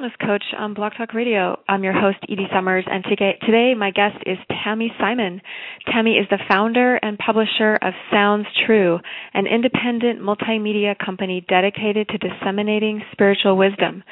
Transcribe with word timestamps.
Coach 0.00 0.44
on 0.56 0.72
Blog 0.72 0.92
Talk 0.96 1.12
Radio. 1.12 1.58
I'm 1.68 1.84
your 1.84 1.92
host, 1.92 2.16
Edie 2.26 2.48
Summers, 2.54 2.86
and 2.90 3.04
today 3.04 3.74
my 3.76 3.90
guest 3.90 4.16
is 4.24 4.38
Tami 4.50 4.88
Simon. 4.98 5.42
Tami 5.88 6.18
is 6.18 6.26
the 6.30 6.38
founder 6.48 6.96
and 6.96 7.18
publisher 7.18 7.78
of 7.82 7.92
Sounds 8.10 8.46
True, 8.66 8.98
an 9.34 9.46
independent 9.46 10.20
multimedia 10.20 10.96
company 10.98 11.44
dedicated 11.46 12.08
to 12.08 12.18
disseminating 12.18 13.02
spiritual 13.12 13.58
wisdom. 13.58 14.02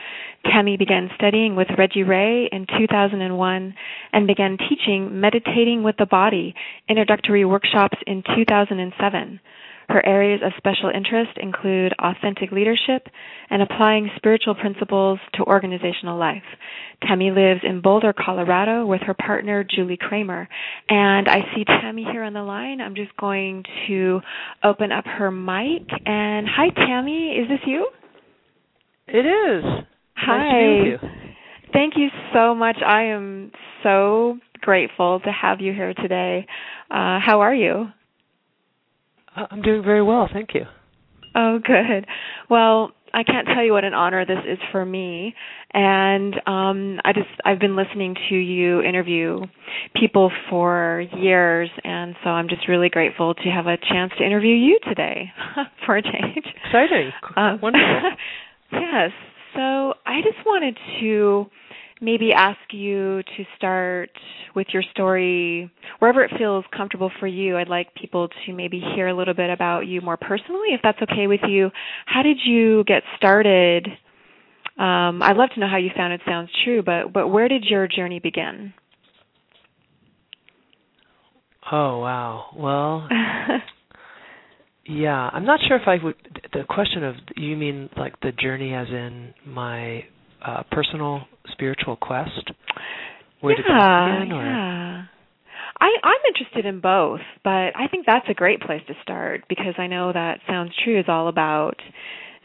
Tami 0.44 0.78
began 0.78 1.08
studying 1.14 1.56
with 1.56 1.68
Reggie 1.78 2.02
Ray 2.02 2.50
in 2.52 2.66
2001 2.66 3.74
and 4.12 4.26
began 4.26 4.58
teaching 4.58 5.20
Meditating 5.20 5.82
with 5.84 5.96
the 5.98 6.06
Body 6.06 6.54
introductory 6.90 7.46
workshops 7.46 7.96
in 8.06 8.22
2007. 8.36 9.40
Her 9.88 10.04
areas 10.04 10.40
of 10.44 10.52
special 10.58 10.90
interest 10.94 11.38
include 11.38 11.94
authentic 11.98 12.52
leadership 12.52 13.06
and 13.48 13.62
applying 13.62 14.10
spiritual 14.16 14.54
principles 14.54 15.18
to 15.34 15.44
organizational 15.44 16.18
life. 16.18 16.42
Tami 17.04 17.34
lives 17.34 17.62
in 17.64 17.80
Boulder, 17.80 18.12
Colorado 18.12 18.84
with 18.84 19.00
her 19.02 19.14
partner 19.14 19.64
Julie 19.64 19.96
Kramer. 19.98 20.46
And 20.90 21.26
I 21.26 21.40
see 21.54 21.64
Tami 21.64 22.10
here 22.10 22.22
on 22.22 22.34
the 22.34 22.42
line. 22.42 22.82
I'm 22.82 22.94
just 22.94 23.16
going 23.16 23.64
to 23.86 24.20
open 24.62 24.92
up 24.92 25.06
her 25.06 25.30
mic. 25.30 25.88
And 26.04 26.46
hi, 26.46 26.68
Tami. 26.68 27.40
Is 27.42 27.48
this 27.48 27.60
you? 27.66 27.88
It 29.06 29.24
is. 29.24 29.64
Hi. 30.16 30.36
Nice 30.36 30.86
you. 30.86 31.08
Thank 31.72 31.94
you 31.96 32.08
so 32.34 32.54
much. 32.54 32.76
I 32.86 33.04
am 33.04 33.52
so 33.82 34.38
grateful 34.60 35.20
to 35.20 35.30
have 35.30 35.60
you 35.60 35.72
here 35.72 35.94
today. 35.94 36.46
Uh, 36.90 37.18
how 37.24 37.40
are 37.40 37.54
you? 37.54 37.86
Uh, 39.38 39.46
I'm 39.50 39.62
doing 39.62 39.82
very 39.82 40.02
well, 40.02 40.28
thank 40.32 40.54
you. 40.54 40.62
Oh, 41.34 41.58
good. 41.64 42.06
Well, 42.50 42.92
I 43.12 43.22
can't 43.22 43.46
tell 43.46 43.64
you 43.64 43.72
what 43.72 43.84
an 43.84 43.94
honor 43.94 44.24
this 44.26 44.38
is 44.50 44.58
for 44.72 44.84
me. 44.84 45.34
And 45.72 46.34
um 46.46 47.00
I 47.04 47.12
just 47.12 47.28
I've 47.44 47.58
been 47.58 47.76
listening 47.76 48.14
to 48.28 48.34
you 48.34 48.82
interview 48.82 49.40
people 49.94 50.30
for 50.50 51.04
years 51.16 51.70
and 51.84 52.14
so 52.24 52.30
I'm 52.30 52.48
just 52.48 52.68
really 52.68 52.88
grateful 52.88 53.34
to 53.34 53.42
have 53.50 53.66
a 53.66 53.76
chance 53.76 54.12
to 54.18 54.24
interview 54.24 54.54
you 54.54 54.78
today 54.88 55.30
for 55.86 55.96
a 55.96 56.02
change. 56.02 56.46
Exciting. 56.66 57.12
Um, 57.36 57.60
Wonderful. 57.62 58.10
yes. 58.72 59.10
So 59.54 59.94
I 60.06 60.20
just 60.22 60.44
wanted 60.46 60.76
to 61.00 61.46
maybe 62.00 62.32
ask 62.32 62.58
you 62.70 63.22
to 63.22 63.44
start 63.56 64.10
with 64.54 64.66
your 64.72 64.82
story 64.92 65.70
wherever 65.98 66.22
it 66.22 66.30
feels 66.38 66.64
comfortable 66.76 67.10
for 67.20 67.26
you. 67.26 67.56
I'd 67.56 67.68
like 67.68 67.94
people 67.94 68.28
to 68.46 68.52
maybe 68.52 68.82
hear 68.94 69.08
a 69.08 69.14
little 69.14 69.34
bit 69.34 69.50
about 69.50 69.86
you 69.86 70.00
more 70.00 70.16
personally, 70.16 70.68
if 70.70 70.80
that's 70.82 71.00
okay 71.02 71.26
with 71.26 71.40
you. 71.48 71.70
How 72.06 72.22
did 72.22 72.38
you 72.44 72.84
get 72.84 73.02
started? 73.16 73.86
Um, 74.78 75.22
I'd 75.22 75.36
love 75.36 75.50
to 75.54 75.60
know 75.60 75.68
how 75.68 75.78
you 75.78 75.90
found 75.96 76.12
it 76.12 76.20
sounds 76.26 76.50
true, 76.64 76.82
but 76.82 77.12
but 77.12 77.28
where 77.28 77.48
did 77.48 77.64
your 77.64 77.88
journey 77.88 78.20
begin? 78.20 78.72
Oh 81.70 81.98
wow. 81.98 82.46
Well, 82.56 83.08
yeah, 84.86 85.30
I'm 85.32 85.44
not 85.44 85.60
sure 85.66 85.76
if 85.76 85.88
I 85.88 86.02
would. 86.02 86.14
The 86.52 86.62
question 86.68 87.02
of 87.02 87.16
you 87.36 87.56
mean 87.56 87.90
like 87.96 88.20
the 88.20 88.32
journey, 88.32 88.72
as 88.72 88.86
in 88.88 89.34
my 89.44 90.04
uh, 90.44 90.62
personal 90.70 91.22
spiritual 91.52 91.96
quest? 91.96 92.50
Where 93.40 93.54
yeah, 93.54 94.20
begin, 94.20 94.36
yeah. 94.36 95.04
I, 95.80 95.90
I'm 96.02 96.20
interested 96.26 96.66
in 96.66 96.80
both, 96.80 97.20
but 97.44 97.76
I 97.76 97.86
think 97.90 98.04
that's 98.06 98.26
a 98.28 98.34
great 98.34 98.60
place 98.60 98.82
to 98.88 98.94
start 99.02 99.42
because 99.48 99.74
I 99.78 99.86
know 99.86 100.12
that 100.12 100.40
Sounds 100.48 100.72
True 100.84 100.98
is 100.98 101.04
all 101.08 101.28
about 101.28 101.76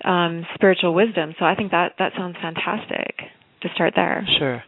um, 0.04 0.46
spiritual 0.54 0.94
wisdom. 0.94 1.34
So 1.40 1.46
I 1.46 1.56
think 1.56 1.72
that 1.72 1.94
that 1.98 2.12
sounds 2.16 2.36
fantastic 2.42 3.16
to 3.62 3.70
start 3.74 3.94
there. 3.96 4.28
Sure. 4.38 4.64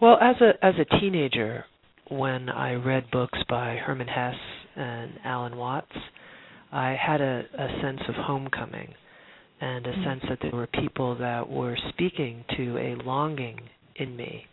Well, 0.00 0.18
as 0.20 0.36
a 0.40 0.64
as 0.64 0.74
a 0.78 1.00
teenager, 1.00 1.64
when 2.08 2.48
I 2.48 2.74
read 2.74 3.10
books 3.10 3.38
by 3.48 3.76
Hermann 3.76 4.08
Hesse 4.08 4.34
and 4.76 5.12
Alan 5.24 5.56
Watts, 5.56 5.92
I 6.72 6.96
had 7.00 7.20
a, 7.20 7.44
a 7.58 7.80
sense 7.82 8.00
of 8.08 8.14
homecoming 8.14 8.94
and 9.60 9.86
a 9.86 9.90
mm-hmm. 9.90 10.04
sense 10.04 10.22
that 10.28 10.38
there 10.42 10.52
were 10.52 10.66
people 10.66 11.16
that 11.16 11.48
were 11.48 11.76
speaking 11.90 12.44
to 12.56 12.76
a 12.78 13.02
longing 13.04 13.58
in 13.96 14.16
me 14.16 14.44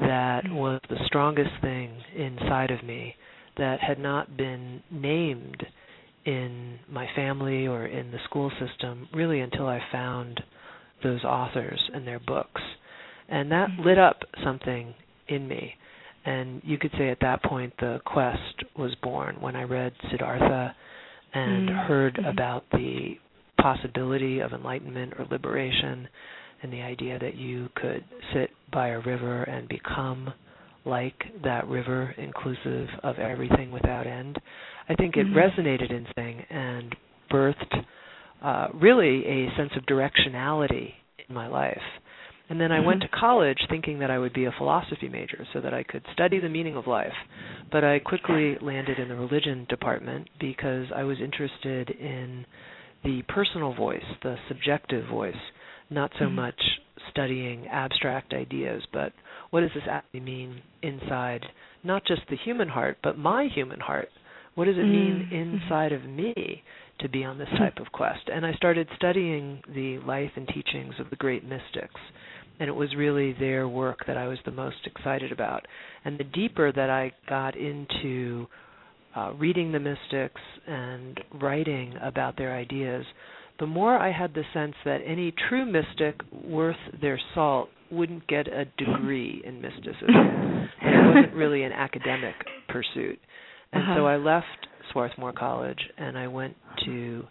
that 0.00 0.44
mm-hmm. 0.44 0.54
was 0.54 0.80
the 0.88 0.98
strongest 1.06 1.50
thing 1.60 1.92
inside 2.16 2.70
of 2.70 2.82
me 2.82 3.14
that 3.56 3.80
had 3.80 3.98
not 3.98 4.36
been 4.36 4.82
named 4.90 5.64
in 6.24 6.78
my 6.90 7.06
family 7.14 7.66
or 7.66 7.86
in 7.86 8.10
the 8.10 8.18
school 8.24 8.50
system 8.58 9.08
really 9.14 9.40
until 9.40 9.68
I 9.68 9.80
found 9.92 10.40
those 11.02 11.22
authors 11.24 11.80
and 11.92 12.06
their 12.06 12.18
books. 12.18 12.60
And 13.28 13.50
that 13.52 13.68
mm-hmm. 13.70 13.82
lit 13.82 13.98
up 13.98 14.20
something 14.42 14.94
in 15.28 15.46
me. 15.46 15.74
And 16.24 16.62
you 16.64 16.78
could 16.78 16.92
say 16.98 17.10
at 17.10 17.18
that 17.20 17.42
point 17.42 17.74
the 17.78 18.00
quest 18.04 18.64
was 18.76 18.94
born 19.02 19.36
when 19.40 19.54
I 19.54 19.62
read 19.62 19.92
Siddhartha 20.10 20.74
and 21.34 21.68
mm-hmm. 21.68 21.86
heard 21.86 22.18
about 22.18 22.64
the 22.72 23.16
possibility 23.64 24.40
of 24.40 24.52
enlightenment 24.52 25.14
or 25.18 25.24
liberation 25.30 26.06
and 26.62 26.70
the 26.70 26.82
idea 26.82 27.18
that 27.18 27.34
you 27.34 27.70
could 27.76 28.04
sit 28.34 28.50
by 28.70 28.88
a 28.88 29.00
river 29.00 29.44
and 29.44 29.66
become 29.70 30.30
like 30.84 31.14
that 31.42 31.66
river, 31.66 32.14
inclusive 32.18 32.88
of 33.02 33.18
everything 33.18 33.70
without 33.70 34.06
end. 34.06 34.38
I 34.86 34.94
think 34.96 35.16
it 35.16 35.26
mm-hmm. 35.26 35.38
resonated 35.38 35.90
in 35.90 36.06
Sing 36.14 36.44
and 36.50 36.94
birthed 37.32 37.84
uh, 38.42 38.68
really 38.74 39.24
a 39.24 39.56
sense 39.56 39.70
of 39.78 39.86
directionality 39.86 40.90
in 41.26 41.34
my 41.34 41.46
life. 41.46 41.80
And 42.50 42.60
then 42.60 42.70
I 42.70 42.76
mm-hmm. 42.76 42.86
went 42.86 43.00
to 43.00 43.08
college 43.18 43.56
thinking 43.70 43.98
that 44.00 44.10
I 44.10 44.18
would 44.18 44.34
be 44.34 44.44
a 44.44 44.54
philosophy 44.58 45.08
major 45.08 45.46
so 45.54 45.62
that 45.62 45.72
I 45.72 45.84
could 45.84 46.02
study 46.12 46.38
the 46.38 46.50
meaning 46.50 46.76
of 46.76 46.86
life. 46.86 47.16
But 47.72 47.82
I 47.82 47.98
quickly 47.98 48.58
landed 48.60 48.98
in 48.98 49.08
the 49.08 49.14
religion 49.14 49.66
department 49.70 50.28
because 50.38 50.84
I 50.94 51.04
was 51.04 51.16
interested 51.22 51.88
in 51.88 52.44
the 53.04 53.22
personal 53.28 53.74
voice, 53.74 54.04
the 54.22 54.36
subjective 54.48 55.08
voice, 55.08 55.34
not 55.90 56.10
so 56.18 56.24
mm-hmm. 56.26 56.36
much 56.36 56.60
studying 57.10 57.66
abstract 57.68 58.32
ideas, 58.32 58.82
but 58.92 59.12
what 59.50 59.60
does 59.60 59.70
this 59.74 59.84
actually 59.88 60.20
mean 60.20 60.60
inside 60.82 61.44
not 61.84 62.04
just 62.06 62.22
the 62.28 62.36
human 62.44 62.68
heart, 62.68 62.98
but 63.02 63.18
my 63.18 63.48
human 63.54 63.80
heart? 63.80 64.08
What 64.54 64.66
does 64.66 64.76
it 64.76 64.84
mean 64.84 65.28
mm-hmm. 65.30 65.34
inside 65.34 65.92
of 65.92 66.04
me 66.04 66.62
to 67.00 67.08
be 67.08 67.24
on 67.24 67.38
this 67.38 67.48
mm-hmm. 67.48 67.64
type 67.64 67.78
of 67.78 67.92
quest? 67.92 68.28
And 68.32 68.46
I 68.46 68.52
started 68.54 68.88
studying 68.96 69.62
the 69.74 69.98
life 70.06 70.30
and 70.36 70.46
teachings 70.48 70.94
of 70.98 71.10
the 71.10 71.16
great 71.16 71.44
mystics. 71.44 72.00
And 72.60 72.68
it 72.68 72.74
was 72.74 72.94
really 72.96 73.32
their 73.32 73.68
work 73.68 74.06
that 74.06 74.16
I 74.16 74.28
was 74.28 74.38
the 74.44 74.52
most 74.52 74.76
excited 74.86 75.32
about. 75.32 75.66
And 76.04 76.18
the 76.18 76.24
deeper 76.24 76.70
that 76.70 76.88
I 76.88 77.12
got 77.28 77.56
into 77.56 78.46
uh, 79.16 79.32
reading 79.38 79.72
the 79.72 79.80
mystics 79.80 80.40
and 80.66 81.20
writing 81.40 81.94
about 82.02 82.36
their 82.36 82.54
ideas, 82.54 83.04
the 83.60 83.66
more 83.66 83.96
I 83.96 84.10
had 84.12 84.34
the 84.34 84.42
sense 84.52 84.74
that 84.84 85.00
any 85.06 85.32
true 85.48 85.64
mystic 85.64 86.20
worth 86.44 86.76
their 87.00 87.20
salt 87.34 87.68
wouldn't 87.90 88.26
get 88.26 88.48
a 88.48 88.64
degree 88.76 89.42
in 89.44 89.60
mysticism. 89.60 90.08
And 90.08 90.94
it 90.94 91.14
wasn't 91.14 91.34
really 91.34 91.62
an 91.62 91.72
academic 91.72 92.34
pursuit. 92.68 93.18
And 93.72 93.82
Uh-huh. 93.82 93.96
so 93.96 94.06
I 94.06 94.16
left 94.16 94.66
Swarthmore 94.90 95.32
College 95.32 95.78
and 95.96 96.18
I 96.18 96.26
went 96.26 96.56
to 96.84 97.24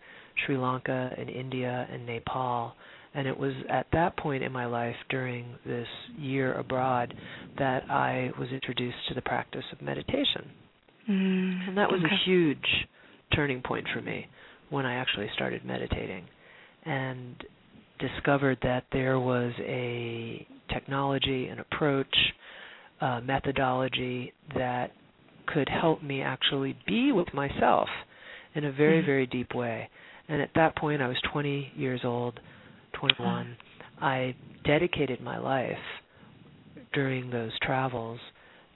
Sri 0.45 0.57
Lanka 0.57 1.13
and 1.17 1.29
India 1.29 1.87
and 1.91 2.05
Nepal. 2.05 2.75
And 3.15 3.27
it 3.27 3.37
was 3.37 3.53
at 3.69 3.87
that 3.91 4.15
point 4.17 4.43
in 4.43 4.51
my 4.51 4.65
life 4.65 4.95
during 5.09 5.45
this 5.65 5.87
year 6.17 6.53
abroad 6.53 7.13
that 7.59 7.83
I 7.89 8.31
was 8.39 8.49
introduced 8.51 8.97
to 9.09 9.13
the 9.13 9.21
practice 9.21 9.65
of 9.71 9.81
meditation. 9.81 10.49
Mm, 11.09 11.67
And 11.69 11.77
that 11.77 11.91
was 11.91 12.01
okay. 12.03 12.13
a 12.13 12.25
huge 12.25 12.87
turning 13.35 13.61
point 13.61 13.85
for 13.93 14.01
me 14.01 14.27
when 14.69 14.85
I 14.85 14.95
actually 14.95 15.29
started 15.35 15.65
meditating 15.65 16.25
and 16.85 17.35
discovered 17.99 18.57
that 18.63 18.85
there 18.91 19.19
was 19.19 19.53
a 19.59 20.45
technology, 20.71 21.47
an 21.47 21.59
approach, 21.59 22.15
a 23.01 23.21
methodology 23.21 24.33
that 24.55 24.91
could 25.47 25.67
help 25.69 26.01
me 26.01 26.21
actually 26.21 26.75
be 26.87 27.11
with 27.11 27.31
myself 27.33 27.89
in 28.55 28.65
a 28.65 28.71
very, 28.71 29.01
Mhm. 29.01 29.05
very 29.05 29.25
deep 29.25 29.53
way. 29.53 29.89
And 30.29 30.41
at 30.41 30.53
that 30.53 30.75
point, 30.75 31.01
I 31.01 31.07
was 31.07 31.19
20 31.21 31.71
years 31.75 32.05
old, 32.05 32.39
21. 32.93 33.57
I 34.01 34.35
dedicated 34.63 35.21
my 35.21 35.37
life 35.37 35.79
during 36.93 37.29
those 37.29 37.57
travels 37.59 38.19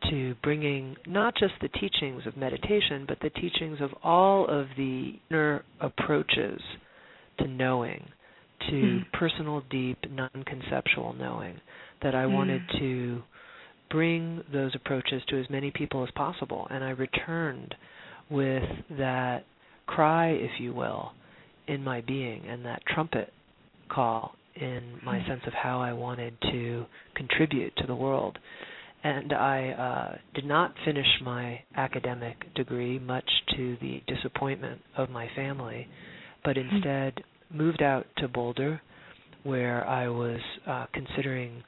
to 0.09 0.35
bringing 0.43 0.95
not 1.05 1.35
just 1.37 1.53
the 1.61 1.69
teachings 1.69 2.25
of 2.25 2.37
meditation, 2.37 3.05
but 3.07 3.19
the 3.21 3.29
teachings 3.31 3.79
of 3.81 3.91
all 4.03 4.45
of 4.47 4.67
the 4.77 5.13
inner 5.29 5.63
approaches 5.81 6.61
to 7.39 7.47
knowing, 7.47 8.07
to 8.69 8.99
Mm. 8.99 9.11
personal, 9.11 9.61
deep, 9.69 9.97
non 10.09 10.29
conceptual 10.45 11.13
knowing, 11.13 11.59
that 12.01 12.15
I 12.15 12.25
Mm. 12.25 12.33
wanted 12.33 12.69
to 12.79 13.23
bring 13.89 14.43
those 14.51 14.75
approaches 14.75 15.23
to 15.25 15.37
as 15.37 15.49
many 15.49 15.71
people 15.71 16.03
as 16.03 16.11
possible. 16.11 16.67
And 16.69 16.83
I 16.83 16.91
returned 16.91 17.75
with 18.29 18.69
that 18.89 19.45
cry, 19.87 20.27
if 20.27 20.59
you 20.59 20.73
will, 20.73 21.13
in 21.67 21.83
my 21.83 22.01
being 22.01 22.45
and 22.47 22.65
that 22.65 22.85
trumpet 22.85 23.33
call 23.89 24.35
in 24.55 24.99
my 25.03 25.19
Mm. 25.19 25.27
sense 25.27 25.47
of 25.47 25.53
how 25.53 25.79
I 25.79 25.93
wanted 25.93 26.39
to 26.41 26.85
contribute 27.15 27.75
to 27.77 27.87
the 27.87 27.95
world. 27.95 28.39
And 29.03 29.31
I 29.31 29.69
uh, 29.69 30.17
did 30.33 30.45
not 30.45 30.73
finish 30.83 31.05
my 31.23 31.59
academic 31.75 32.53
degree, 32.55 32.99
much 32.99 33.29
to 33.55 33.77
the 33.79 34.01
disappointment 34.07 34.81
of 34.97 35.09
my 35.09 35.27
family, 35.35 35.87
but 36.43 36.57
instead 36.57 37.13
moved 37.53 37.81
out 37.81 38.05
to 38.17 38.27
Boulder, 38.27 38.81
where 39.43 39.87
I 39.87 40.09
was 40.09 40.39
uh, 40.67 40.87
considering 40.93 41.63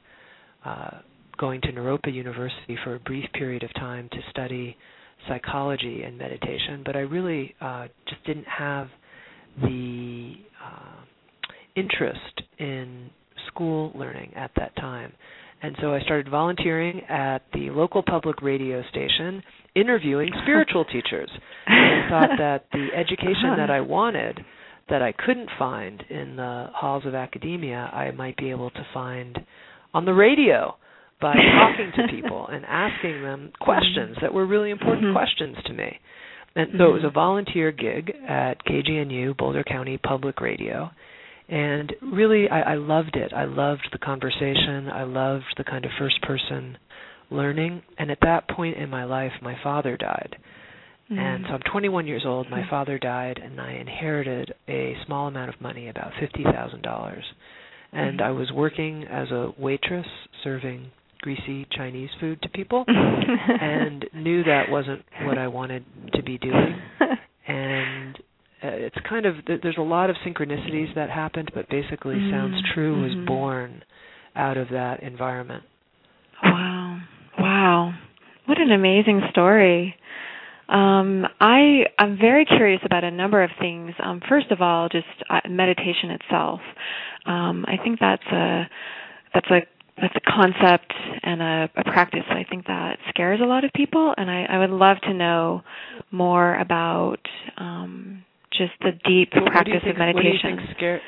uh, 0.64 0.98
going 1.38 1.60
to 1.62 1.68
Naropa 1.72 2.12
University 2.12 2.76
for 2.84 2.96
a 2.96 3.00
brief 3.00 3.24
period 3.32 3.62
of 3.62 3.72
time 3.74 4.08
to 4.12 4.18
study 4.30 4.76
psychology 5.28 6.02
and 6.02 6.18
meditation. 6.18 6.82
But 6.84 6.96
I 6.96 7.00
really 7.00 7.54
uh, 7.60 7.88
just 8.08 8.24
didn't 8.26 8.46
have 8.46 8.88
the 9.62 10.34
uh, 10.64 11.02
interest 11.76 12.42
in 12.58 13.10
school 13.48 13.92
learning 13.94 14.32
at 14.36 14.50
that 14.56 14.74
time. 14.76 15.12
And 15.62 15.76
so 15.80 15.92
I 15.94 16.00
started 16.00 16.28
volunteering 16.30 17.02
at 17.08 17.42
the 17.52 17.70
local 17.70 18.02
public 18.02 18.40
radio 18.42 18.82
station, 18.90 19.42
interviewing 19.74 20.30
spiritual 20.42 20.84
teachers. 20.92 21.30
And 21.66 22.04
I 22.04 22.08
thought 22.08 22.30
that 22.38 22.64
the 22.72 22.88
education 22.96 23.56
that 23.58 23.70
I 23.70 23.80
wanted, 23.80 24.40
that 24.88 25.02
I 25.02 25.12
couldn't 25.12 25.50
find 25.58 26.02
in 26.08 26.36
the 26.36 26.68
halls 26.74 27.04
of 27.06 27.14
academia, 27.14 27.90
I 27.92 28.10
might 28.12 28.36
be 28.36 28.50
able 28.50 28.70
to 28.70 28.86
find 28.94 29.38
on 29.92 30.04
the 30.06 30.14
radio 30.14 30.76
by 31.20 31.34
talking 31.58 31.92
to 31.96 32.08
people 32.08 32.46
and 32.50 32.64
asking 32.66 33.22
them 33.22 33.52
questions 33.60 34.16
that 34.22 34.32
were 34.32 34.46
really 34.46 34.70
important 34.70 35.08
Mhm. 35.08 35.12
questions 35.12 35.56
to 35.66 35.72
me. 35.74 35.98
And 36.56 36.70
so 36.78 36.88
it 36.88 36.92
was 36.94 37.02
Mhm. 37.02 37.08
a 37.08 37.10
volunteer 37.10 37.70
gig 37.70 38.12
at 38.26 38.64
KGNU, 38.64 39.34
Boulder 39.36 39.62
County 39.62 39.98
Public 39.98 40.40
Radio. 40.40 40.90
And 41.50 41.92
really, 42.12 42.48
I, 42.48 42.60
I 42.60 42.74
loved 42.76 43.16
it. 43.16 43.32
I 43.34 43.44
loved 43.44 43.88
the 43.92 43.98
conversation. 43.98 44.88
I 44.92 45.02
loved 45.02 45.52
the 45.56 45.64
kind 45.64 45.84
of 45.84 45.90
first 45.98 46.22
person 46.22 46.78
learning. 47.30 47.82
And 47.98 48.10
at 48.10 48.18
that 48.22 48.48
point 48.48 48.76
in 48.76 48.88
my 48.88 49.04
life, 49.04 49.32
my 49.42 49.56
father 49.62 49.96
died. 49.96 50.36
Mm. 51.10 51.18
And 51.18 51.44
so 51.48 51.54
I'm 51.54 51.60
21 51.72 52.06
years 52.06 52.22
old. 52.24 52.48
My 52.50 52.62
Mhm. 52.62 52.70
father 52.70 52.98
died, 52.98 53.38
and 53.42 53.60
I 53.60 53.72
inherited 53.72 54.54
a 54.68 54.96
small 55.06 55.26
amount 55.26 55.48
of 55.52 55.60
money, 55.60 55.88
about 55.88 56.12
$50,000. 56.20 57.24
And 57.92 58.20
Mhm. 58.20 58.24
I 58.26 58.30
was 58.30 58.52
working 58.52 59.04
as 59.08 59.30
a 59.32 59.52
waitress 59.58 60.06
serving 60.44 60.92
greasy 61.22 61.66
Chinese 61.72 62.10
food 62.20 62.40
to 62.42 62.48
people 62.48 62.84
and 62.88 64.08
knew 64.14 64.42
that 64.44 64.70
wasn't 64.70 65.04
what 65.24 65.36
I 65.36 65.48
wanted 65.48 65.84
to 66.14 66.22
be 66.22 66.38
doing. 66.38 66.80
Kind 69.10 69.26
of 69.26 69.34
there's 69.44 69.76
a 69.76 69.82
lot 69.82 70.08
of 70.08 70.14
synchronicities 70.24 70.94
that 70.94 71.10
happened, 71.10 71.50
but 71.52 71.68
basically, 71.68 72.14
Mhm. 72.14 72.30
Sounds 72.30 72.62
True 72.72 73.02
was 73.02 73.12
Mhm. 73.12 73.26
born 73.26 73.82
out 74.36 74.56
of 74.56 74.68
that 74.68 75.00
environment. 75.00 75.64
Wow. 76.44 76.96
Wow. 77.36 77.94
What 78.46 78.58
an 78.60 78.70
amazing 78.70 79.28
story. 79.30 79.96
Um, 80.68 81.26
I 81.40 81.86
I'm 81.98 82.16
very 82.18 82.44
curious 82.44 82.80
about 82.84 83.02
a 83.02 83.10
number 83.10 83.42
of 83.42 83.50
things. 83.58 83.92
Um, 83.98 84.20
first 84.20 84.52
of 84.52 84.62
all, 84.62 84.88
just 84.88 85.08
uh, 85.28 85.40
meditation 85.48 86.12
itself. 86.12 86.60
Um, 87.26 87.64
I 87.66 87.78
think 87.78 87.98
that's 87.98 88.26
a 88.30 88.68
that's 89.34 89.50
a 89.50 89.62
that's 90.00 90.14
a 90.14 90.20
concept 90.20 90.94
and 91.24 91.42
a, 91.42 91.70
a 91.76 91.84
practice 91.84 92.24
I 92.30 92.44
think 92.44 92.66
that 92.68 92.98
scares 93.08 93.40
a 93.40 93.44
lot 93.44 93.64
of 93.64 93.72
people, 93.72 94.14
and 94.16 94.30
I, 94.30 94.44
I 94.48 94.58
would 94.58 94.70
love 94.70 95.00
to 95.02 95.12
know 95.12 95.62
more 96.12 96.54
about 96.56 97.18
um, 97.58 98.24
just 98.52 98.72
the 98.80 98.92
deep 99.04 99.30
Well, 99.34 99.44
what 99.44 99.52
practice 99.52 99.82
think, 99.82 99.94
of 99.94 99.98
meditation. 99.98 100.56
What 100.56 100.56
do 100.56 100.62
you 100.62 100.66
think 100.66 100.76
scary? 100.76 101.00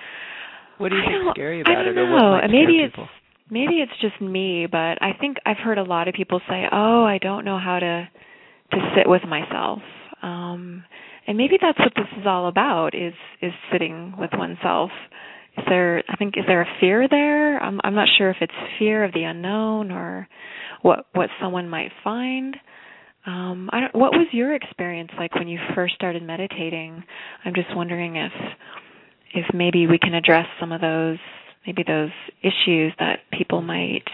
What 0.79 0.89
do 0.91 0.97
you 0.97 1.03
think 1.03 1.35
scary 1.35 1.61
about 1.61 1.87
it, 1.87 1.97
or 1.99 2.07
know. 2.07 2.13
what 2.13 2.43
might 2.43 2.51
Maybe 2.51 2.79
scare 2.79 2.87
it's 2.87 2.95
people? 2.95 3.09
maybe 3.51 3.75
it's 3.83 3.93
just 4.01 4.21
me, 4.21 4.67
but 4.67 5.03
I 5.03 5.13
think 5.21 5.37
I've 5.47 5.59
heard 5.59 5.79
a 5.79 5.83
lot 5.85 6.09
of 6.09 6.15
people 6.15 6.41
say, 6.49 6.65
"Oh, 6.71 7.05
I 7.05 7.19
don't 7.19 7.45
know 7.45 7.59
how 7.59 7.79
to 7.79 8.09
to 8.73 8.93
sit 8.97 9.09
with 9.09 9.23
myself." 9.25 9.81
Um 10.23 10.85
and 11.27 11.37
maybe 11.39 11.57
that's 11.61 11.79
what 11.79 11.93
this 11.95 12.09
is 12.19 12.27
all 12.27 12.49
about 12.49 12.95
is 12.95 13.15
is 13.41 13.53
sitting 13.71 14.15
with 14.19 14.31
oneself. 14.33 14.91
Is 15.57 15.65
there 15.69 16.03
I 16.09 16.17
think 16.17 16.37
is 16.37 16.45
there 16.47 16.63
a 16.63 16.77
fear 16.81 17.07
there? 17.09 17.63
I'm 17.63 17.81
I'm 17.85 17.95
not 17.95 18.09
sure 18.17 18.31
if 18.31 18.39
it's 18.41 18.53
fear 18.79 19.05
of 19.05 19.13
the 19.13 19.25
unknown 19.25 19.91
or 19.93 20.29
what 20.83 21.07
what 21.13 21.29
someone 21.41 21.69
might 21.69 21.93
find. 22.03 22.57
Um 23.27 23.71
I 23.73 23.81
don't 23.81 23.95
what 23.95 24.13
was 24.13 24.27
your 24.33 24.55
experience 24.55 25.11
like 25.19 25.35
when 25.35 25.49
you 25.49 25.59
first 25.75 25.95
started 25.95 26.23
meditating? 26.23 27.03
I'm 27.45 27.55
just 27.55 27.75
wondering 27.75 28.17
if 28.17 28.33
if 29.35 29.47
maybe 29.55 29.87
we 29.87 29.99
can 29.99 30.15
address 30.15 30.47
some 30.61 30.73
of 30.73 30.81
those 30.81 31.19
maybe 31.67 31.85
those 31.87 32.11
issues 32.43 32.93
that 32.99 33.21
people 33.33 33.63
might 33.63 34.05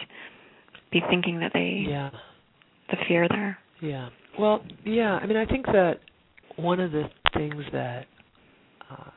be 0.91 1.01
thinking 1.11 1.41
that 1.41 1.53
they 1.55 1.85
Yeah. 1.89 2.11
the 2.91 2.97
fear 3.07 3.29
there. 3.29 3.59
Yeah. 3.81 4.09
Well, 4.39 4.65
yeah. 4.85 5.19
I 5.21 5.27
mean, 5.27 5.37
I 5.37 5.45
think 5.47 5.67
that 5.67 6.01
one 6.57 6.81
of 6.81 6.93
the 6.93 7.05
things 7.35 7.63
that 7.73 8.07
uh, 8.91 9.11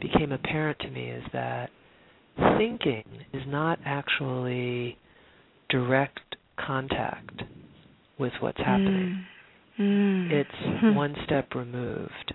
became 0.00 0.32
apparent 0.32 0.78
to 0.80 0.90
me 0.90 1.10
is 1.10 1.24
that 1.32 1.70
thinking 2.58 3.04
is 3.32 3.42
not 3.46 3.78
actually 3.84 4.98
direct 5.68 6.20
contact 6.56 7.42
with 8.18 8.32
what's 8.40 8.58
happening. 8.58 9.26
Mm. 9.78 9.84
Mm. 9.84 10.30
It's 10.30 10.94
one 10.96 11.14
step 11.24 11.54
removed, 11.54 12.34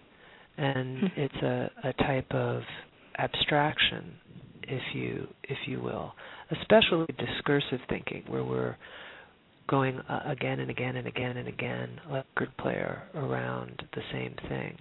and 0.57 0.99
Hmm. 0.99 1.05
it's 1.15 1.35
a, 1.41 1.71
a 1.83 1.93
type 1.93 2.31
of 2.33 2.63
abstraction, 3.17 4.13
if 4.63 4.81
you 4.93 5.27
if 5.43 5.57
you 5.67 5.79
will, 5.81 6.13
especially 6.51 7.07
discursive 7.17 7.79
thinking, 7.89 8.23
where 8.27 8.43
we're 8.43 8.75
going 9.67 9.99
uh, 10.09 10.21
again 10.25 10.59
and 10.59 10.69
again 10.69 10.95
and 10.97 11.07
again 11.07 11.37
and 11.37 11.47
again, 11.47 11.99
like 12.09 12.25
a 12.37 12.39
record 12.41 12.57
player, 12.57 13.03
around 13.15 13.81
the 13.93 14.01
same 14.11 14.35
thing. 14.49 14.77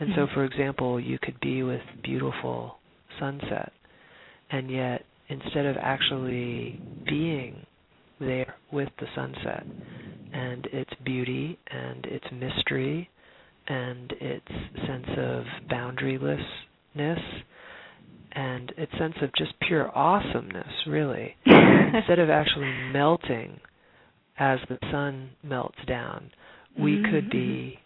And 0.00 0.08
so, 0.14 0.26
Mhm. 0.26 0.34
for 0.34 0.44
example, 0.44 0.98
you 0.98 1.18
could 1.18 1.38
be 1.40 1.62
with 1.62 1.82
beautiful 2.02 2.78
sunset, 3.18 3.72
and 4.50 4.70
yet 4.70 5.04
instead 5.28 5.66
of 5.66 5.76
actually 5.78 6.80
being 7.06 7.64
there 8.18 8.54
with 8.70 8.88
the 8.98 9.06
sunset 9.14 9.66
and 10.32 10.66
its 10.66 10.90
beauty 11.04 11.58
and 11.70 12.06
its 12.06 12.24
mystery 12.32 13.08
and 13.68 14.12
its 14.20 14.48
sense 14.86 15.06
of 15.18 15.44
boundarylessness 15.70 17.20
and 18.32 18.72
its 18.76 18.92
sense 18.98 19.14
of 19.22 19.30
just 19.36 19.52
pure 19.66 19.96
awesomeness, 19.96 20.72
really, 20.86 21.36
instead 21.46 22.18
of 22.18 22.30
actually 22.30 22.72
melting 22.92 23.60
as 24.38 24.58
the 24.68 24.78
sun 24.90 25.30
melts 25.42 25.78
down, 25.86 26.30
we 26.78 26.92
mm-hmm. 26.92 27.10
could 27.12 27.30
be 27.30 27.78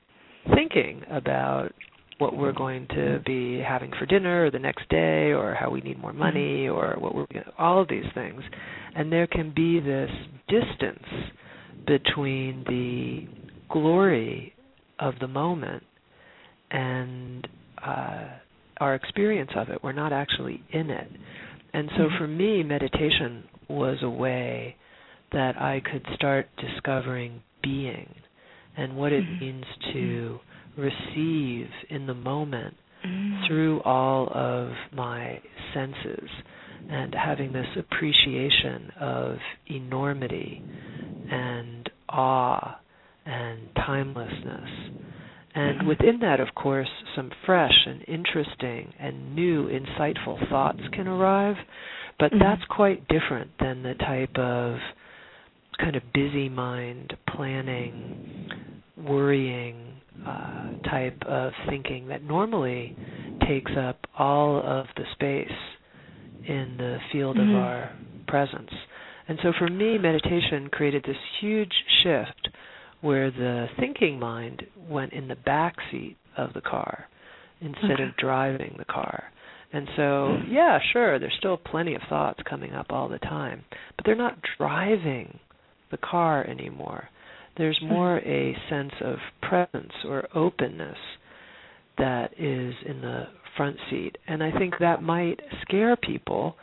thinking 0.55 1.03
about 1.11 1.73
what 2.19 2.37
we're 2.37 2.53
going 2.53 2.87
to 2.89 3.21
be 3.27 3.59
having 3.59 3.91
for 3.99 4.07
dinner 4.07 4.47
or 4.47 4.51
the 4.51 4.59
next 4.59 4.89
day 4.89 5.33
or 5.33 5.55
how 5.55 5.69
we 5.69 5.81
need 5.81 5.99
more 5.99 6.11
mm-hmm. 6.11 6.21
money 6.21 6.69
or 6.69 6.97
what 6.99 7.15
we're 7.15 7.27
all 7.59 7.83
of 7.83 7.89
these 7.89 8.07
things. 8.15 8.41
And 8.95 9.13
there 9.13 9.27
can 9.27 9.53
be 9.55 9.81
this 9.81 10.11
distance 10.49 11.05
between 11.87 12.65
the 12.67 13.27
glory 13.73 14.55
of 14.99 15.15
the 15.21 15.29
moment 15.29 15.83
and 16.71 17.47
uh, 17.85 18.29
our 18.81 18.95
experience 18.95 19.51
of 19.57 19.69
it. 19.69 19.83
We're 19.83 19.93
not 19.93 20.13
actually 20.13 20.63
in 20.73 20.91
it. 20.91 21.09
And 21.73 21.89
so 21.97 22.05
Mm-hmm. 22.05 22.17
for 22.19 22.27
me, 22.27 22.63
meditation 22.63 23.45
was 23.69 23.99
a 24.03 24.09
way 24.11 24.77
that 25.33 25.61
I 25.61 25.81
could 25.91 26.07
start 26.15 26.49
discovering 26.59 27.43
being 27.63 28.09
and 28.77 28.97
what 28.97 29.13
it 29.13 29.25
Mhm. 29.25 29.41
means 29.41 29.65
to 29.93 30.41
receive 30.77 31.69
in 31.89 32.07
the 32.07 32.15
moment 32.15 32.77
through 33.47 33.81
all 33.83 34.29
of 34.33 34.73
my 34.93 35.41
senses 35.73 36.29
and 36.89 37.15
having 37.15 37.53
this 37.53 37.67
appreciation 37.77 38.91
of 39.01 39.39
enormity 39.67 40.63
and 41.31 41.76
awe 42.17 42.81
and 43.27 43.59
timelessness. 43.77 44.71
And 45.55 45.87
within 45.89 46.19
that, 46.21 46.39
of 46.41 46.55
course, 46.55 46.89
some 47.15 47.31
fresh 47.47 47.87
and 47.87 48.03
interesting 48.07 48.93
and 48.99 49.35
new, 49.35 49.69
insightful 49.69 50.49
thoughts 50.51 50.81
can 50.93 51.09
arrive, 51.09 51.57
but 52.19 52.33
Mhm. 52.33 52.41
that's 52.41 52.65
quite 52.67 53.09
different 53.09 53.57
than 53.59 53.83
the 53.83 53.95
type 53.95 54.37
of 54.39 54.81
kind 55.79 55.97
of 55.97 56.13
busy 56.13 56.49
mind 56.49 57.17
planning, 57.27 58.49
worrying 58.97 60.01
uh, 60.27 60.73
type 60.85 61.23
of 61.25 61.53
thinking 61.69 62.09
that 62.09 62.23
normally 62.23 62.97
takes 63.47 63.71
up 63.77 64.07
all 64.19 64.57
of 64.59 64.87
the 64.97 65.05
space 65.13 65.53
in 66.45 66.77
the 66.79 66.99
field 67.13 67.37
Mhm. 67.37 67.49
of 67.49 67.55
our 67.55 67.91
presence. 68.27 68.73
And 69.29 69.39
so 69.43 69.53
for 69.59 69.69
me, 69.69 69.99
meditation 69.99 70.69
created 70.71 71.05
this 71.05 71.17
huge 71.41 71.73
shift 72.03 72.49
where 73.01 73.31
the 73.31 73.67
thinking 73.79 74.19
mind 74.19 74.63
went 74.89 75.13
in 75.13 75.29
the 75.29 75.37
back 75.37 75.77
seat 75.91 76.17
of 76.37 76.53
the 76.55 76.61
car 76.61 77.09
instead 77.61 77.93
Okay. 77.93 78.03
of 78.05 78.17
driving 78.17 78.75
the 78.79 78.85
car. 78.85 79.25
And 79.73 79.89
so, 79.97 80.39
hmm. 80.41 80.53
yeah, 80.53 80.79
sure, 80.93 81.19
there's 81.19 81.35
still 81.39 81.57
plenty 81.57 81.95
of 81.95 82.03
thoughts 82.09 82.41
coming 82.49 82.73
up 82.73 82.87
all 82.91 83.09
the 83.09 83.19
time, 83.19 83.65
but 83.97 84.07
they're 84.07 84.15
not 84.15 84.39
driving 84.59 85.39
the 85.91 85.97
car 85.99 86.47
anymore. 86.47 87.09
There's 87.57 87.79
hmm. 87.79 87.89
more 87.89 88.19
a 88.19 88.57
sense 88.71 88.93
of 89.01 89.19
presence 89.43 89.93
or 90.05 90.29
openness 90.35 90.99
that 91.99 92.33
is 92.39 92.75
in 92.85 93.01
the 93.01 93.25
front 93.57 93.77
seat. 93.91 94.19
And 94.27 94.43
I 94.43 94.57
think 94.59 94.75
that 94.81 95.03
might 95.03 95.41
scare 95.63 95.97
people 95.97 96.57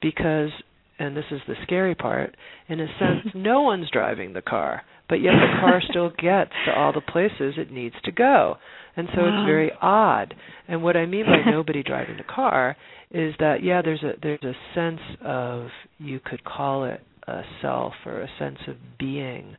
because, 0.00 0.50
and 0.98 1.16
this 1.16 1.24
is 1.30 1.40
the 1.46 1.54
scary 1.62 1.94
part, 1.94 2.36
in 2.68 2.80
a 2.80 2.86
sense, 2.98 3.34
no 3.34 3.62
one's 3.62 3.90
driving 3.90 4.32
the 4.32 4.42
car, 4.42 4.82
but 5.08 5.16
yet 5.20 5.32
the 5.32 5.60
car 5.60 5.80
still 5.88 6.10
gets 6.10 6.52
to 6.66 6.72
all 6.76 6.92
the 6.92 7.00
places 7.00 7.54
it 7.56 7.70
needs 7.70 7.94
to 8.04 8.12
go. 8.12 8.56
And 8.96 9.08
so 9.14 9.22
Wow. 9.22 9.28
it's 9.28 9.46
very 9.46 9.72
odd. 9.80 10.34
And 10.66 10.82
what 10.82 10.96
I 10.96 11.06
mean 11.06 11.24
by 11.26 11.48
nobody 11.50 11.82
driving 11.82 12.16
the 12.16 12.24
car 12.24 12.76
is 13.12 13.34
that 13.38 13.62
yeah, 13.62 13.80
there's 13.80 14.02
a 14.02 14.12
there's 14.22 14.42
a 14.42 14.54
sense 14.74 15.00
of 15.24 15.68
you 15.98 16.18
could 16.24 16.42
call 16.44 16.84
it 16.84 17.00
a 17.26 17.42
self 17.62 17.92
or 18.04 18.20
a 18.22 18.28
sense 18.38 18.58
of 18.66 18.74
being 18.98 19.56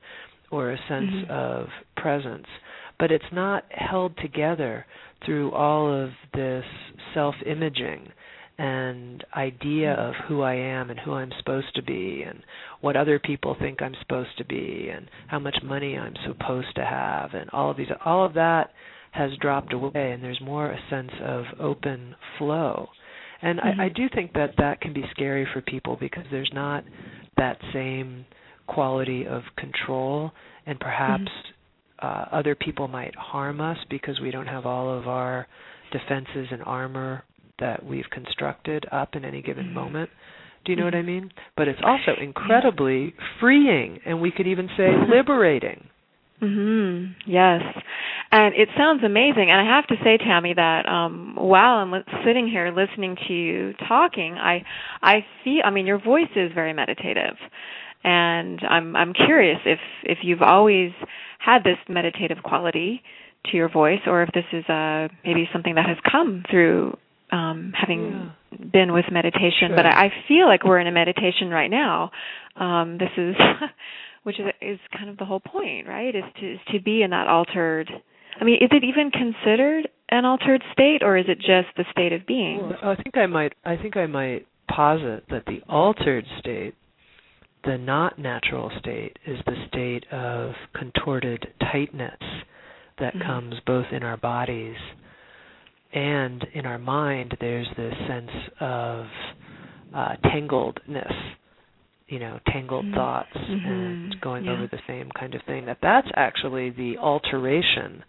or 0.52 0.72
a 0.72 0.78
sense 0.90 1.10
Mhm. 1.12 1.30
of 1.30 1.70
presence, 1.96 2.48
but 3.00 3.12
it's 3.12 3.32
not 3.32 3.64
held 3.72 4.18
together 4.18 4.86
through 5.26 5.52
all 5.52 5.92
of 5.92 6.12
this 6.34 6.66
self-imaging 7.14 8.12
and 8.60 9.24
idea 9.38 9.94
of 9.94 10.14
who 10.28 10.42
I 10.42 10.54
am 10.54 10.90
and 10.90 11.00
who 11.00 11.14
I'm 11.14 11.32
supposed 11.40 11.74
to 11.76 11.82
be 11.82 12.24
and 12.28 12.44
what 12.82 12.98
other 12.98 13.18
people 13.18 13.56
think 13.58 13.82
I'm 13.82 13.96
supposed 14.02 14.38
to 14.38 14.44
be 14.46 14.90
and 14.94 15.10
how 15.28 15.40
much 15.40 15.56
money 15.64 15.98
I'm 15.98 16.14
supposed 16.28 16.76
to 16.76 16.84
have 16.84 17.34
and 17.34 17.50
all 17.52 17.72
of 17.72 17.78
these 17.78 17.88
all 18.04 18.26
of 18.26 18.34
that 18.34 18.72
has 19.12 19.32
dropped 19.40 19.72
away 19.72 20.12
and 20.12 20.22
there's 20.22 20.42
more 20.42 20.68
a 20.68 20.80
sense 20.90 21.12
of 21.24 21.46
open 21.60 22.14
flow. 22.38 22.90
And 23.42 23.62
I, 23.62 23.70
I 23.86 23.90
Mhm. 23.90 23.96
do 23.96 24.10
think 24.10 24.34
that 24.34 24.58
that 24.58 24.82
can 24.82 24.92
be 24.92 25.06
scary 25.12 25.46
for 25.54 25.62
people 25.62 25.96
because 25.96 26.26
there's 26.30 26.52
not 26.54 26.84
that 27.38 27.58
same 27.72 28.26
quality 28.68 29.26
of 29.26 29.44
control 29.56 30.34
and 30.66 30.78
perhaps 30.82 31.32
uh, 32.00 32.26
other 32.32 32.56
people 32.56 32.88
might 32.90 33.16
harm 33.16 33.62
us 33.62 33.78
because 33.90 34.20
we 34.20 34.32
don't 34.32 34.48
have 34.48 34.66
all 34.66 34.90
of 34.90 35.08
our 35.08 35.48
defenses 35.92 36.48
and 36.52 36.62
armor 36.64 37.24
that 37.60 37.86
we've 37.86 38.10
constructed 38.10 38.86
up 38.92 39.16
in 39.16 39.26
any 39.26 39.42
given 39.42 39.68
Mhm. 39.68 39.74
moment. 39.74 40.10
Do 40.66 40.72
you 40.72 40.76
know 40.76 40.86
what 40.86 40.96
I 40.96 41.02
Mhm. 41.02 41.06
mean? 41.06 41.32
But 41.56 41.68
it's 41.68 41.82
also 41.82 42.16
incredibly 42.16 43.14
freeing 43.40 44.00
and 44.06 44.22
we 44.22 44.32
could 44.32 44.48
even 44.48 44.70
say 44.76 44.92
liberating. 44.96 45.88
Mhm. 46.42 47.16
Yes. 47.26 47.64
And 48.32 48.54
it 48.56 48.70
sounds 48.78 49.04
amazing. 49.04 49.50
And 49.52 49.60
I 49.60 49.64
have 49.76 49.88
to 49.88 49.98
say, 50.04 50.18
Tami, 50.18 50.56
that 50.56 50.88
um, 50.88 51.34
while 51.36 51.80
I'm 51.80 52.04
sitting 52.24 52.48
here 52.48 52.72
listening 52.72 53.18
to 53.28 53.34
you 53.34 53.74
talking, 53.88 54.38
I 54.38 54.64
I 55.02 55.26
feel. 55.44 55.62
I 55.66 55.72
mean, 55.72 55.86
your 55.86 55.98
voice 55.98 56.30
is 56.36 56.52
very 56.54 56.72
meditative, 56.72 57.38
and 58.04 58.62
I'm 58.70 58.96
I'm 58.96 59.14
curious 59.14 59.60
if 59.66 59.80
if 60.04 60.20
you've 60.24 60.42
always 60.42 60.92
had 61.40 61.64
this 61.64 61.78
meditative 61.90 62.44
quality 62.44 63.02
to 63.48 63.58
your 63.58 63.70
voice, 63.70 64.02
or 64.06 64.22
if 64.22 64.30
this 64.32 64.46
is 64.54 64.68
uh, 64.70 65.08
maybe 65.26 65.50
something 65.52 65.76
that 65.76 65.88
has 65.88 65.98
come 66.10 66.44
through 66.50 66.98
um, 67.32 67.74
having 67.76 68.32
been 68.72 68.94
with 68.94 69.06
meditation. 69.12 69.72
But 69.76 69.86
I, 69.86 70.06
I 70.06 70.10
feel 70.28 70.48
like 70.48 70.64
we're 70.64 70.80
in 70.80 70.88
a 70.88 70.92
meditation 70.92 71.50
right 71.50 71.70
now. 71.70 72.12
Um, 72.56 72.98
this 72.98 73.12
is. 73.18 73.36
which 74.24 74.40
is 74.40 74.46
is 74.62 74.80
kind 74.96 75.10
of 75.10 75.18
the 75.18 75.26
whole 75.26 75.40
point, 75.40 75.88
right? 75.88 76.16
Is 76.16 76.24
to 76.40 76.54
is 76.54 76.60
to 76.74 76.82
be 76.82 77.02
in 77.02 77.12
that 77.12 77.28
altered. 77.28 77.90
I 78.40 78.44
mean, 78.44 78.56
is 78.62 78.70
it 78.72 78.84
even 78.84 79.12
considered 79.12 79.90
an 80.10 80.26
altered 80.26 80.64
state, 80.72 81.00
or 81.04 81.18
is 81.18 81.26
it 81.28 81.38
just 81.40 81.76
the 81.78 81.86
state 81.92 82.14
of 82.14 82.26
being? 82.26 82.58
Well, 82.62 82.78
I 82.84 82.96
think 82.96 83.18
I 83.18 83.26
might 83.26 83.54
I 83.66 83.76
think 83.76 83.98
I 83.98 84.06
might 84.06 84.46
posit 84.70 85.24
that 85.30 85.46
the 85.46 85.62
altered 85.68 86.26
state, 86.40 86.76
the 87.64 87.78
not 87.78 88.20
natural 88.20 88.72
state, 88.80 89.18
is 89.26 89.40
the 89.46 89.56
state 89.68 90.06
of 90.12 90.54
contorted 90.74 91.48
tightness 91.72 92.20
that 93.00 93.16
Mhm. 93.16 93.26
comes 93.26 93.60
both 93.66 93.92
in 93.92 94.04
our 94.04 94.18
bodies 94.18 94.78
and 95.94 96.46
in 96.54 96.66
our 96.66 96.78
mind. 96.80 97.36
There's 97.40 97.68
this 97.78 97.94
sense 98.08 98.32
of 98.60 99.06
uh, 99.94 100.16
tangledness, 100.26 101.14
you 102.08 102.20
know, 102.20 102.40
tangled 102.48 102.86
Mhm. 102.86 102.94
thoughts 102.94 103.38
Mhm. 103.38 103.66
and 103.66 104.22
going 104.22 104.46
Yeah. 104.46 104.52
over 104.52 104.68
the 104.68 104.80
same 104.86 105.10
kind 105.12 105.34
of 105.34 105.42
thing. 105.44 105.66
That 105.66 105.82
that's 105.82 106.08
actually 106.16 106.70
the 106.70 106.98
alteration, 107.00 108.04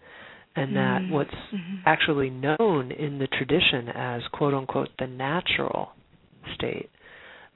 and 0.56 0.76
that 0.76 1.02
Mhm. 1.02 1.08
what's 1.10 1.34
Mhm. 1.52 1.80
actually 1.86 2.30
known 2.30 2.90
in 2.92 3.18
the 3.18 3.26
tradition 3.28 3.88
as 3.88 4.26
quote 4.28 4.52
unquote 4.52 4.90
the 4.98 5.06
natural 5.06 5.92
state 6.54 6.90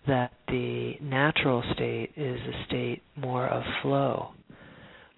that 0.06 0.32
the 0.48 0.96
natural 1.00 1.62
state 1.72 2.12
is 2.16 2.40
a 2.46 2.64
state 2.64 3.02
more 3.16 3.46
of 3.46 3.64
flow 3.82 4.32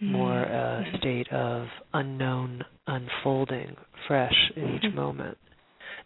more 0.00 0.42
a 0.42 0.84
Mhm. 0.86 0.98
state 0.98 1.32
of 1.32 1.68
unknown 1.94 2.64
unfolding 2.86 3.76
fresh 4.06 4.52
in 4.56 4.74
each 4.76 4.82
Mhm. 4.84 4.94
moment 4.94 5.38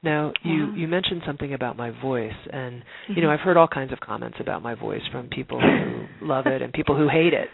now 0.03 0.33
you 0.43 0.73
you 0.75 0.89
mentioned 0.89 1.23
something 1.27 1.53
about 1.53 1.77
my 1.77 1.91
voice 1.91 2.37
and 2.53 2.83
you 3.09 3.21
know 3.21 3.31
i've 3.31 3.41
heard 3.41 3.57
all 3.57 3.69
kinds 3.69 3.93
of 3.93 4.01
comments 4.01 4.39
about 4.41 4.63
my 4.63 4.75
voice 4.75 5.07
from 5.09 5.29
people 5.29 5.61
who 5.61 6.07
love 6.21 6.47
it 6.47 6.63
and 6.63 6.73
people 6.73 6.97
who 6.97 7.09
hate 7.09 7.35
it 7.35 7.51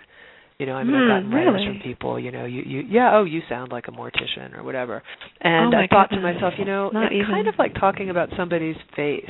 you 0.59 0.65
know, 0.65 0.73
I 0.75 0.85
mean, 0.85 0.95
I've 0.95 1.03
Hmm, 1.03 1.09
gotten 1.09 1.31
letters 1.33 1.53
really? 1.53 1.67
from 1.67 1.81
people, 1.81 2.19
you 2.19 2.33
know, 2.33 2.47
you, 2.47 2.63
you, 2.63 2.81
yeah, 2.89 3.11
oh, 3.15 3.25
you 3.25 3.43
sound 3.47 3.73
like 3.73 3.89
a 3.89 3.91
mortician 3.91 4.57
or 4.57 4.63
whatever. 4.63 5.03
And 5.43 5.75
Oh 5.75 5.79
I 5.79 5.87
thought 5.87 6.09
to 6.11 6.21
myself, 6.21 6.55
you 6.59 6.65
know, 6.65 6.89
Not 6.91 7.13
it's 7.13 7.15
even. 7.15 7.27
kind 7.27 7.47
of 7.47 7.55
like 7.59 7.75
talking 7.75 8.09
about 8.09 8.31
somebody's 8.39 8.77
face. 8.95 9.29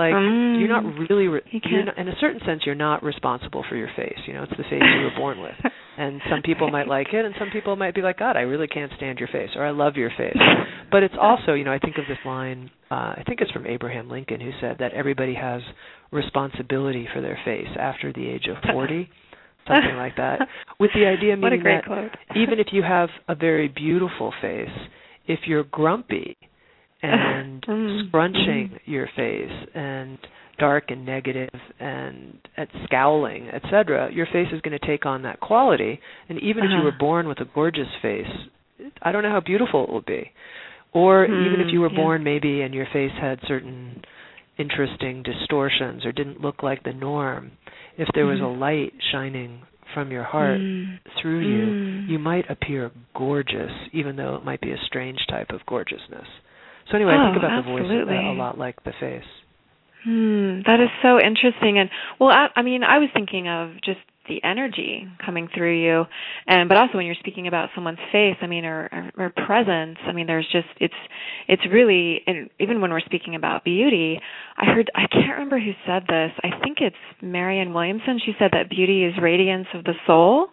Like 0.00 0.14
Mm. 0.16 0.58
you're 0.58 0.68
not 0.76 0.84
really, 1.02 1.28
re- 1.28 1.42
You 1.52 1.60
you're 1.62 1.84
can't- 1.84 1.98
in 1.98 2.08
a 2.08 2.16
certain 2.22 2.40
sense, 2.46 2.64
you're 2.64 2.74
not 2.88 3.02
responsible 3.04 3.62
for 3.68 3.76
your 3.76 3.90
face. 4.00 4.18
You 4.26 4.32
know, 4.34 4.42
it's 4.44 4.56
the 4.56 4.64
face 4.64 4.82
you 4.82 5.02
were 5.08 5.16
born 5.16 5.40
with. 5.40 5.58
And 5.98 6.22
some 6.30 6.40
people 6.42 6.70
might 6.70 6.88
like 6.96 7.12
it, 7.12 7.24
and 7.26 7.34
some 7.38 7.50
people 7.50 7.76
might 7.76 7.94
be 7.94 8.00
like, 8.00 8.18
God, 8.18 8.34
I 8.36 8.44
really 8.52 8.66
can't 8.66 8.90
stand 8.96 9.18
your 9.18 9.28
face, 9.28 9.50
or 9.56 9.62
I 9.64 9.70
love 9.70 9.96
your 9.96 10.10
face. 10.16 10.36
But 10.90 11.04
it's 11.04 11.14
also, 11.20 11.52
you 11.54 11.62
know, 11.62 11.70
I 11.72 11.78
think 11.78 11.98
of 11.98 12.06
this 12.08 12.18
line. 12.24 12.68
Uh, 12.90 13.14
I 13.18 13.22
think 13.24 13.40
it's 13.40 13.52
from 13.52 13.64
Abraham 13.64 14.08
Lincoln, 14.10 14.40
who 14.40 14.50
said 14.60 14.78
that 14.80 14.92
everybody 14.92 15.34
has 15.34 15.62
responsibility 16.10 17.06
for 17.14 17.20
their 17.20 17.38
face 17.44 17.68
after 17.78 18.12
the 18.12 18.26
age 18.28 18.46
of 18.48 18.56
forty, 18.72 19.08
something 19.68 19.96
like 19.96 20.16
that. 20.16 20.40
With 20.78 20.90
the 20.94 21.06
idea 21.06 21.36
meaning 21.36 21.62
that 21.62 21.84
quote. 21.86 22.10
even 22.34 22.58
if 22.58 22.68
you 22.72 22.82
have 22.82 23.08
a 23.28 23.34
very 23.34 23.68
beautiful 23.68 24.32
face, 24.40 24.68
if 25.26 25.40
you're 25.46 25.64
grumpy 25.64 26.36
and 27.02 27.62
Mm. 27.68 28.08
scrunching 28.08 28.78
your 28.84 29.08
face 29.16 29.68
and 29.74 30.18
dark 30.58 30.90
and 30.90 31.06
negative 31.06 31.48
and 31.78 32.38
at 32.56 32.68
scowling, 32.84 33.48
etc., 33.48 34.10
your 34.12 34.26
face 34.26 34.48
is 34.52 34.60
going 34.60 34.78
to 34.78 34.86
take 34.86 35.06
on 35.06 35.22
that 35.22 35.40
quality. 35.40 36.00
And 36.28 36.38
even 36.40 36.64
if 36.64 36.70
you 36.70 36.76
Uh-huh. 36.76 36.84
were 36.84 36.98
born 36.98 37.28
with 37.28 37.40
a 37.40 37.46
gorgeous 37.54 37.88
face, 38.02 38.28
I 39.02 39.12
don't 39.12 39.22
know 39.22 39.30
how 39.30 39.40
beautiful 39.40 39.84
it 39.84 39.90
will 39.90 40.02
be. 40.02 40.32
Or 40.92 41.24
even 41.24 41.60
if 41.60 41.72
you 41.72 41.80
were 41.80 41.88
Mm, 41.88 41.92
yeah. 41.92 42.02
born 42.02 42.24
maybe 42.24 42.62
and 42.62 42.74
your 42.74 42.86
face 42.86 43.12
had 43.12 43.40
certain 43.46 44.02
interesting 44.58 45.22
distortions 45.22 46.04
or 46.04 46.12
didn't 46.12 46.40
look 46.42 46.62
like 46.62 46.82
the 46.82 46.92
norm, 46.92 47.52
if 47.96 48.08
there 48.14 48.26
was 48.26 48.40
Mhm. 48.40 48.44
a 48.44 48.48
light 48.58 48.92
shining 49.12 49.62
from 49.94 50.10
your 50.12 50.24
heart 50.24 50.60
Mm. 50.60 50.98
through 51.20 51.40
you, 51.40 51.66
Mm. 51.72 52.08
you 52.08 52.18
might 52.18 52.50
appear 52.50 52.90
gorgeous, 53.14 53.72
even 53.92 54.16
though 54.16 54.34
it 54.36 54.44
might 54.44 54.60
be 54.60 54.72
a 54.72 54.78
strange 54.78 55.26
type 55.26 55.50
of 55.50 55.64
gorgeousness. 55.66 56.28
So 56.88 56.96
anyway, 56.96 57.12
Oh, 57.14 57.22
I 57.22 57.32
think 57.32 57.36
about 57.42 57.64
the 57.64 57.70
voice 57.70 57.90
a, 57.90 58.32
a 58.32 58.34
lot 58.34 58.58
like 58.58 58.82
the 58.84 58.92
face. 58.98 59.28
Hmm, 60.04 60.60
that 60.66 60.80
is 60.80 60.88
so 61.02 61.20
interesting. 61.20 61.78
And 61.78 61.90
well, 62.18 62.30
I, 62.30 62.48
I 62.56 62.62
mean, 62.62 62.82
I 62.82 62.98
was 62.98 63.10
thinking 63.12 63.48
of 63.48 63.74
just 63.84 64.00
the 64.28 64.42
energy 64.44 65.06
coming 65.24 65.48
through 65.54 65.80
you, 65.82 66.04
and 66.46 66.68
but 66.68 66.76
also 66.78 66.96
when 66.96 67.06
you're 67.06 67.14
speaking 67.20 67.46
about 67.46 67.70
someone's 67.74 67.98
face, 68.12 68.36
I 68.42 68.46
mean, 68.46 68.64
or, 68.64 69.10
or, 69.16 69.30
presence. 69.46 69.98
I 70.06 70.12
mean, 70.12 70.26
there's 70.26 70.46
just 70.52 70.68
it's 70.78 70.94
it's 71.48 71.62
really, 71.70 72.20
and 72.26 72.50
even 72.58 72.80
when 72.80 72.90
we're 72.90 73.00
speaking 73.00 73.34
about 73.34 73.64
beauty, 73.64 74.20
I 74.56 74.66
heard 74.66 74.90
I 74.94 75.06
can't 75.10 75.32
remember 75.32 75.58
who 75.58 75.72
said 75.86 76.04
this. 76.08 76.32
I 76.44 76.50
think 76.62 76.78
it's 76.80 76.96
Marianne 77.22 77.72
Williamson. 77.72 78.20
She 78.24 78.32
said 78.38 78.50
that 78.52 78.70
beauty 78.70 79.04
is 79.04 79.14
radiance 79.20 79.66
of 79.74 79.84
the 79.84 79.94
soul, 80.06 80.48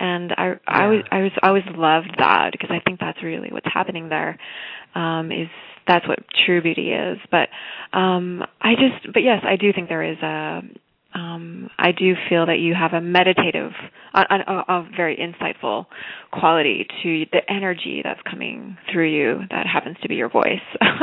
and 0.00 0.32
I 0.32 0.54
I 0.66 0.82
Yeah. 0.84 0.88
was 0.88 1.04
I 1.10 1.20
was 1.22 1.32
always 1.42 1.64
loved 1.76 2.14
that 2.18 2.52
because 2.52 2.70
I 2.70 2.80
think 2.80 3.00
that's 3.00 3.22
really 3.22 3.48
what's 3.50 3.66
happening 3.72 4.08
there. 4.08 4.38
Um, 4.94 5.30
is 5.32 5.48
that's 5.88 6.06
what 6.06 6.18
true 6.46 6.62
beauty 6.62 6.92
is. 6.92 7.18
But 7.30 7.48
um, 7.96 8.44
I 8.60 8.74
just, 8.74 9.12
but 9.12 9.22
yes, 9.22 9.42
I 9.44 9.56
do 9.56 9.72
think 9.72 9.88
there 9.88 10.02
is 10.04 10.18
a. 10.22 10.60
Um, 11.14 11.70
I 11.78 11.92
do 11.92 12.14
feel 12.28 12.46
that 12.46 12.58
you 12.58 12.74
have 12.74 12.92
a 12.92 13.00
meditative, 13.00 13.72
a, 14.14 14.20
a, 14.20 14.64
a 14.68 14.88
very 14.94 15.16
insightful 15.16 15.86
quality 16.32 16.86
to 17.02 17.24
the 17.32 17.40
energy 17.50 18.02
that's 18.04 18.20
coming 18.30 18.76
through 18.92 19.10
you. 19.10 19.40
That 19.50 19.66
happens 19.66 19.96
to 20.02 20.08
be 20.08 20.16
your 20.16 20.28
voice, 20.28 20.60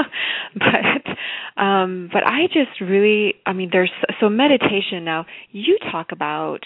but 0.54 1.62
um, 1.62 2.10
but 2.14 2.24
I 2.26 2.46
just 2.48 2.80
really, 2.82 3.36
I 3.48 3.54
mean, 3.54 3.70
there's 3.72 3.92
so 4.20 4.30
meditation. 4.30 5.04
Now 5.04 5.26
you 5.52 5.78
talk 5.92 6.12
about 6.12 6.60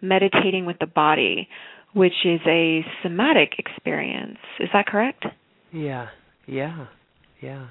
meditating 0.00 0.64
with 0.64 0.78
the 0.80 0.86
body, 0.86 1.48
which 1.92 2.24
is 2.24 2.40
a 2.46 2.84
somatic 3.02 3.58
experience. 3.58 4.38
Is 4.58 4.70
that 4.72 4.86
correct? 4.86 5.26
Yeah, 5.70 6.08
yeah, 6.46 6.86
yeah. 7.42 7.66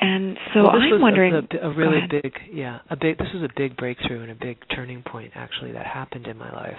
And 0.00 0.36
so 0.54 0.62
well, 0.62 0.70
I'm 0.70 0.90
was 0.90 0.98
a- 0.98 1.02
wondering. 1.02 1.34
a, 1.34 1.68
a 1.68 1.74
really 1.74 2.00
big, 2.10 2.32
yeah, 2.52 2.78
a 2.88 2.96
big. 2.96 3.18
This 3.18 3.28
was 3.34 3.42
a 3.42 3.52
big 3.56 3.76
breakthrough 3.76 4.22
and 4.22 4.30
a 4.30 4.34
big 4.34 4.56
turning 4.74 5.02
point 5.02 5.32
actually 5.34 5.72
that 5.72 5.86
happened 5.86 6.26
in 6.26 6.38
my 6.38 6.50
life. 6.52 6.78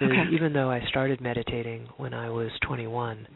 Okay. 0.00 0.24
Even 0.32 0.52
though 0.52 0.70
I 0.70 0.80
started 0.88 1.20
meditating 1.20 1.86
when 1.96 2.12
I 2.12 2.28
was 2.28 2.50
21, 2.66 3.26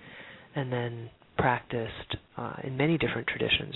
and 0.57 0.73
then 0.73 1.11
practiced 1.39 2.17
uh, 2.37 2.55
in 2.65 2.77
many 2.77 2.99
different 2.99 3.27
traditions 3.29 3.75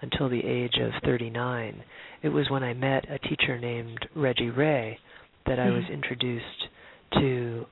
until 0.00 0.28
the 0.28 0.40
age 0.44 0.78
of 0.80 0.90
39, 1.04 1.82
it 2.22 2.28
was 2.30 2.48
when 2.50 2.62
I 2.64 2.72
met 2.74 3.04
a 3.10 3.18
teacher 3.18 3.58
named 3.58 3.98
Reggie 4.16 4.50
Ray 4.50 4.98
that 5.46 5.58
I 5.58 5.70
was 5.70 5.84
Mhm. 5.84 5.92
introduced 5.94 6.68
to 7.14 7.66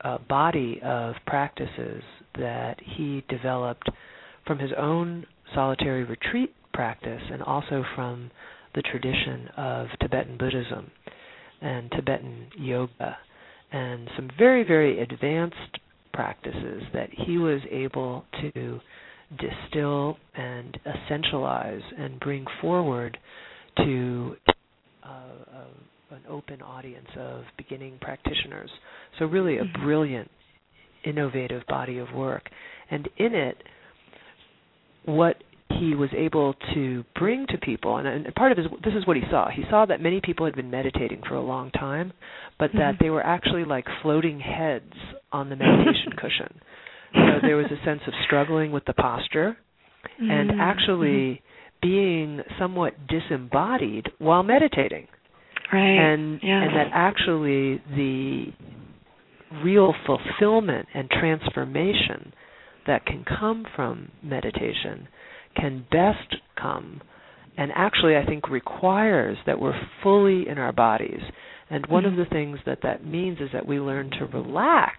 a 0.00 0.18
body 0.18 0.80
of 0.82 1.14
practices 1.26 2.02
that 2.38 2.80
he 2.80 3.22
developed 3.28 3.88
from 4.46 4.58
his 4.58 4.72
own 4.72 5.24
solitary 5.54 6.04
retreat 6.04 6.54
practice 6.72 7.22
and 7.32 7.42
also 7.42 7.84
from 7.94 8.30
the 8.74 8.82
tradition 8.82 9.48
of 9.56 9.86
Tibetan 10.00 10.36
Buddhism 10.38 10.90
and 11.60 11.90
Tibetan 11.90 12.46
yoga 12.56 13.16
and 13.72 14.08
some 14.16 14.30
very, 14.38 14.64
very 14.64 15.00
advanced 15.00 15.78
practices 16.12 16.82
that 16.92 17.08
he 17.26 17.38
was 17.38 17.60
able 17.70 18.24
to 18.40 18.80
distill 19.38 20.16
and 20.34 20.76
essentialize 20.86 21.82
and 21.98 22.18
bring 22.20 22.44
forward 22.60 23.16
to 23.76 24.34
uh, 25.04 25.08
uh, 25.08 26.14
an 26.14 26.22
open 26.28 26.60
audience 26.62 27.06
of 27.16 27.44
beginning 27.56 27.96
practitioners. 28.00 28.70
So, 29.18 29.26
really, 29.26 29.58
a 29.58 29.64
Mhm. 29.64 29.82
brilliant, 29.82 30.30
innovative 31.04 31.64
body 31.68 31.98
of 31.98 32.12
work. 32.12 32.50
And 32.90 33.08
in 33.16 33.34
it, 33.34 33.62
what 35.04 35.36
he 35.78 35.94
was 35.94 36.10
able 36.16 36.54
to 36.74 37.04
bring 37.18 37.46
to 37.48 37.56
people, 37.58 37.96
and, 37.96 38.06
and 38.06 38.34
part 38.34 38.50
of 38.52 38.58
his, 38.58 38.66
this 38.84 38.92
is 38.94 39.06
what 39.06 39.16
he 39.16 39.22
saw. 39.30 39.48
He 39.50 39.62
saw 39.70 39.86
that 39.86 40.00
many 40.00 40.20
people 40.20 40.44
had 40.44 40.54
been 40.56 40.70
meditating 40.70 41.22
for 41.28 41.36
a 41.36 41.40
long 41.40 41.70
time, 41.70 42.12
but 42.58 42.72
that 42.74 42.96
Mhm. 42.96 42.98
they 42.98 43.10
were 43.10 43.24
actually 43.24 43.64
like 43.64 43.86
floating 44.02 44.40
heads 44.40 44.92
on 45.32 45.48
the 45.48 45.56
meditation 45.56 46.12
cushion. 46.16 46.60
So 47.14 47.38
there 47.42 47.56
was 47.56 47.66
a 47.70 47.82
sense 47.84 48.02
of 48.06 48.12
struggling 48.26 48.72
with 48.72 48.84
the 48.84 48.92
posture, 48.94 49.56
and 50.18 50.50
Mhm. 50.50 50.60
actually 50.60 51.42
being 51.80 52.42
somewhat 52.58 52.94
disembodied 53.06 54.10
while 54.18 54.42
meditating 54.42 55.06
right. 55.72 55.80
and 55.80 56.40
yes. 56.42 56.62
and 56.66 56.76
that 56.76 56.88
actually 56.92 57.80
the 57.96 58.52
real 59.62 59.94
fulfillment 60.06 60.86
and 60.94 61.08
transformation 61.10 62.32
that 62.86 63.06
can 63.06 63.24
come 63.24 63.64
from 63.76 64.10
meditation 64.22 65.08
can 65.56 65.84
best 65.90 66.36
come 66.60 67.00
and 67.56 67.72
actually 67.74 68.16
I 68.16 68.24
think 68.24 68.48
requires 68.48 69.36
that 69.46 69.60
we're 69.60 69.78
fully 70.02 70.48
in 70.48 70.58
our 70.58 70.72
bodies. 70.72 71.20
And 71.68 71.86
one 71.86 72.04
of 72.04 72.14
Mhm. 72.14 72.16
the 72.16 72.24
things 72.26 72.58
that 72.64 72.80
that 72.82 73.04
means 73.04 73.40
is 73.40 73.50
that 73.52 73.66
we 73.66 73.78
learn 73.78 74.10
to 74.10 74.26
relax 74.26 74.96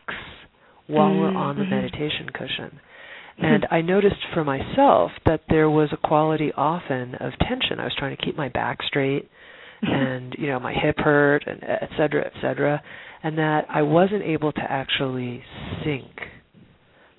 while 0.87 1.13
we're 1.15 1.33
on 1.33 1.57
the 1.57 1.63
Mhm. 1.63 1.69
meditation 1.69 2.29
cushion. 2.29 2.79
And 3.39 3.65
I 3.71 3.81
noticed 3.81 4.23
for 4.33 4.43
myself 4.43 5.11
that 5.23 5.47
there 5.47 5.69
was 5.69 5.91
a 5.91 5.97
quality 5.97 6.53
often 6.53 7.15
of 7.15 7.35
tension. 7.39 7.79
I 7.79 7.85
was 7.85 7.95
trying 7.95 8.15
to 8.15 8.23
keep 8.23 8.37
my 8.37 8.49
back 8.49 8.83
straight 8.83 9.27
and 9.81 10.35
you 10.37 10.47
know 10.47 10.59
my 10.59 10.73
hip 10.73 10.99
hurt 10.99 11.47
and 11.47 11.63
et 11.63 11.89
cetera, 11.97 12.23
et 12.25 12.33
cetera, 12.41 12.81
and 13.23 13.37
that 13.39 13.65
I 13.67 13.81
wasn't 13.81 14.23
able 14.23 14.51
to 14.51 14.71
actually 14.71 15.43
sink, 15.83 16.27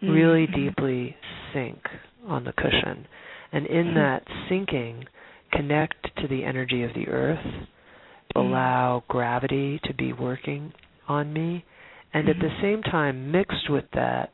really 0.02 0.46
Mhm. 0.46 0.54
deeply 0.54 1.16
sink 1.52 1.88
on 2.26 2.44
the 2.44 2.52
cushion, 2.52 3.06
and 3.52 3.66
in 3.66 3.88
Mhm. 3.88 3.94
that 3.94 4.22
sinking, 4.48 5.06
connect 5.50 6.16
to 6.16 6.28
the 6.28 6.44
energy 6.44 6.82
of 6.82 6.94
the 6.94 7.08
earth, 7.08 7.44
Mm. 8.34 8.40
allow 8.40 9.02
gravity 9.08 9.78
to 9.80 9.92
be 9.94 10.12
working 10.12 10.72
on 11.08 11.32
me, 11.32 11.64
and 12.14 12.28
at 12.28 12.38
the 12.38 12.52
same 12.60 12.82
time 12.82 13.30
mixed 13.30 13.68
with 13.68 13.90
that 13.92 14.30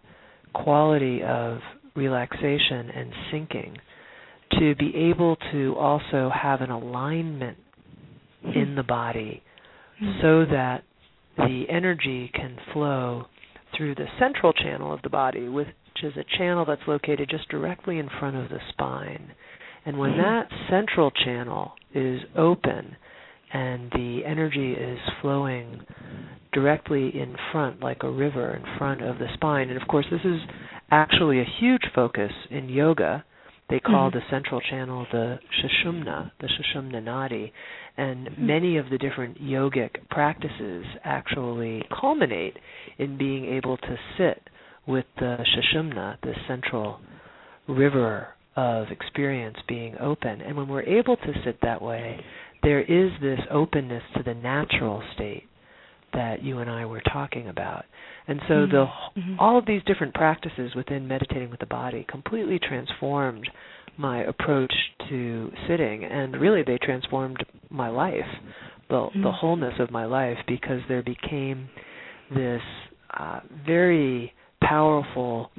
quality 0.53 1.23
of 1.23 1.63
relaxation 1.95 2.91
and 2.91 3.13
sinking 3.31 3.77
to 4.53 4.75
be 4.77 4.95
able 4.97 5.37
to 5.37 5.77
also 5.77 6.31
have 6.31 6.61
an 6.63 6.71
alignment 6.71 7.59
in 8.55 8.75
the 8.77 8.83
body 8.83 9.43
Mhm. 10.01 10.21
so 10.21 10.45
that 10.45 10.85
the 11.37 11.69
energy 11.69 12.29
can 12.29 12.57
flow 12.73 13.27
through 13.79 13.95
the 13.95 14.09
central 14.19 14.53
channel 14.53 14.93
of 14.93 15.01
the 15.03 15.09
body, 15.09 15.49
which 15.49 15.69
is 16.03 16.13
a 16.17 16.37
channel 16.37 16.65
that's 16.67 16.83
located 16.89 17.31
just 17.31 17.49
directly 17.49 17.99
in 17.99 18.09
front 18.19 18.37
of 18.37 18.51
the 18.51 18.59
spine. 18.71 19.31
And 19.87 19.99
when 19.99 20.15
Mhm. 20.15 20.17
that 20.19 20.53
central 20.69 21.11
channel 21.13 21.77
is 21.95 22.23
open 22.37 22.97
and 23.53 23.91
the 23.93 24.27
energy 24.27 24.75
is 24.75 24.99
flowing 25.21 25.81
directly 26.53 27.09
in 27.09 27.37
front, 27.53 27.81
like 27.81 28.03
a 28.03 28.11
river 28.11 28.51
in 28.51 28.65
front 28.77 29.01
of 29.01 29.19
the 29.19 29.29
spine, 29.35 29.71
and 29.71 29.81
of 29.81 29.87
course, 29.87 30.07
this 30.09 30.25
is 30.25 30.43
actually 30.91 31.41
a 31.41 31.45
huge 31.45 31.87
focus 31.95 32.33
in 32.51 32.69
yoga. 32.69 33.25
They 33.69 33.81
call 33.81 34.11
Mhm. 34.11 34.15
the 34.15 34.23
central 34.31 34.61
channel 34.61 35.07
the 35.11 35.39
Sushumna, 35.61 36.31
the 36.39 36.49
Sushumna 36.49 37.03
Nadi, 37.03 37.53
and 37.97 38.29
Mhm. 38.29 38.39
many 38.39 38.77
of 38.79 38.89
the 38.89 38.99
different 38.99 39.43
yogic 39.43 40.09
practices 40.09 40.87
actually 41.05 41.87
culminate 41.91 42.57
in 42.97 43.17
being 43.17 43.45
able 43.45 43.77
to 43.77 43.99
sit 44.17 44.49
with 44.87 45.05
the 45.17 45.45
Sushumna, 45.45 46.17
the 46.23 46.35
central 46.47 47.01
river 47.67 48.29
of 48.57 48.91
experience 48.91 49.61
being 49.67 49.97
open. 50.01 50.41
And 50.41 50.57
when 50.57 50.69
we're 50.69 50.83
able 50.83 51.17
to 51.17 51.43
sit 51.45 51.61
that 51.61 51.83
way, 51.83 52.25
there 52.63 52.81
is 52.81 53.13
this 53.21 53.41
openness 53.51 54.03
to 54.17 54.23
the 54.23 54.35
natural 54.35 55.03
state 55.15 55.47
that 56.15 56.43
you 56.43 56.59
and 56.59 56.71
I 56.71 56.87
were 56.87 57.03
talking 57.03 57.49
about. 57.49 57.85
And 58.29 58.41
so 58.47 58.67
the 58.67 58.87
Mhm. 59.17 59.37
all 59.39 59.57
of 59.57 59.65
these 59.67 59.83
different 59.85 60.15
practices 60.15 60.75
within 60.75 61.09
meditating 61.09 61.51
with 61.51 61.61
the 61.61 61.67
body 61.67 62.05
completely 62.05 62.59
transformed 62.59 63.49
my 63.97 64.19
approach 64.19 64.73
to 65.09 65.53
sitting 65.67 66.05
and 66.05 66.37
really 66.37 66.63
they 66.63 66.79
transformed 66.79 67.45
my 67.71 67.89
life 67.89 68.29
the 68.89 69.09
the 69.15 69.19
Mhm. 69.19 69.33
wholeness 69.33 69.79
of 69.81 69.91
my 69.91 70.05
life 70.05 70.39
because 70.47 70.83
there 70.89 71.03
became 71.03 71.69
this 72.31 72.63
uh, 73.15 73.41
very 73.65 74.33
powerful 74.61 75.51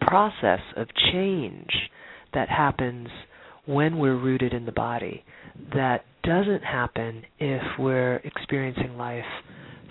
process 0.00 0.60
of 0.76 0.92
change 0.94 1.90
that 2.32 2.48
happens 2.48 3.08
when 3.64 3.98
we're 3.98 4.14
rooted 4.14 4.52
in 4.52 4.66
the 4.66 4.72
body 4.72 5.24
that 5.72 6.04
doesn't 6.22 6.62
happen 6.62 7.24
if 7.38 7.78
we're 7.78 8.16
experiencing 8.24 8.96
life 8.98 9.26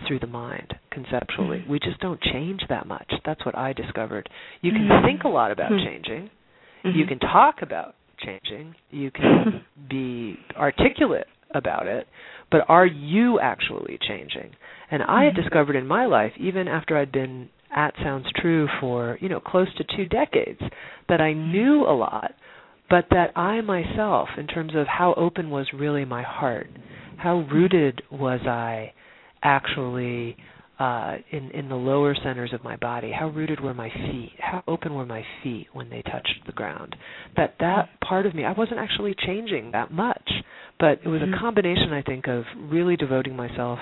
through 0.08 0.20
the 0.20 0.28
mind 0.28 0.74
conceptually. 0.92 1.60
Mhm. 1.60 1.68
We 1.68 1.80
just 1.80 2.00
don't 2.00 2.22
change 2.22 2.62
that 2.70 2.86
much. 2.88 3.12
That's 3.24 3.44
what 3.46 3.58
I 3.58 3.74
discovered. 3.74 4.30
You 4.62 4.72
can 4.72 4.88
Mhm. 4.88 5.04
think 5.04 5.24
a 5.24 5.30
lot 5.30 5.52
about 5.52 5.72
Mhm. 5.72 5.84
changing. 5.84 6.30
Mhm. 6.84 6.96
You 6.96 7.06
can 7.06 7.20
talk 7.20 7.62
about 7.62 7.96
changing. 8.18 8.76
You 8.92 9.12
can 9.12 9.64
be 9.90 10.38
articulate 10.56 11.28
about 11.52 11.88
it, 11.88 12.08
but 12.50 12.66
are 12.70 12.86
you 12.86 13.40
actually 13.40 13.98
changing? 14.00 14.52
And 14.92 15.04
I 15.04 15.24
had 15.26 15.36
discovered 15.36 15.76
in 15.76 15.88
my 15.88 16.06
life, 16.06 16.34
even 16.38 16.68
after 16.68 16.98
I'd 16.98 17.12
been 17.12 17.50
at 17.72 17.96
Sounds 17.98 18.32
True 18.34 18.68
for, 18.80 19.18
you 19.22 19.30
know, 19.30 19.40
close 19.40 19.74
to 19.76 19.84
two 19.84 20.06
decades, 20.06 20.62
that 21.10 21.22
I 21.22 21.34
knew 21.34 21.84
a 21.86 21.96
lot, 21.96 22.34
but 22.90 23.10
that 23.10 23.32
I 23.36 23.62
myself, 23.62 24.30
in 24.38 24.48
terms 24.48 24.76
of 24.76 24.88
how 24.88 25.14
open 25.16 25.50
was 25.50 25.74
really 25.74 26.06
my 26.06 26.22
heart, 26.22 26.70
how 27.18 27.40
rooted 27.52 28.02
was 28.12 28.42
I 28.46 28.94
actually 29.46 30.36
uh, 30.80 31.16
in 31.32 31.52
in 31.52 31.70
the 31.70 31.76
lower 31.76 32.16
centers 32.22 32.52
of 32.52 32.64
my 32.64 32.76
body. 32.76 33.12
How 33.18 33.30
rooted 33.30 33.62
were 33.62 33.74
my 33.74 33.90
feet? 33.90 34.34
How 34.40 34.64
open 34.68 34.94
were 34.94 35.06
my 35.06 35.24
feet 35.42 35.68
when 35.72 35.90
they 35.90 36.02
touched 36.02 36.42
the 36.46 36.52
ground? 36.52 36.96
That 37.38 37.56
that 37.60 37.86
mm-hmm. 37.86 38.06
part 38.06 38.26
of 38.26 38.36
me, 38.36 38.44
I 38.44 38.52
wasn't 38.52 38.80
actually 38.80 39.16
changing 39.26 39.72
that 39.72 39.92
much, 39.92 40.30
but 40.80 41.00
it 41.06 41.08
was 41.08 41.22
a 41.22 41.26
mm-hmm. 41.26 41.40
combination, 41.40 41.94
I 41.94 42.02
think, 42.02 42.28
of 42.28 42.44
really 42.58 42.98
devoting 42.98 43.38
myself 43.38 43.80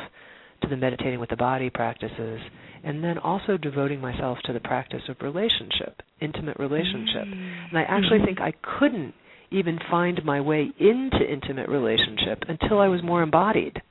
to 0.61 0.67
the 0.67 0.77
meditating 0.77 1.19
with 1.19 1.29
the 1.29 1.35
body 1.35 1.69
practices, 1.69 2.39
and 2.83 3.03
then 3.03 3.17
also 3.17 3.57
devoting 3.57 3.99
myself 3.99 4.37
to 4.45 4.53
the 4.53 4.59
practice 4.59 5.01
of 5.09 5.15
relationship, 5.21 6.01
intimate 6.21 6.57
relationship. 6.59 7.25
Mm-hmm. 7.25 7.75
And 7.75 7.77
I 7.79 7.83
actually 7.83 8.19
think 8.23 8.39
I 8.39 8.53
couldn't 8.79 9.15
even 9.49 9.79
find 9.89 10.23
my 10.23 10.41
way 10.41 10.71
into 10.79 11.19
intimate 11.27 11.69
relationship 11.69 12.43
until 12.47 12.79
I 12.79 12.87
was 12.87 13.01
more 13.03 13.23
embodied 13.23 13.81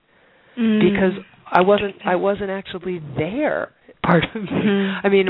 because 0.55 1.15
I 1.53 1.61
wasn't 1.61 1.95
I 2.05 2.17
wasn't 2.17 2.51
actually 2.51 3.01
there. 3.17 3.71
Part 4.05 4.25
of 4.35 4.43
me, 4.43 4.51
I 5.05 5.09
mean, 5.09 5.27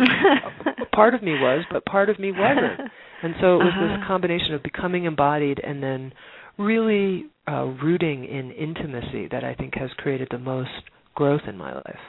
part 0.94 1.12
of 1.14 1.22
me 1.22 1.32
was, 1.32 1.62
but 1.70 1.84
part 1.84 2.08
of 2.08 2.18
me 2.18 2.32
wasn't. 2.32 2.80
And 3.22 3.34
so 3.40 3.56
it 3.60 3.64
was 3.64 3.74
Uh-huh. 3.76 3.96
this 3.98 4.06
combination 4.06 4.54
of 4.54 4.62
becoming 4.62 5.04
embodied 5.04 5.60
and 5.62 5.82
then 5.82 6.12
really 6.58 7.26
uh, 7.46 7.64
rooting 7.84 8.24
in 8.24 8.50
intimacy 8.52 9.28
that 9.30 9.44
I 9.44 9.54
think 9.54 9.74
has 9.76 9.90
created 9.98 10.28
the 10.30 10.38
most 10.38 10.70
growth 11.14 11.42
in 11.46 11.56
my 11.58 11.74
life. 11.74 12.04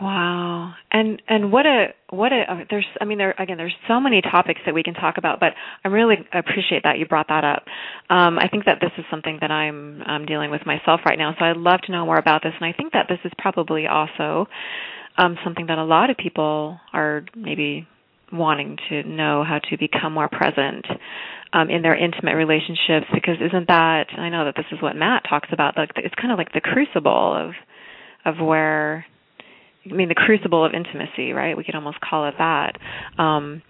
Wow. 0.00 0.72
And 0.90 1.20
and 1.28 1.52
what 1.52 1.66
a 1.66 1.88
what 2.08 2.32
a 2.32 2.64
there's 2.70 2.86
I 3.00 3.04
mean 3.04 3.18
there 3.18 3.34
again 3.38 3.58
there's 3.58 3.74
so 3.86 4.00
many 4.00 4.22
topics 4.22 4.60
that 4.64 4.74
we 4.74 4.82
can 4.82 4.94
talk 4.94 5.18
about, 5.18 5.40
but 5.40 5.52
I 5.84 5.88
really 5.88 6.16
appreciate 6.32 6.84
that 6.84 6.98
you 6.98 7.06
brought 7.06 7.28
that 7.28 7.44
up. 7.44 7.64
Um, 8.08 8.38
I 8.38 8.48
think 8.48 8.64
that 8.64 8.78
this 8.80 8.92
is 8.96 9.04
something 9.10 9.38
that 9.42 9.50
I'm 9.50 10.02
um, 10.02 10.26
dealing 10.26 10.50
with 10.50 10.64
myself 10.64 11.00
right 11.04 11.18
now, 11.18 11.34
so 11.38 11.44
I'd 11.44 11.58
love 11.58 11.80
to 11.82 11.92
know 11.92 12.06
more 12.06 12.16
about 12.16 12.42
this. 12.42 12.54
And 12.58 12.64
I 12.64 12.72
think 12.72 12.94
that 12.94 13.06
this 13.08 13.18
is 13.24 13.32
probably 13.36 13.86
also 13.86 14.46
um, 15.18 15.36
something 15.44 15.66
that 15.66 15.76
a 15.76 15.84
lot 15.84 16.08
of 16.08 16.16
people 16.16 16.80
are 16.94 17.24
maybe 17.36 17.86
wanting 18.32 18.78
to 18.88 19.02
know 19.02 19.44
how 19.44 19.58
to 19.68 19.76
become 19.76 20.14
more 20.14 20.28
present 20.28 20.86
um, 21.52 21.68
in 21.68 21.82
their 21.82 21.96
intimate 21.96 22.36
relationships 22.36 23.06
because 23.12 23.36
isn't 23.40 23.66
that 23.68 24.06
I 24.16 24.30
know 24.30 24.46
that 24.46 24.54
this 24.56 24.66
is 24.72 24.80
what 24.80 24.96
Matt 24.96 25.24
talks 25.28 25.48
about 25.52 25.76
like 25.76 25.90
it's 25.96 26.14
kind 26.14 26.32
of 26.32 26.38
like 26.38 26.52
the 26.52 26.60
crucible 26.60 27.34
of 27.36 27.52
of 28.24 28.44
where 28.44 29.04
I 29.90 29.94
mean 29.94 30.08
the 30.08 30.14
crucible 30.14 30.64
of 30.64 30.72
intimacy, 30.74 31.32
right? 31.32 31.56
We 31.56 31.64
could 31.64 31.74
almost 31.74 32.00
call 32.00 32.28
it 32.28 32.34
that. 32.38 32.78
Um, 33.18 33.62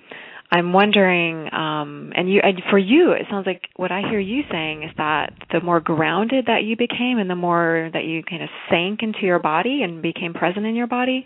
I'm 0.53 0.73
wondering, 0.73 1.49
um, 1.55 2.13
and 2.17 2.29
you, 2.33 2.41
and 2.43 2.61
for 2.71 2.79
you, 2.79 3.13
it 3.13 3.27
sounds 3.31 3.47
like 3.47 3.63
what 3.77 3.93
I 3.93 4.01
hear 4.11 4.19
you 4.19 4.43
saying 4.51 4.83
is 4.83 4.91
that 4.97 5.33
the 5.53 5.61
more 5.61 5.79
grounded 5.79 6.47
that 6.47 6.65
you 6.65 6.77
became, 6.77 7.19
and 7.19 7.31
the 7.31 7.37
more 7.37 7.89
that 7.93 8.03
you 8.05 8.25
kind 8.25 8.43
of 8.43 8.49
sank 8.69 9.01
into 9.03 9.21
your 9.23 9.39
body 9.39 9.83
and 9.85 10.03
became 10.03 10.35
present 10.35 10.67
in 10.67 10.75
your 10.75 10.89
body, 10.89 11.25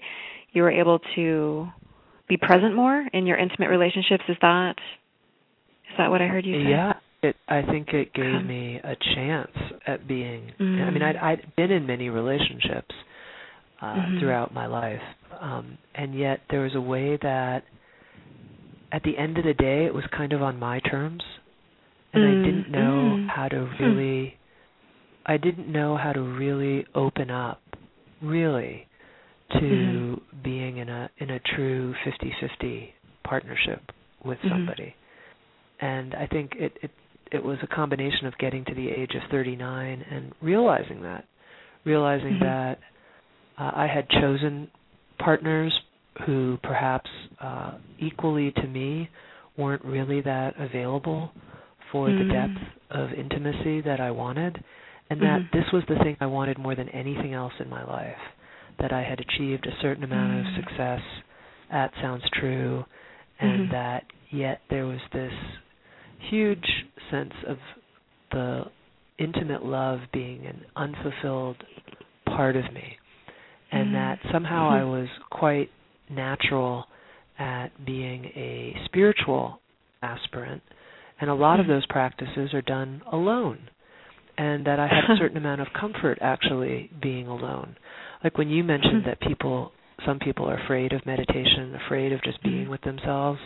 you 0.52 0.61
were 0.62 0.70
able 0.70 1.00
to 1.14 1.68
be 2.28 2.37
present 2.37 2.74
more 2.76 3.07
in 3.14 3.26
your 3.26 3.38
intimate 3.38 3.68
relationships. 3.68 4.24
Is 4.28 4.37
that 4.42 4.74
is 5.90 5.96
that 5.96 6.11
what 6.11 6.20
I 6.20 6.26
heard 6.26 6.44
you 6.44 6.62
say? 6.62 6.70
Yeah, 6.70 6.92
it, 7.22 7.37
I 7.48 7.62
think 7.62 7.88
it 7.94 8.12
gave 8.12 8.44
me 8.44 8.78
a 8.85 8.94
chance 9.14 9.50
at 9.87 10.07
being. 10.07 10.52
I 10.59 10.62
Mm. 10.62 10.92
mean, 10.92 11.02
I'd, 11.02 11.16
I'd 11.16 11.57
been 11.57 11.70
in 11.70 11.87
many 11.87 12.11
relationships 12.11 12.94
uh, 13.80 14.06
Mhm. 14.10 14.18
throughout 14.18 14.54
my 14.54 14.66
life, 14.66 15.02
um, 15.40 15.78
and 15.94 16.14
yet 16.18 16.40
there 16.50 16.60
was 16.62 16.74
a 16.74 16.80
way 16.80 17.16
that, 17.22 17.64
at 18.92 19.02
the 19.02 19.16
end 19.18 19.38
of 19.38 19.44
the 19.44 19.54
day, 19.54 19.84
it 19.87 19.94
was 19.94 20.04
kind 20.16 20.32
of 20.32 20.42
on 20.42 20.58
my 20.58 20.80
terms, 20.80 21.22
and 22.12 22.22
Mm, 22.22 22.28
I 22.30 22.34
didn't 22.46 22.70
know 22.70 23.18
mm. 23.18 23.28
how 23.28 23.48
to 23.48 23.66
Hmm. 23.78 23.82
really. 23.82 24.38
I 25.26 25.37
didn't 25.38 25.72
know 25.72 25.96
how 25.96 26.12
to 26.12 26.20
really 26.20 26.87
open 26.94 27.30
up, 27.30 27.62
really, 28.22 28.87
to 29.58 29.60
Mhm. 29.60 30.20
being 30.42 30.76
in 30.78 30.88
a 30.88 31.10
in 31.18 31.30
a 31.30 31.40
true 31.40 31.94
50-50 32.04 32.92
partnership 33.24 33.82
with 34.24 34.38
Mhm. 34.44 34.50
somebody. 34.50 34.94
And 35.80 36.14
I 36.14 36.26
think 36.26 36.52
it, 36.56 36.72
it 36.82 36.90
it 37.32 37.42
was 37.42 37.58
a 37.62 37.66
combination 37.66 38.26
of 38.26 38.37
getting 38.38 38.64
to 38.66 38.74
the 38.74 38.88
age 38.90 39.14
of 39.14 39.22
39 39.30 40.02
and 40.10 40.32
realizing 40.40 41.02
that, 41.02 41.24
realizing 41.84 42.34
Mhm. 42.34 42.40
that 42.40 42.78
uh, 43.58 43.70
I 43.74 43.86
had 43.86 44.08
chosen 44.08 44.68
partners 45.18 45.72
who 46.26 46.58
perhaps 46.62 47.10
uh, 47.40 47.78
equally 47.98 48.52
to 48.52 48.66
me 48.66 49.08
weren't 49.56 49.84
really 49.84 50.20
that 50.22 50.54
available 50.58 51.32
for 51.92 52.08
the 52.08 52.24
Mhm. 52.24 52.30
depth 52.30 52.58
of 52.90 53.12
intimacy 53.12 53.80
that 53.82 54.00
I 54.00 54.10
wanted, 54.10 54.62
and 55.10 55.20
that 55.22 55.40
Mhm. 55.40 55.50
this 55.52 55.70
was 55.72 55.84
the 55.86 55.96
thing 55.96 56.16
I 56.20 56.26
wanted 56.26 56.58
more 56.58 56.74
than 56.74 56.88
anything 56.90 57.34
else 57.34 57.52
in 57.60 57.68
my 57.68 57.84
life. 57.84 58.18
That 58.78 58.92
I 58.92 59.02
had 59.02 59.20
achieved 59.20 59.66
a 59.66 59.76
certain 59.80 60.02
amount 60.04 60.40
of 60.40 60.46
Mhm. 60.46 60.56
success 60.56 61.02
at 61.70 61.94
Sounds 61.96 62.28
True, 62.30 62.84
and 63.38 63.68
Mhm. 63.68 63.70
that 63.70 64.04
yet 64.30 64.60
there 64.68 64.86
was 64.86 65.00
this 65.12 65.32
huge 66.18 66.86
sense 67.10 67.34
of 67.44 67.58
the 68.30 68.70
intimate 69.18 69.64
love 69.64 70.00
being 70.12 70.46
an 70.46 70.64
unfulfilled 70.74 71.62
part 72.26 72.56
of 72.56 72.72
me 72.72 72.98
and 73.74 73.88
Mhm. 73.88 73.92
that 73.92 74.18
somehow 74.32 74.68
I 74.70 74.84
was 74.84 75.08
quite 75.30 75.70
natural 76.08 76.87
at 77.38 77.84
being 77.84 78.26
a 78.37 78.76
spiritual 78.87 79.60
aspirant 80.02 80.62
and 81.20 81.30
a 81.30 81.34
lot 81.34 81.58
of 81.60 81.66
Mhm. 81.66 81.70
those 81.70 81.87
practices 81.87 82.52
are 82.54 82.62
done 82.62 83.02
alone 83.10 83.58
and 84.37 84.64
that 84.66 84.78
I 84.78 84.87
had 84.87 85.04
a 85.10 85.16
certain 85.22 85.37
amount 85.37 85.60
of 85.60 85.72
comfort 85.72 86.18
actually 86.20 86.90
being 87.00 87.26
alone 87.26 87.76
like 88.22 88.38
when 88.38 88.48
you 88.50 88.62
mentioned 88.64 89.02
Mhm. 89.02 89.06
that 89.06 89.20
people 89.20 89.72
some 90.04 90.18
people 90.18 90.48
are 90.50 90.58
afraid 90.58 90.92
of 90.92 91.04
meditation 91.06 91.74
afraid 91.74 92.12
of 92.12 92.20
just 92.22 92.42
being 92.42 92.68
with 92.68 92.82
themselves 92.82 93.40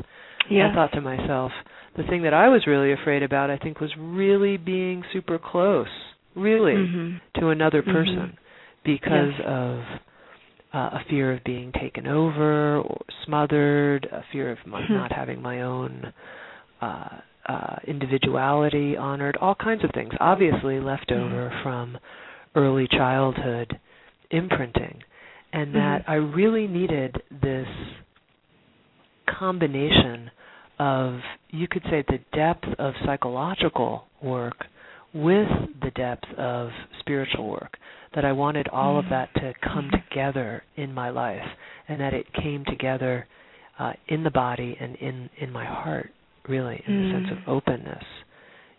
Yeah. 0.50 0.70
I 0.70 0.74
thought 0.74 0.92
to 0.92 1.00
myself, 1.02 1.52
the 1.96 2.04
thing 2.04 2.22
that 2.22 2.32
I 2.32 2.48
was 2.48 2.66
really 2.66 2.92
afraid 2.92 3.22
about, 3.22 3.50
I 3.50 3.58
think, 3.58 3.80
was 3.80 3.90
really 3.98 4.56
being 4.56 5.04
super 5.12 5.38
close, 5.38 5.88
really, 6.34 6.74
Mhm. 6.74 7.20
to 7.38 7.48
another 7.50 7.82
person 7.82 8.36
because 8.82 9.34
Yes. 9.38 9.46
of 9.46 9.84
uh, 10.72 10.78
a 10.78 11.00
fear 11.08 11.32
of 11.32 11.42
being 11.44 11.72
taken 11.72 12.06
over 12.06 12.78
or 12.78 13.00
smothered, 13.24 14.06
a 14.06 14.22
fear 14.32 14.50
of 14.50 14.58
my, 14.66 14.84
Hmm. 14.86 14.94
not 14.94 15.12
having 15.12 15.40
my 15.40 15.62
own 15.62 16.12
uh, 16.80 17.20
uh, 17.46 17.76
individuality 17.86 18.96
honored, 18.96 19.36
all 19.40 19.54
kinds 19.54 19.82
of 19.82 19.90
things, 19.92 20.12
obviously 20.20 20.80
left 20.80 21.08
Mhm. 21.08 21.16
over 21.16 21.50
from 21.62 21.98
early 22.54 22.86
childhood 22.88 23.78
imprinting. 24.30 25.02
And 25.52 25.74
that 25.74 26.02
Mhm. 26.06 26.10
I 26.10 26.14
really 26.16 26.66
needed 26.66 27.22
this 27.30 27.68
combination 29.26 30.30
of 30.78 31.20
you 31.50 31.66
could 31.66 31.82
say 31.84 32.02
the 32.02 32.18
depth 32.32 32.68
of 32.78 32.94
psychological 33.04 34.06
work 34.20 34.66
with 35.14 35.48
the 35.80 35.90
depth 35.92 36.30
of 36.34 36.70
spiritual 37.00 37.48
work 37.48 37.78
that 38.14 38.24
I 38.24 38.32
wanted 38.32 38.68
all 38.68 38.98
of 38.98 39.06
Mhm. 39.06 39.10
that 39.10 39.34
to 39.34 39.54
come 39.60 39.90
Mhm. 39.90 40.02
together 40.08 40.62
in 40.76 40.94
my 40.94 41.10
life 41.10 41.46
and 41.88 42.00
that 42.00 42.14
it 42.14 42.32
came 42.32 42.64
together 42.64 43.26
uh, 43.78 43.92
in 44.08 44.24
the 44.24 44.30
body 44.30 44.76
and 44.80 44.96
in 44.96 45.30
in 45.36 45.52
my 45.52 45.64
heart 45.64 46.12
really 46.48 46.82
in 46.86 47.02
the 47.04 47.10
sense 47.12 47.28
Mm. 47.28 47.32
of 47.32 47.48
openness 47.48 48.04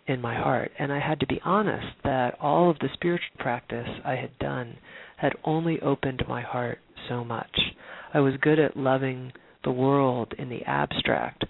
in 0.07 0.19
my 0.19 0.35
heart 0.35 0.71
and 0.79 0.91
I 0.91 0.99
had 0.99 1.19
to 1.21 1.27
be 1.27 1.39
honest 1.45 2.01
that 2.03 2.35
all 2.41 2.69
of 2.69 2.79
the 2.79 2.89
spiritual 2.89 3.37
practice 3.37 3.87
I 4.03 4.15
had 4.15 4.37
done 4.39 4.75
had 5.17 5.35
only 5.45 5.79
opened 5.81 6.27
my 6.27 6.41
heart 6.41 6.79
so 7.07 7.23
much 7.23 7.73
I 8.13 8.19
was 8.19 8.35
good 8.37 8.59
at 8.59 8.75
loving 8.75 9.31
the 9.63 9.71
world 9.71 10.33
in 10.37 10.49
the 10.49 10.63
abstract, 10.65 11.43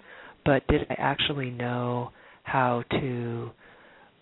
but 0.44 0.66
did 0.66 0.86
I 0.90 0.94
actually 0.98 1.50
know 1.50 2.10
how 2.42 2.82
to 2.90 3.50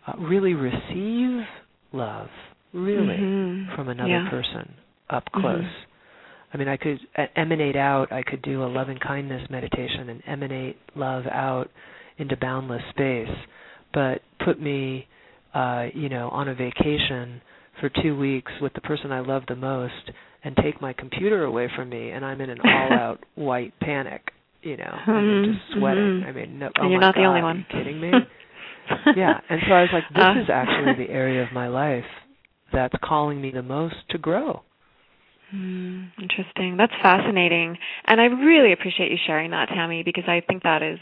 uh, 0.07 0.13
really 0.19 0.55
receive 0.55 1.47
love, 1.93 2.29
really, 2.73 3.17
Mhm. 3.19 3.75
from 3.75 3.89
another 3.89 4.09
Yeah. 4.11 4.29
person 4.29 4.75
up 5.11 5.31
Mhm. 5.33 5.41
close? 5.41 5.67
I 6.53 6.57
mean, 6.57 6.69
I 6.69 6.77
could 6.77 6.99
emanate 7.37 7.77
out, 7.77 8.11
I 8.13 8.23
could 8.23 8.41
do 8.43 8.63
a 8.65 8.67
loving 8.67 8.99
kindness 8.99 9.49
meditation 9.51 10.09
and 10.09 10.23
emanate 10.27 10.77
love 10.95 11.27
out 11.27 11.71
into 12.17 12.37
boundless 12.37 12.83
space, 12.91 13.31
but 13.93 14.23
put 14.39 14.61
me, 14.61 15.07
uh, 15.55 15.89
you 15.93 16.09
know, 16.09 16.29
on 16.31 16.49
a 16.49 16.55
vacation 16.55 17.41
for 17.81 17.89
two 17.91 18.17
weeks 18.17 18.51
with 18.61 18.73
the 18.73 18.81
person 18.81 19.13
I 19.13 19.21
love 19.21 19.45
the 19.47 19.57
most 19.57 20.11
and 20.43 20.57
take 20.57 20.81
my 20.81 20.93
computer 20.95 21.45
away 21.45 21.69
from 21.69 21.89
me 21.91 22.11
and 22.11 22.25
I'm 22.25 22.41
in 22.41 22.51
an 22.51 22.61
all 22.65 22.93
out 22.93 23.25
white 23.35 23.79
panic, 23.81 24.33
you 24.63 24.77
know, 24.79 24.99
I 25.07 25.11
mean, 25.13 25.43
Mhm. 25.43 25.45
just 25.45 25.73
sweating. 25.79 26.23
Mhm. 26.23 26.29
I 26.29 26.33
mean, 26.33 26.59
no, 26.59 26.67
And 26.67 26.75
oh 26.87 26.89
you're 26.89 27.01
not 27.01 27.15
the 27.15 27.25
only 27.25 27.41
God, 27.41 27.47
one. 27.47 27.57
Are 27.57 27.77
you 27.79 27.85
kidding 27.85 28.01
me? 28.01 28.13
yeah, 29.17 29.41
and 29.51 29.61
so 29.69 29.75
I 29.75 29.83
was 29.83 29.93
like, 29.93 30.09
this 30.09 30.25
Uh. 30.25 30.41
is 30.41 30.51
actually 30.51 30.95
the 30.95 31.11
area 31.13 31.43
of 31.43 31.53
my 31.53 31.69
life 31.69 32.07
that's 32.73 32.95
calling 33.03 33.41
me 33.41 33.51
the 33.51 33.63
most 33.63 33.97
to 34.11 34.19
grow. 34.19 34.63
Mm, 35.55 36.11
interesting. 36.21 36.77
That's 36.77 36.93
fascinating, 37.01 37.79
and 38.05 38.21
I 38.21 38.25
really 38.25 38.73
appreciate 38.73 39.11
you 39.11 39.17
sharing 39.27 39.51
that, 39.53 39.71
Tami, 39.71 40.05
because 40.05 40.25
I 40.27 40.43
think 40.47 40.63
that 40.63 40.83
is 40.83 40.99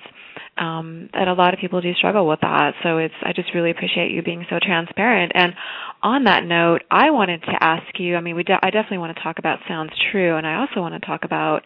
um, 0.56 1.10
that 1.14 1.26
a 1.26 1.32
lot 1.32 1.52
of 1.52 1.58
people 1.58 1.80
do 1.80 1.92
struggle 1.94 2.28
with 2.28 2.40
that. 2.42 2.74
So 2.84 2.98
it's 2.98 3.14
I 3.22 3.32
just 3.32 3.52
really 3.54 3.72
appreciate 3.72 4.12
you 4.12 4.22
being 4.22 4.46
so 4.48 4.60
transparent. 4.62 5.32
And 5.34 5.52
on 6.00 6.24
that 6.24 6.44
note, 6.44 6.82
I 6.92 7.10
wanted 7.10 7.42
to 7.42 7.54
ask 7.60 7.98
you. 7.98 8.14
I 8.14 8.20
mean, 8.20 8.36
we 8.36 8.44
de- 8.44 8.58
I 8.62 8.70
definitely 8.70 8.98
want 8.98 9.16
to 9.16 9.22
talk 9.22 9.40
about 9.40 9.58
Sounds 9.66 9.90
True, 10.12 10.36
and 10.36 10.46
I 10.46 10.60
also 10.60 10.80
want 10.80 10.94
to 10.94 11.04
talk 11.04 11.24
about 11.24 11.62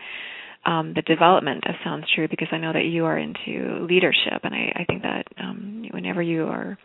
um, 0.64 0.94
the 0.94 1.02
development 1.02 1.64
of 1.68 1.74
Sounds 1.84 2.06
True 2.14 2.28
because 2.28 2.48
I 2.50 2.56
know 2.56 2.72
that 2.72 2.84
you 2.84 3.04
are 3.04 3.18
into 3.18 3.86
leadership, 3.88 4.40
and 4.42 4.54
I, 4.54 4.72
I 4.74 4.84
think 4.84 5.02
that 5.02 5.26
um, 5.38 5.84
whenever 5.90 6.22
you 6.22 6.44
are, 6.44 6.78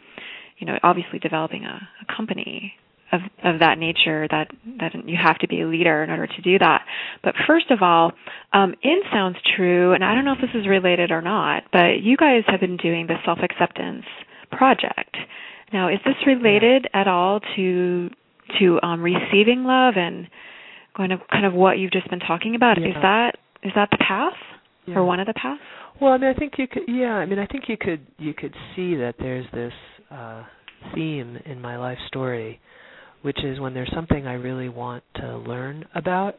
you 0.58 0.68
know, 0.68 0.78
obviously 0.84 1.20
developing 1.20 1.64
a, 1.64 1.88
a 2.02 2.16
company 2.16 2.74
of 3.12 3.22
of 3.44 3.60
that 3.60 3.78
nature 3.78 4.28
that 4.30 4.50
that 4.80 4.94
you 5.08 5.18
have 5.22 5.38
to 5.40 5.48
be 5.48 5.62
a 5.62 5.68
leader 5.68 6.04
in 6.04 6.10
order 6.10 6.28
to 6.28 6.42
do 6.42 6.58
that. 6.60 6.84
But 7.24 7.36
first 7.48 7.72
of 7.72 7.82
all, 7.82 8.12
um, 8.54 8.74
in 8.84 9.02
sounds 9.12 9.38
true, 9.56 9.94
and 9.94 10.04
I 10.04 10.16
don't 10.16 10.26
know 10.26 10.34
if 10.34 10.42
this 10.42 10.60
is 10.60 10.68
related 10.68 11.12
or 11.12 11.22
not, 11.22 11.64
but 11.72 12.02
you 12.02 12.18
guys 12.18 12.44
have 12.48 12.60
been 12.60 12.78
doing 12.78 13.08
the 13.08 13.16
self 13.26 13.40
acceptance 13.44 14.06
project. 14.52 15.16
Now, 15.74 15.90
is 15.90 16.00
this 16.06 16.16
related 16.26 16.88
at 16.94 17.08
all 17.08 17.40
to 17.56 18.10
to 18.60 18.80
um, 18.84 19.02
receiving 19.02 19.64
love 19.64 19.96
and 19.98 20.28
kind 20.96 21.12
of 21.12 21.20
kind 21.32 21.46
of 21.46 21.54
what 21.54 21.78
you've 21.78 21.92
just 21.92 22.10
been 22.10 22.20
talking 22.20 22.56
about? 22.56 22.80
Yeah. 22.80 22.88
Is 22.90 22.96
that 23.02 23.32
is 23.64 23.72
that 23.76 23.90
the 23.92 23.98
path 23.98 24.34
Yeah. 24.86 24.96
or 24.96 25.06
one 25.06 25.20
of 25.20 25.28
the 25.28 25.34
paths? 25.34 25.62
Well, 26.00 26.12
I 26.12 26.18
mean, 26.18 26.30
I 26.30 26.34
think 26.38 26.54
you 26.58 26.68
could. 26.68 26.84
Yeah, 26.88 27.16
I 27.16 27.26
mean, 27.26 27.40
I 27.40 27.46
think 27.46 27.66
you 27.68 27.78
could. 27.78 28.06
You 28.18 28.34
could 28.34 28.54
see 28.76 28.96
that 28.96 29.16
there's 29.18 29.46
this 29.54 29.74
uh, 30.12 30.44
theme 30.94 31.38
in 31.46 31.62
my 31.62 31.78
life 31.78 31.98
story, 32.08 32.60
which 33.26 33.42
is 33.44 33.60
when 33.60 33.74
there's 33.74 33.92
something 33.94 34.28
I 34.28 34.36
really 34.36 34.70
want 34.70 35.04
to 35.16 35.28
learn 35.52 35.78
about, 35.96 36.34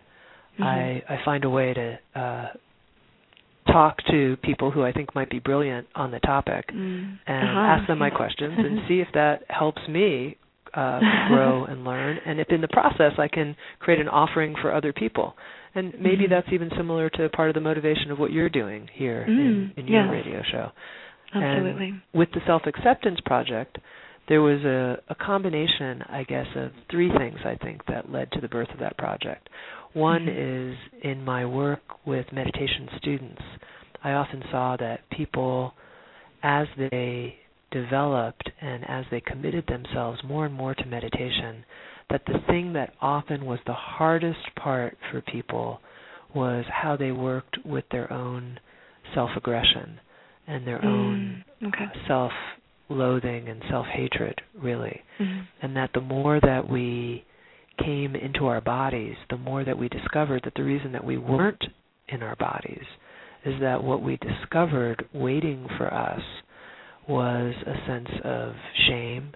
Mhm. 0.59 0.65
I 0.65 1.15
I 1.15 1.17
find 1.29 1.43
a 1.45 1.51
way 1.51 1.69
to 1.75 1.99
uh, 2.15 2.49
talk 3.67 3.95
to 4.13 4.37
people 4.49 4.71
who 4.71 4.83
I 4.85 4.93
think 4.93 5.15
might 5.15 5.29
be 5.29 5.41
brilliant 5.41 5.87
on 5.95 6.11
the 6.13 6.21
topic 6.21 6.65
Mm. 6.73 7.19
and 7.27 7.49
Uh-huh. 7.49 7.61
ask 7.73 7.87
them 7.89 7.99
my 7.99 8.11
questions 8.23 8.55
and 8.59 8.87
see 8.89 9.01
if 9.01 9.11
that 9.13 9.43
helps 9.51 9.83
me 9.89 10.37
uh, 10.75 11.01
grow 11.29 11.65
and 11.71 11.85
learn. 11.85 12.19
And 12.27 12.39
if 12.39 12.49
in 12.51 12.61
the 12.61 12.69
process 12.69 13.13
I 13.19 13.29
can 13.29 13.57
create 13.81 14.01
an 14.01 14.09
offering 14.09 14.55
for 14.63 14.73
other 14.73 14.93
people. 14.93 15.29
And 15.75 15.87
maybe 16.01 16.25
Mhm. 16.27 16.31
that's 16.31 16.53
even 16.53 16.71
similar 16.77 17.09
to 17.17 17.29
part 17.31 17.49
of 17.51 17.55
the 17.55 17.61
motivation 17.71 18.11
of 18.13 18.19
what 18.19 18.31
you're 18.31 18.49
doing 18.63 18.89
here 18.93 19.23
in, 19.23 19.73
Mm, 19.75 19.79
in 19.79 19.89
your 19.89 20.03
yes. 20.05 20.13
radio 20.19 20.43
show. 20.43 20.67
Absolutely. 21.35 21.89
And 21.89 22.01
with 22.13 22.31
the 22.33 22.41
Self 22.47 22.67
Acceptance 22.67 23.21
Project, 23.23 23.79
there 24.29 24.43
was 24.43 24.63
a, 24.65 24.99
a 25.09 25.15
combination, 25.15 26.03
I 26.09 26.25
guess, 26.25 26.47
of 26.57 26.73
three 26.91 27.11
things 27.17 27.39
I 27.45 27.55
think 27.57 27.85
that 27.87 28.11
led 28.11 28.31
to 28.33 28.41
the 28.41 28.49
birth 28.49 28.69
of 28.73 28.81
that 28.81 28.97
project. 28.99 29.49
One 29.93 30.27
Mhm. 30.27 30.73
is 30.73 30.77
in 31.03 31.25
my 31.25 31.45
work 31.47 32.05
with 32.07 32.33
meditation 32.33 32.89
students, 32.99 33.43
I 34.03 34.13
often 34.13 34.43
saw 34.51 34.77
that 34.77 35.09
people, 35.11 35.75
as 36.43 36.69
they 36.77 37.39
developed 37.71 38.49
and 38.61 38.85
as 38.89 39.05
they 39.11 39.21
committed 39.21 39.67
themselves 39.67 40.23
more 40.25 40.47
and 40.47 40.55
more 40.55 40.75
to 40.75 40.85
meditation, 40.87 41.65
that 42.11 42.25
the 42.27 42.39
thing 42.47 42.73
that 42.75 42.95
often 43.01 43.45
was 43.47 43.59
the 43.67 43.73
hardest 43.73 44.55
part 44.57 44.97
for 45.11 45.21
people 45.23 45.81
was 46.35 46.65
how 46.69 46.97
they 46.97 47.11
worked 47.13 47.59
with 47.65 47.85
their 47.91 48.13
own 48.13 48.59
self 49.15 49.31
aggression 49.37 49.99
and 50.47 50.67
their 50.67 50.85
own 50.85 51.43
Mm, 51.63 51.69
okay. 51.69 51.87
self 52.07 52.33
loathing 52.89 53.49
and 53.49 53.63
self 53.69 53.87
hatred, 53.87 54.41
really. 54.55 55.03
Mhm. 55.19 55.47
And 55.63 55.77
that 55.77 55.93
the 55.93 56.01
more 56.01 56.41
that 56.41 56.69
we 56.69 57.25
came 57.79 58.15
into 58.17 58.47
our 58.47 58.61
bodies, 58.61 59.17
the 59.29 59.37
more 59.37 59.65
that 59.65 59.77
we 59.77 59.89
discovered 59.89 60.43
that 60.45 60.55
the 60.55 60.63
reason 60.63 60.93
that 60.93 61.05
we 61.05 61.19
weren't 61.19 61.65
in 62.09 62.23
our 62.23 62.37
bodies 62.37 62.85
is 63.45 63.59
that 63.61 63.83
what 63.83 64.03
we 64.03 64.17
discovered 64.17 65.05
waiting 65.13 65.69
for 65.77 65.93
us 65.93 66.23
was 67.07 67.55
a 67.67 67.87
sense 67.87 68.09
of 68.25 68.55
shame, 68.89 69.33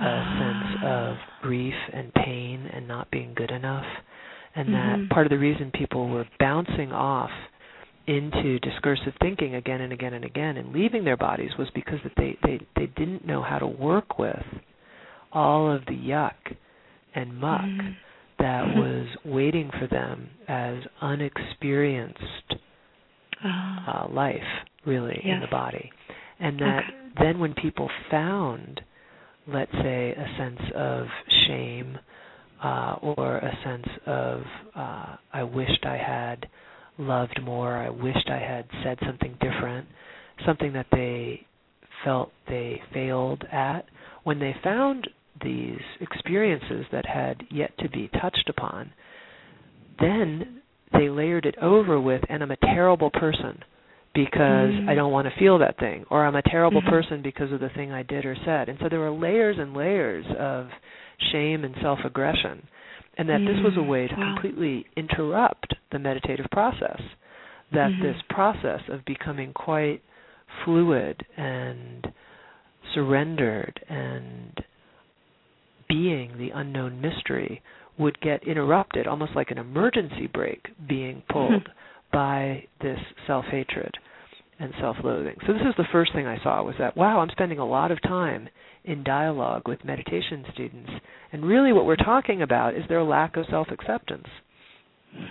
a 0.00 0.24
sense 0.38 0.78
Ah. 0.82 0.86
of 0.86 1.18
grief 1.42 1.76
and 1.92 2.12
pain 2.14 2.68
and 2.72 2.88
not 2.88 3.10
being 3.10 3.34
good 3.34 3.50
enough. 3.50 3.86
And 4.56 4.68
Mhm. 4.68 4.72
that 4.72 5.14
part 5.14 5.26
of 5.26 5.30
the 5.30 5.38
reason 5.38 5.70
people 5.70 6.08
were 6.08 6.26
bouncing 6.38 6.92
off 6.92 7.30
into 8.10 8.58
discursive 8.60 9.12
thinking 9.20 9.54
again 9.54 9.80
and 9.80 9.92
again 9.92 10.14
and 10.14 10.24
again 10.24 10.56
and 10.56 10.72
leaving 10.72 11.04
their 11.04 11.16
bodies 11.16 11.50
was 11.58 11.68
because 11.74 11.98
that 12.02 12.12
they, 12.16 12.36
they, 12.42 12.58
they 12.76 12.86
didn't 12.96 13.24
know 13.24 13.40
how 13.42 13.58
to 13.58 13.66
work 13.66 14.18
with 14.18 14.44
all 15.32 15.70
of 15.70 15.84
the 15.86 15.92
yuck 16.12 16.34
and 17.14 17.36
muck 17.38 17.60
Mhm. 17.62 17.94
that 18.38 18.64
was 18.82 19.06
waiting 19.24 19.70
for 19.78 19.86
them 19.86 20.28
as 20.48 20.76
unexperienced 21.00 22.54
Ah. 23.42 24.04
uh, 24.04 24.08
life, 24.12 24.50
really, 24.84 25.18
in 25.24 25.40
the 25.40 25.46
body. 25.46 25.90
And 26.40 26.58
that 26.58 26.84
Okay. 26.84 26.94
then 27.22 27.38
when 27.38 27.54
people 27.54 27.88
found, 28.10 28.80
let's 29.46 29.72
say, 29.72 30.12
a 30.12 30.28
sense 30.36 30.60
of 30.74 31.06
shame 31.46 31.98
uh, 32.62 32.96
or 33.00 33.38
a 33.38 33.54
sense 33.64 33.88
of, 34.06 34.42
uh, 34.74 35.16
I 35.32 35.42
wished 35.44 35.86
I 35.86 35.96
had 35.96 36.46
loved 36.98 37.40
more, 37.42 37.76
I 37.76 37.88
wished 37.90 38.28
I 38.28 38.38
had 38.38 38.66
said 38.82 38.98
something 39.06 39.36
different, 39.40 39.86
something 40.46 40.72
that 40.72 40.86
they 40.92 41.46
felt 42.04 42.32
they 42.48 42.80
failed 42.92 43.44
at, 43.52 43.86
when 44.24 44.38
they 44.38 44.54
found 44.62 45.08
these 45.42 45.80
experiences 46.00 46.86
that 46.92 47.06
had 47.06 47.42
yet 47.50 47.76
to 47.78 47.88
be 47.88 48.08
touched 48.20 48.48
upon, 48.48 48.92
then 49.98 50.60
they 50.92 51.08
layered 51.08 51.46
it 51.46 51.56
over 51.58 52.00
with, 52.00 52.22
and 52.28 52.42
I'm 52.42 52.50
a 52.50 52.56
terrible 52.56 53.10
person 53.10 53.62
because 54.12 54.72
Mm. 54.72 54.88
I 54.88 54.94
don't 54.94 55.12
want 55.12 55.28
to 55.32 55.38
feel 55.38 55.58
that 55.58 55.76
thing, 55.78 56.04
or 56.10 56.24
I'm 56.26 56.34
a 56.34 56.42
terrible 56.42 56.82
Mhm. 56.82 56.88
person 56.88 57.22
because 57.22 57.52
of 57.52 57.60
the 57.60 57.68
thing 57.68 57.92
I 57.92 58.02
did 58.02 58.24
or 58.24 58.34
said. 58.34 58.68
And 58.68 58.78
so 58.80 58.88
there 58.88 58.98
were 58.98 59.10
layers 59.10 59.56
and 59.58 59.72
layers 59.72 60.26
of 60.36 60.68
shame 61.18 61.64
and 61.64 61.76
self 61.76 62.04
aggression. 62.04 62.66
And 63.20 63.28
that 63.28 63.40
this 63.46 63.62
was 63.62 63.74
a 63.76 63.80
Mm, 63.80 63.88
way 63.88 64.08
to 64.08 64.16
wow. 64.16 64.32
completely 64.32 64.86
interrupt 64.96 65.74
the 65.92 65.98
meditative 65.98 66.46
process. 66.50 67.02
That 67.70 67.92
Mhm. 67.92 68.00
this 68.00 68.22
process 68.30 68.80
of 68.88 69.04
becoming 69.04 69.52
quite 69.52 70.02
fluid 70.64 71.22
and 71.36 72.12
surrendered 72.94 73.84
and 73.90 74.64
being 75.86 76.38
the 76.38 76.48
unknown 76.50 76.98
mystery 77.02 77.60
would 77.98 78.18
get 78.22 78.42
interrupted, 78.44 79.06
almost 79.06 79.36
like 79.36 79.50
an 79.50 79.58
emergency 79.58 80.26
brake 80.26 80.70
being 80.88 81.22
pulled 81.28 81.68
by 82.10 82.66
this 82.80 82.98
self 83.26 83.44
hatred 83.44 83.98
and 84.60 84.72
self 84.80 84.96
loathing. 85.02 85.36
So 85.46 85.52
this 85.52 85.62
is 85.62 85.74
the 85.76 85.88
first 85.90 86.12
thing 86.12 86.26
I 86.26 86.40
saw 86.42 86.62
was 86.62 86.74
that 86.78 86.96
wow, 86.96 87.20
I'm 87.20 87.30
spending 87.30 87.58
a 87.58 87.66
lot 87.66 87.90
of 87.90 88.00
time 88.02 88.48
in 88.84 89.02
dialogue 89.02 89.62
with 89.66 89.84
meditation 89.84 90.44
students 90.54 90.90
and 91.32 91.44
really 91.44 91.72
what 91.72 91.86
we're 91.86 91.96
talking 91.96 92.42
about 92.42 92.74
is 92.74 92.82
their 92.88 93.02
lack 93.02 93.36
of 93.36 93.46
self 93.50 93.68
acceptance. 93.70 94.26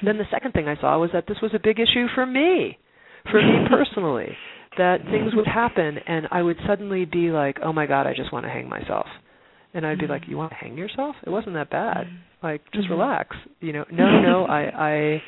Then 0.03 0.17
the 0.17 0.25
second 0.31 0.51
thing 0.51 0.67
I 0.67 0.79
saw 0.79 0.99
was 0.99 1.11
that 1.13 1.25
this 1.27 1.37
was 1.41 1.51
a 1.53 1.59
big 1.59 1.79
issue 1.79 2.07
for 2.13 2.25
me, 2.25 2.77
for 3.31 3.41
me 3.41 3.65
personally, 3.69 4.35
that 4.77 5.03
things 5.05 5.33
would 5.35 5.47
happen 5.47 5.97
and 6.05 6.27
I 6.31 6.41
would 6.41 6.57
suddenly 6.67 7.05
be 7.05 7.31
like, 7.31 7.57
"Oh 7.63 7.71
my 7.73 7.85
god, 7.85 8.07
I 8.07 8.13
just 8.13 8.33
want 8.33 8.45
to 8.45 8.49
hang 8.51 8.67
myself." 8.67 9.07
And 9.73 9.85
I'd 9.85 9.99
be 9.99 10.07
like, 10.07 10.23
"You 10.27 10.37
want 10.37 10.51
to 10.51 10.55
hang 10.57 10.77
yourself? 10.77 11.15
It 11.25 11.29
wasn't 11.29 11.53
that 11.55 11.69
bad. 11.69 12.07
Mhm. 12.07 12.17
Like, 12.43 12.61
just 12.73 12.87
Mhm. 12.87 12.91
relax." 12.91 13.37
You 13.61 13.73
know, 13.73 13.85
"No, 13.91 14.19
no, 14.21 14.45
I 14.45 14.61
I 14.91 15.23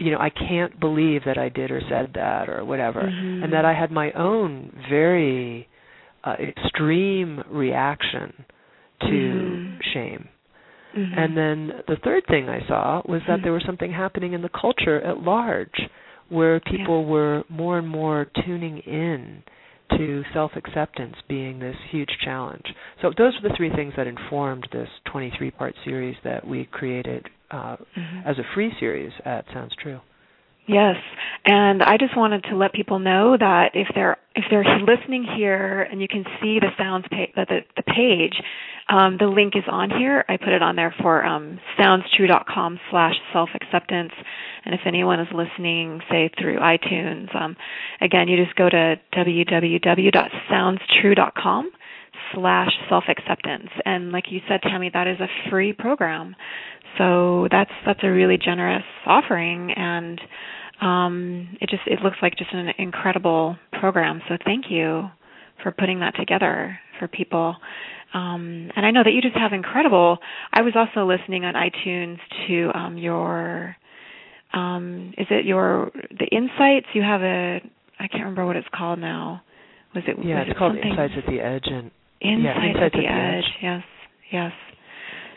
you 0.00 0.10
know, 0.10 0.18
I 0.18 0.30
can't 0.30 0.78
believe 0.80 1.22
that 1.26 1.38
I 1.38 1.48
did 1.48 1.70
or 1.70 1.80
said 1.88 2.12
that 2.14 2.48
or 2.48 2.64
whatever." 2.64 3.02
Mhm. 3.02 3.44
And 3.44 3.52
that 3.52 3.64
I 3.64 3.72
had 3.72 3.90
my 3.90 4.10
own 4.12 4.72
very 4.88 5.68
uh, 6.22 6.36
extreme 6.38 7.42
reaction 7.48 8.44
to 9.00 9.06
Mhm. 9.08 9.82
shame. 9.92 10.28
Mhm. 10.94 11.16
And 11.16 11.36
then 11.36 11.82
the 11.86 11.96
third 11.96 12.26
thing 12.26 12.48
I 12.50 12.60
saw 12.66 13.00
was 13.06 13.22
that 13.24 13.40
Mhm. 13.40 13.42
there 13.44 13.52
was 13.52 13.64
something 13.64 13.90
happening 13.90 14.34
in 14.34 14.42
the 14.42 14.50
culture 14.50 15.00
at 15.00 15.22
large 15.22 15.88
where 16.28 16.60
people 16.60 17.04
were 17.04 17.44
more 17.48 17.78
and 17.78 17.88
more 17.88 18.26
tuning 18.44 18.78
in 18.78 19.42
to 19.96 20.24
self 20.32 20.54
acceptance 20.56 21.16
being 21.26 21.58
this 21.58 21.76
huge 21.90 22.16
challenge. 22.18 22.74
So 23.00 23.10
those 23.16 23.34
were 23.40 23.48
the 23.48 23.54
three 23.56 23.70
things 23.70 23.94
that 23.96 24.06
informed 24.06 24.68
this 24.70 24.88
23 25.06 25.50
part 25.50 25.74
series 25.84 26.16
that 26.22 26.46
we 26.46 26.66
created 26.66 27.28
uh, 27.50 27.76
Mhm. 27.96 28.26
as 28.26 28.38
a 28.38 28.44
free 28.54 28.72
series 28.78 29.12
at 29.24 29.44
Sounds 29.52 29.74
True. 29.76 30.00
Yes, 30.66 30.96
and 31.46 31.82
I 31.82 31.96
just 31.96 32.14
wanted 32.16 32.44
to 32.44 32.54
let 32.54 32.72
people 32.72 32.98
know 33.00 33.36
that 33.36 33.74
if 33.74 33.88
they're 33.94 34.18
if 34.36 34.44
they're 34.50 34.62
listening 34.86 35.24
here 35.24 35.82
and 35.82 36.00
you 36.00 36.06
can 36.06 36.24
see 36.40 36.60
the 36.60 36.70
sounds 36.78 37.06
page, 37.10 37.32
the, 37.34 37.44
the 37.48 37.60
the 37.76 37.82
page, 37.82 38.40
um, 38.88 39.16
the 39.18 39.26
link 39.26 39.56
is 39.56 39.64
on 39.68 39.90
here. 39.90 40.24
I 40.28 40.36
put 40.36 40.50
it 40.50 40.62
on 40.62 40.76
there 40.76 40.92
for 41.02 41.24
um, 41.24 41.58
soundstrue.com 41.76 42.78
slash 42.90 43.16
self 43.32 43.48
acceptance. 43.54 44.12
And 44.64 44.72
if 44.74 44.82
anyone 44.86 45.18
is 45.18 45.26
listening, 45.34 46.02
say 46.08 46.28
through 46.38 46.58
iTunes, 46.60 47.34
um, 47.34 47.56
again, 48.00 48.28
you 48.28 48.36
just 48.36 48.54
go 48.56 48.68
to 48.68 49.00
www.soundstrue.com 49.16 51.70
slash 52.34 52.70
self 52.88 53.04
acceptance. 53.08 53.68
And 53.84 54.12
like 54.12 54.24
you 54.30 54.40
said, 54.48 54.60
Tami, 54.62 54.92
that 54.92 55.06
is 55.08 55.18
a 55.20 55.28
free 55.50 55.72
program. 55.72 56.36
So 56.98 57.48
that's 57.50 57.70
that's 57.86 58.00
a 58.02 58.10
really 58.10 58.38
generous 58.38 58.84
offering 59.06 59.72
and 59.72 60.20
um, 60.80 61.56
it 61.60 61.68
just 61.68 61.82
it 61.86 62.00
looks 62.02 62.16
like 62.22 62.36
just 62.36 62.52
an 62.52 62.68
incredible 62.78 63.56
program. 63.78 64.22
So 64.28 64.36
thank 64.44 64.66
you 64.70 65.08
for 65.62 65.72
putting 65.72 66.00
that 66.00 66.16
together 66.16 66.78
for 66.98 67.08
people. 67.08 67.56
Um, 68.12 68.70
and 68.74 68.84
I 68.84 68.90
know 68.90 69.02
that 69.04 69.12
you 69.12 69.20
just 69.20 69.36
have 69.36 69.52
incredible. 69.52 70.18
I 70.52 70.62
was 70.62 70.74
also 70.74 71.06
listening 71.06 71.44
on 71.44 71.54
iTunes 71.54 72.18
to 72.48 72.70
um, 72.76 72.98
your, 72.98 73.76
um, 74.52 75.14
is 75.16 75.26
it 75.30 75.44
your 75.44 75.90
the 75.94 76.26
insights? 76.26 76.86
You 76.94 77.02
have 77.02 77.22
a 77.22 77.60
I 78.00 78.08
can't 78.08 78.24
remember 78.24 78.46
what 78.46 78.56
it's 78.56 78.68
called 78.74 78.98
now. 78.98 79.42
Was 79.94 80.04
it? 80.06 80.16
Yeah, 80.24 80.38
was 80.38 80.44
it's 80.48 80.56
it 80.56 80.58
called 80.58 80.72
something? 80.72 80.90
Insights 80.90 81.14
at 81.18 81.26
the 81.30 81.40
Edge, 81.40 81.66
and 81.66 81.90
Insights, 82.20 82.56
yeah, 82.56 82.66
Insights 82.66 82.84
at 82.84 82.92
the, 82.92 83.06
edge. 83.06 83.44
Yes, 83.62 83.82
yes. 84.32 84.52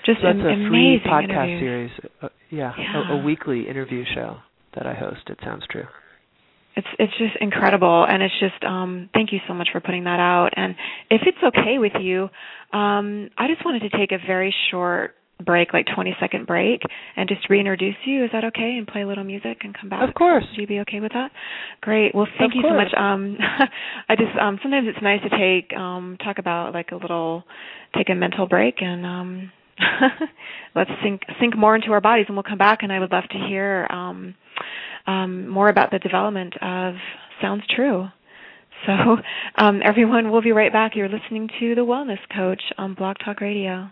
Just 0.05 0.19
so 0.21 0.27
that's 0.27 0.39
am- 0.39 0.65
a 0.65 0.69
free 0.69 1.01
podcast 1.05 1.23
interviews. 1.59 1.59
series. 1.61 1.91
Uh, 2.21 2.29
yeah, 2.49 2.73
Yeah. 2.77 3.09
A, 3.09 3.13
a 3.13 3.23
weekly 3.23 3.67
interview 3.67 4.03
show 4.13 4.37
that 4.75 4.85
I 4.85 4.93
host. 4.93 5.21
It 5.29 5.39
sounds 5.43 5.63
true. 5.69 5.85
it's 6.75 6.87
it's 6.97 7.13
just 7.19 7.35
incredible 7.39 8.05
and 8.09 8.23
it's 8.23 8.33
just 8.39 8.63
um 8.63 9.07
thank 9.13 9.31
you 9.31 9.39
so 9.47 9.53
much 9.53 9.69
for 9.71 9.79
putting 9.79 10.05
that 10.05 10.19
out 10.19 10.49
and 10.55 10.73
if 11.11 11.21
it's 11.27 11.37
okay 11.43 11.77
with 11.77 11.91
you 12.01 12.23
um 12.73 13.29
i 13.37 13.47
just 13.47 13.63
wanted 13.63 13.81
to 13.87 13.89
take 13.95 14.11
a 14.11 14.17
very 14.25 14.51
short 14.71 15.13
break 15.45 15.71
like 15.71 15.85
20 15.93 16.15
second 16.19 16.47
break 16.47 16.81
and 17.15 17.29
just 17.29 17.47
reintroduce 17.47 17.93
you 18.05 18.23
is 18.25 18.31
that 18.33 18.43
okay 18.43 18.75
and 18.77 18.87
play 18.87 19.01
a 19.03 19.07
little 19.07 19.23
music 19.23 19.57
and 19.63 19.75
come 19.79 19.87
back 19.89 20.07
Of 20.09 20.15
course. 20.15 20.43
would 20.49 20.59
you 20.59 20.65
be 20.65 20.79
okay 20.79 20.99
with 20.99 21.11
that 21.13 21.29
great 21.81 22.15
well 22.15 22.27
thank 22.39 22.53
Of 22.53 22.55
you 22.55 22.61
so 22.63 22.69
course. 22.69 22.89
much 22.91 22.93
um 22.99 23.37
i 24.09 24.15
just 24.15 24.35
um 24.41 24.57
sometimes 24.63 24.87
it's 24.89 25.01
nice 25.03 25.21
to 25.21 25.29
take 25.29 25.77
um 25.77 26.17
talk 26.23 26.39
about 26.39 26.73
like 26.73 26.89
a 26.91 26.95
little 26.95 27.43
take 27.95 28.09
a 28.09 28.15
mental 28.15 28.47
break 28.47 28.81
and 28.81 29.05
um 29.05 29.51
let's 30.75 30.91
sink 31.03 31.21
sink 31.39 31.57
more 31.57 31.75
into 31.75 31.91
our 31.91 32.01
bodies 32.01 32.25
and 32.27 32.36
we'll 32.36 32.43
come 32.43 32.57
back 32.57 32.83
and 32.83 32.91
i 32.91 32.99
would 32.99 33.12
love 33.12 33.27
to 33.29 33.38
hear 33.38 33.88
um 33.89 34.36
um, 35.05 35.47
more 35.47 35.69
about 35.69 35.91
the 35.91 35.99
development 35.99 36.55
of 36.62 36.95
Sounds 37.41 37.63
True. 37.75 38.07
So, 38.86 38.91
um, 39.57 39.81
everyone, 39.83 40.31
we'll 40.31 40.41
be 40.41 40.51
right 40.51 40.71
back. 40.71 40.95
You're 40.95 41.09
listening 41.09 41.49
to 41.59 41.75
The 41.75 41.81
Wellness 41.81 42.19
Coach 42.36 42.62
on 42.77 42.93
Blog 42.93 43.17
Talk 43.23 43.41
Radio. 43.41 43.89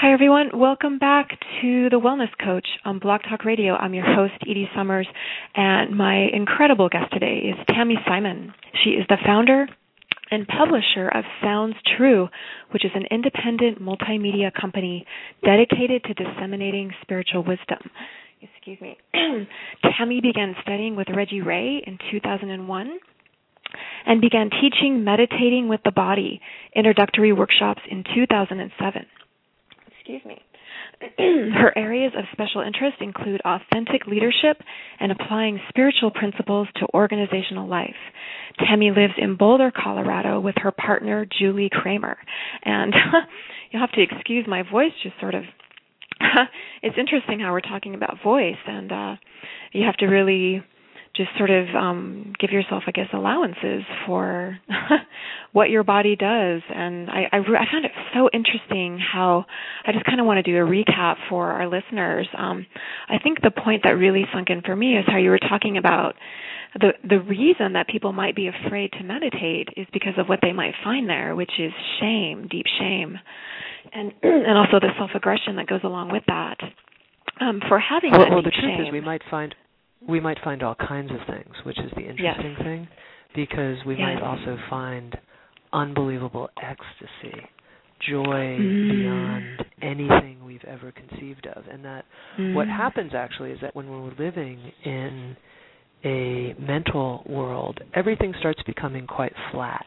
Hi, 0.00 0.14
everyone. 0.14 0.48
Welcome 0.54 0.98
back 0.98 1.28
to 1.60 1.90
The 1.90 2.00
Wellness 2.00 2.30
Coach 2.42 2.66
on 2.86 3.00
Blog 3.00 3.20
Talk 3.28 3.44
Radio. 3.44 3.74
I'm 3.74 3.92
your 3.92 4.06
host, 4.06 4.32
Edie 4.48 4.66
Summers, 4.74 5.06
and 5.54 5.94
my 5.94 6.26
incredible 6.32 6.88
guest 6.88 7.12
today 7.12 7.52
is 7.52 7.66
Tami 7.68 7.96
Simon. 8.08 8.54
She 8.82 8.92
is 8.92 9.04
the 9.10 9.18
founder 9.26 9.68
and 10.30 10.48
publisher 10.48 11.06
of 11.06 11.24
Sounds 11.42 11.74
True, 11.98 12.30
which 12.70 12.86
is 12.86 12.92
an 12.94 13.04
independent 13.10 13.78
multimedia 13.78 14.50
company 14.58 15.04
dedicated 15.44 16.02
to 16.04 16.14
disseminating 16.14 16.92
spiritual 17.02 17.44
wisdom. 17.44 17.90
Excuse 18.40 18.80
me. 18.80 18.96
Tami 19.84 20.22
began 20.22 20.54
studying 20.62 20.96
with 20.96 21.08
Reggie 21.14 21.42
Ray 21.42 21.82
in 21.86 21.98
2001 22.10 22.98
and 24.06 24.20
began 24.22 24.48
teaching 24.48 25.04
meditating 25.04 25.68
with 25.68 25.80
the 25.84 25.92
body 25.92 26.40
introductory 26.74 27.34
workshops 27.34 27.82
in 27.90 28.02
2007 28.14 29.04
excuse 30.00 30.24
me. 30.24 30.40
Her 31.18 31.76
areas 31.76 32.12
of 32.16 32.24
special 32.32 32.62
interest 32.62 32.96
include 33.00 33.40
authentic 33.44 34.06
leadership 34.06 34.58
and 34.98 35.12
applying 35.12 35.60
spiritual 35.68 36.10
principles 36.10 36.68
to 36.76 36.86
organizational 36.94 37.68
life. 37.68 37.96
Tami 38.60 38.94
lives 38.94 39.14
in 39.18 39.36
Boulder, 39.36 39.70
Colorado 39.70 40.40
with 40.40 40.54
her 40.58 40.70
partner 40.70 41.26
Julie 41.26 41.70
Kramer. 41.70 42.18
And 42.64 42.94
you'll 43.70 43.80
have 43.80 43.92
to 43.92 44.02
excuse 44.02 44.46
my 44.48 44.62
voice 44.62 44.92
just 45.02 45.18
sort 45.20 45.34
of 45.34 45.44
it's 46.82 46.96
interesting 46.98 47.40
how 47.40 47.50
we're 47.50 47.60
talking 47.60 47.94
about 47.94 48.22
voice 48.22 48.58
and 48.66 48.92
uh 48.92 49.16
you 49.72 49.86
have 49.86 49.96
to 49.96 50.04
really 50.06 50.62
just 51.16 51.30
sort 51.36 51.50
of 51.50 51.66
um 51.74 52.32
give 52.38 52.50
yourself 52.50 52.84
i 52.86 52.90
guess 52.92 53.08
allowances 53.12 53.82
for 54.06 54.58
what 55.52 55.68
your 55.68 55.82
body 55.82 56.14
does. 56.14 56.62
And 56.72 57.10
i 57.10 57.24
i, 57.32 57.36
re- 57.36 57.58
I 57.58 57.70
found 57.70 57.84
it 57.84 57.90
so 58.14 58.30
interesting 58.32 58.98
how 58.98 59.44
i 59.86 59.92
just 59.92 60.04
kind 60.04 60.20
of 60.20 60.26
want 60.26 60.38
to 60.38 60.42
do 60.42 60.56
a 60.56 60.66
recap 60.66 61.16
for 61.28 61.50
our 61.52 61.66
listeners. 61.68 62.28
Um 62.36 62.66
i 63.08 63.18
think 63.18 63.40
the 63.42 63.50
point 63.50 63.82
that 63.84 63.90
really 63.90 64.24
sunk 64.32 64.50
in 64.50 64.62
for 64.62 64.74
me 64.76 64.96
is 64.96 65.04
how 65.06 65.18
you 65.18 65.30
were 65.30 65.38
talking 65.38 65.76
about 65.76 66.14
the 66.78 66.92
the 67.08 67.18
reason 67.20 67.72
that 67.72 67.88
people 67.88 68.12
might 68.12 68.36
be 68.36 68.46
afraid 68.48 68.92
to 68.92 69.02
meditate 69.02 69.68
is 69.76 69.86
because 69.92 70.14
of 70.16 70.28
what 70.28 70.38
they 70.42 70.52
might 70.52 70.74
find 70.84 71.08
there 71.08 71.34
which 71.34 71.52
is 71.58 71.72
shame 72.00 72.46
deep 72.48 72.66
shame. 72.78 73.18
And 73.92 74.12
and 74.22 74.56
also 74.56 74.78
the 74.78 74.90
self 74.96 75.10
aggression 75.14 75.56
that 75.56 75.66
goes 75.66 75.80
along 75.82 76.12
with 76.12 76.22
that. 76.28 76.58
Um 77.40 77.60
for 77.68 77.80
having 77.80 78.12
Well, 78.12 78.20
that 78.20 78.30
well 78.30 78.42
the 78.42 78.50
truth 78.50 78.76
shame 78.78 78.86
is, 78.86 78.92
we 78.92 79.00
might 79.00 79.22
find 79.28 79.54
we 80.08 80.20
might 80.20 80.38
find 80.42 80.62
all 80.62 80.74
kinds 80.74 81.10
of 81.12 81.18
things, 81.26 81.54
which 81.64 81.78
is 81.78 81.90
the 81.96 82.06
interesting 82.06 82.56
thing, 82.56 82.88
because 83.34 83.76
we 83.84 83.94
Yes. 83.96 84.00
might 84.20 84.22
also 84.22 84.56
find 84.68 85.18
unbelievable 85.72 86.50
ecstasy, 86.60 87.46
joy 88.00 88.58
Mm. 88.58 88.88
beyond 88.88 89.64
anything 89.82 90.44
we've 90.44 90.64
ever 90.64 90.90
conceived 90.92 91.46
of, 91.48 91.68
and 91.68 91.84
that 91.84 92.04
what 92.52 92.66
Mm. 92.66 92.70
happens 92.76 93.14
actually 93.14 93.52
is 93.52 93.60
that 93.60 93.74
when 93.74 93.90
we're 93.90 94.10
living 94.18 94.72
in 94.84 95.36
a 96.02 96.54
mental 96.58 97.22
world, 97.26 97.78
everything 97.92 98.32
starts 98.34 98.62
becoming 98.62 99.06
quite 99.06 99.36
flat. 99.50 99.86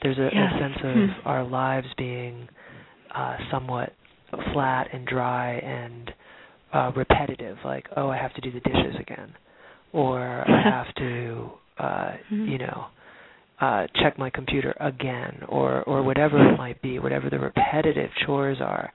There's 0.00 0.18
a, 0.18 0.30
Yes. 0.34 0.52
a 0.54 0.58
sense 0.58 0.76
of 0.78 1.10
Hmm. 1.10 1.28
our 1.28 1.44
lives 1.44 1.92
being 1.94 2.48
uh, 3.10 3.36
somewhat 3.50 3.92
flat 4.52 4.88
and 4.92 5.04
dry 5.06 5.54
and 5.54 6.14
uh, 6.72 6.92
repetitive, 6.96 7.56
like 7.64 7.86
oh, 7.96 8.08
I 8.08 8.16
have 8.16 8.34
to 8.34 8.40
do 8.40 8.50
the 8.52 8.60
dishes 8.60 8.96
again, 9.00 9.32
or 9.92 10.20
I 10.48 10.62
have 10.76 10.94
to, 10.96 11.50
uh, 11.78 12.12
Mhm. 12.32 12.48
you 12.48 12.58
know, 12.58 12.86
uh, 13.60 13.86
check 14.02 14.18
my 14.18 14.30
computer 14.30 14.74
again, 14.80 15.42
or 15.48 15.82
or 15.82 16.02
whatever 16.02 16.36
it 16.52 16.56
might 16.56 16.80
be, 16.82 16.98
whatever 16.98 17.28
the 17.30 17.38
repetitive 17.38 18.10
chores 18.24 18.58
are. 18.60 18.92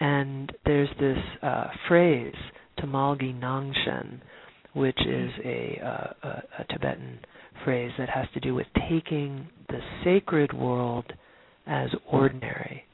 And 0.00 0.50
there's 0.66 0.88
this 0.98 1.18
uh, 1.42 1.68
phrase, 1.86 2.34
Tamalgi 2.80 3.38
Nangshen, 3.38 4.20
which 4.74 4.98
is 5.06 5.30
a, 5.44 5.78
uh, 5.84 6.28
a, 6.28 6.42
a 6.60 6.64
Tibetan 6.70 7.20
phrase 7.64 7.92
that 7.98 8.08
has 8.08 8.26
to 8.34 8.40
do 8.40 8.52
with 8.54 8.66
taking 8.88 9.46
the 9.68 9.78
sacred 10.02 10.52
world 10.52 11.04
as 11.68 11.90
ordinary. 12.10 12.84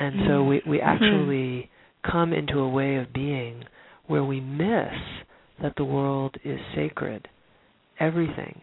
And 0.00 0.14
so 0.26 0.42
we, 0.42 0.60
we 0.66 0.80
actually 0.80 1.70
come 2.10 2.32
into 2.32 2.58
a 2.58 2.68
way 2.68 2.96
of 2.96 3.12
being 3.12 3.64
where 4.06 4.24
we 4.24 4.40
miss 4.40 4.94
that 5.62 5.74
the 5.76 5.84
world 5.84 6.36
is 6.44 6.60
sacred, 6.74 7.28
everything 7.98 8.60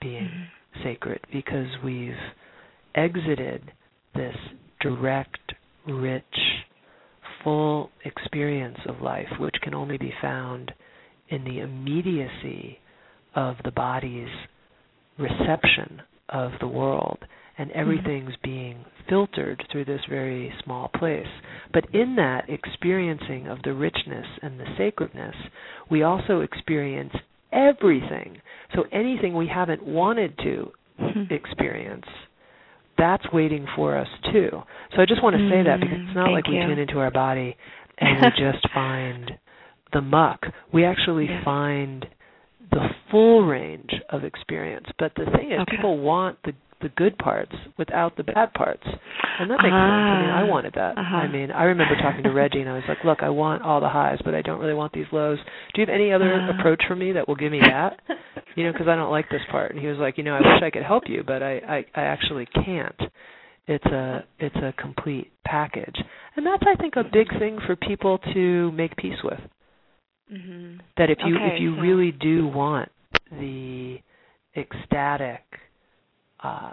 being 0.00 0.28
Mhm. 0.28 0.82
sacred, 0.82 1.20
because 1.30 1.78
we've 1.82 2.18
exited 2.94 3.72
this 4.14 4.36
direct, 4.80 5.54
rich, 5.86 6.64
full 7.42 7.90
experience 8.04 8.78
of 8.86 9.00
life, 9.00 9.38
which 9.38 9.60
can 9.60 9.74
only 9.74 9.96
be 9.96 10.10
found 10.20 10.72
in 11.28 11.44
the 11.44 11.60
immediacy 11.60 12.80
of 13.34 13.62
the 13.62 13.70
body's 13.70 14.30
reception 15.18 16.02
of 16.28 16.58
the 16.58 16.68
world 16.68 17.24
and 17.60 17.70
everything's 17.72 18.32
being 18.42 18.84
filtered 19.06 19.62
through 19.70 19.84
this 19.84 20.00
very 20.08 20.50
small 20.64 20.88
place. 20.88 21.26
But 21.74 21.84
in 21.94 22.16
that 22.16 22.48
experiencing 22.48 23.48
of 23.48 23.58
the 23.64 23.74
richness 23.74 24.26
and 24.42 24.58
the 24.58 24.64
sacredness, 24.78 25.34
we 25.90 26.02
also 26.02 26.40
experience 26.40 27.12
everything. 27.52 28.38
So 28.74 28.84
anything 28.92 29.34
we 29.34 29.46
haven't 29.46 29.82
wanted 29.82 30.38
to 30.38 30.72
Mhm. 30.98 31.30
experience, 31.30 32.06
that's 32.96 33.30
waiting 33.30 33.66
for 33.76 33.94
us 33.96 34.08
too. 34.32 34.62
So 34.94 35.02
I 35.02 35.04
just 35.04 35.22
want 35.22 35.36
to 35.36 35.48
say 35.50 35.62
that 35.62 35.80
because 35.80 35.98
it's 36.00 36.14
not 36.14 36.28
Mm, 36.28 36.32
like 36.32 36.46
we 36.48 36.54
thank 36.54 36.62
you. 36.68 36.74
tune 36.74 36.78
into 36.78 36.98
our 37.00 37.10
body 37.10 37.56
and 37.98 38.20
we 38.22 38.30
just 38.38 38.66
find 38.70 39.36
the 39.92 40.00
muck. 40.00 40.46
We 40.72 40.84
actually 40.86 41.26
Yes. 41.28 41.44
find 41.44 42.06
the 42.70 42.88
full 43.10 43.44
range 43.44 44.00
of 44.08 44.24
experience. 44.24 44.86
But 44.98 45.14
the 45.14 45.26
thing 45.36 45.50
is 45.52 45.60
Okay. 45.60 45.76
people 45.76 45.98
want 45.98 46.42
the 46.44 46.54
the 46.82 46.88
good 46.90 47.16
parts 47.18 47.52
without 47.78 48.16
the 48.16 48.24
bad 48.24 48.52
parts. 48.54 48.82
And 48.84 49.50
that 49.50 49.58
makes 49.62 49.72
uh, 49.72 49.80
sense. 49.80 50.10
I 50.10 50.20
mean, 50.20 50.30
I 50.30 50.42
wanted 50.44 50.74
that. 50.74 50.98
Uh-huh. 50.98 51.16
I 51.16 51.28
mean, 51.28 51.50
I 51.50 51.64
remember 51.64 51.94
talking 51.96 52.22
to 52.24 52.30
Reggie 52.30 52.60
and 52.60 52.68
I 52.68 52.74
was 52.74 52.82
like, 52.88 52.98
"Look, 53.04 53.22
I 53.22 53.30
want 53.30 53.62
all 53.62 53.80
the 53.80 53.88
highs, 53.88 54.18
but 54.24 54.34
I 54.34 54.42
don't 54.42 54.60
really 54.60 54.74
want 54.74 54.92
these 54.92 55.06
lows. 55.12 55.38
Do 55.74 55.80
you 55.80 55.86
have 55.86 55.94
any 55.94 56.12
other 56.12 56.34
uh, 56.34 56.58
approach 56.58 56.82
for 56.86 56.96
me 56.96 57.12
that 57.12 57.26
will 57.28 57.36
give 57.36 57.52
me 57.52 57.60
that?" 57.60 58.00
you 58.56 58.64
know, 58.64 58.72
because 58.72 58.88
I 58.88 58.96
don't 58.96 59.10
like 59.10 59.28
this 59.30 59.42
part. 59.50 59.72
And 59.72 59.80
he 59.80 59.86
was 59.86 59.98
like, 59.98 60.18
"You 60.18 60.24
know, 60.24 60.34
I 60.34 60.40
wish 60.40 60.62
I 60.62 60.70
could 60.70 60.82
help 60.84 61.04
you, 61.06 61.22
but 61.26 61.42
I 61.42 61.58
I, 61.58 61.76
I 61.94 62.02
actually 62.02 62.46
can't." 62.46 63.00
It's 63.66 63.86
a 63.86 64.24
it's 64.38 64.56
a 64.56 64.74
complete 64.80 65.30
package. 65.44 65.96
And 66.36 66.44
that's 66.44 66.62
I 66.66 66.74
think 66.80 66.96
a 66.96 67.04
big 67.04 67.28
thing 67.38 67.58
for 67.66 67.76
people 67.76 68.18
to 68.34 68.72
make 68.72 68.96
peace 68.96 69.18
with. 69.22 69.38
Mm-hmm. 70.32 70.78
That 70.96 71.10
if 71.10 71.18
you 71.24 71.36
okay, 71.36 71.54
if 71.54 71.60
you 71.60 71.76
so. 71.76 71.80
really 71.80 72.12
do 72.12 72.46
want 72.46 72.90
the 73.30 73.98
ecstatic 74.56 75.42
uh, 76.42 76.72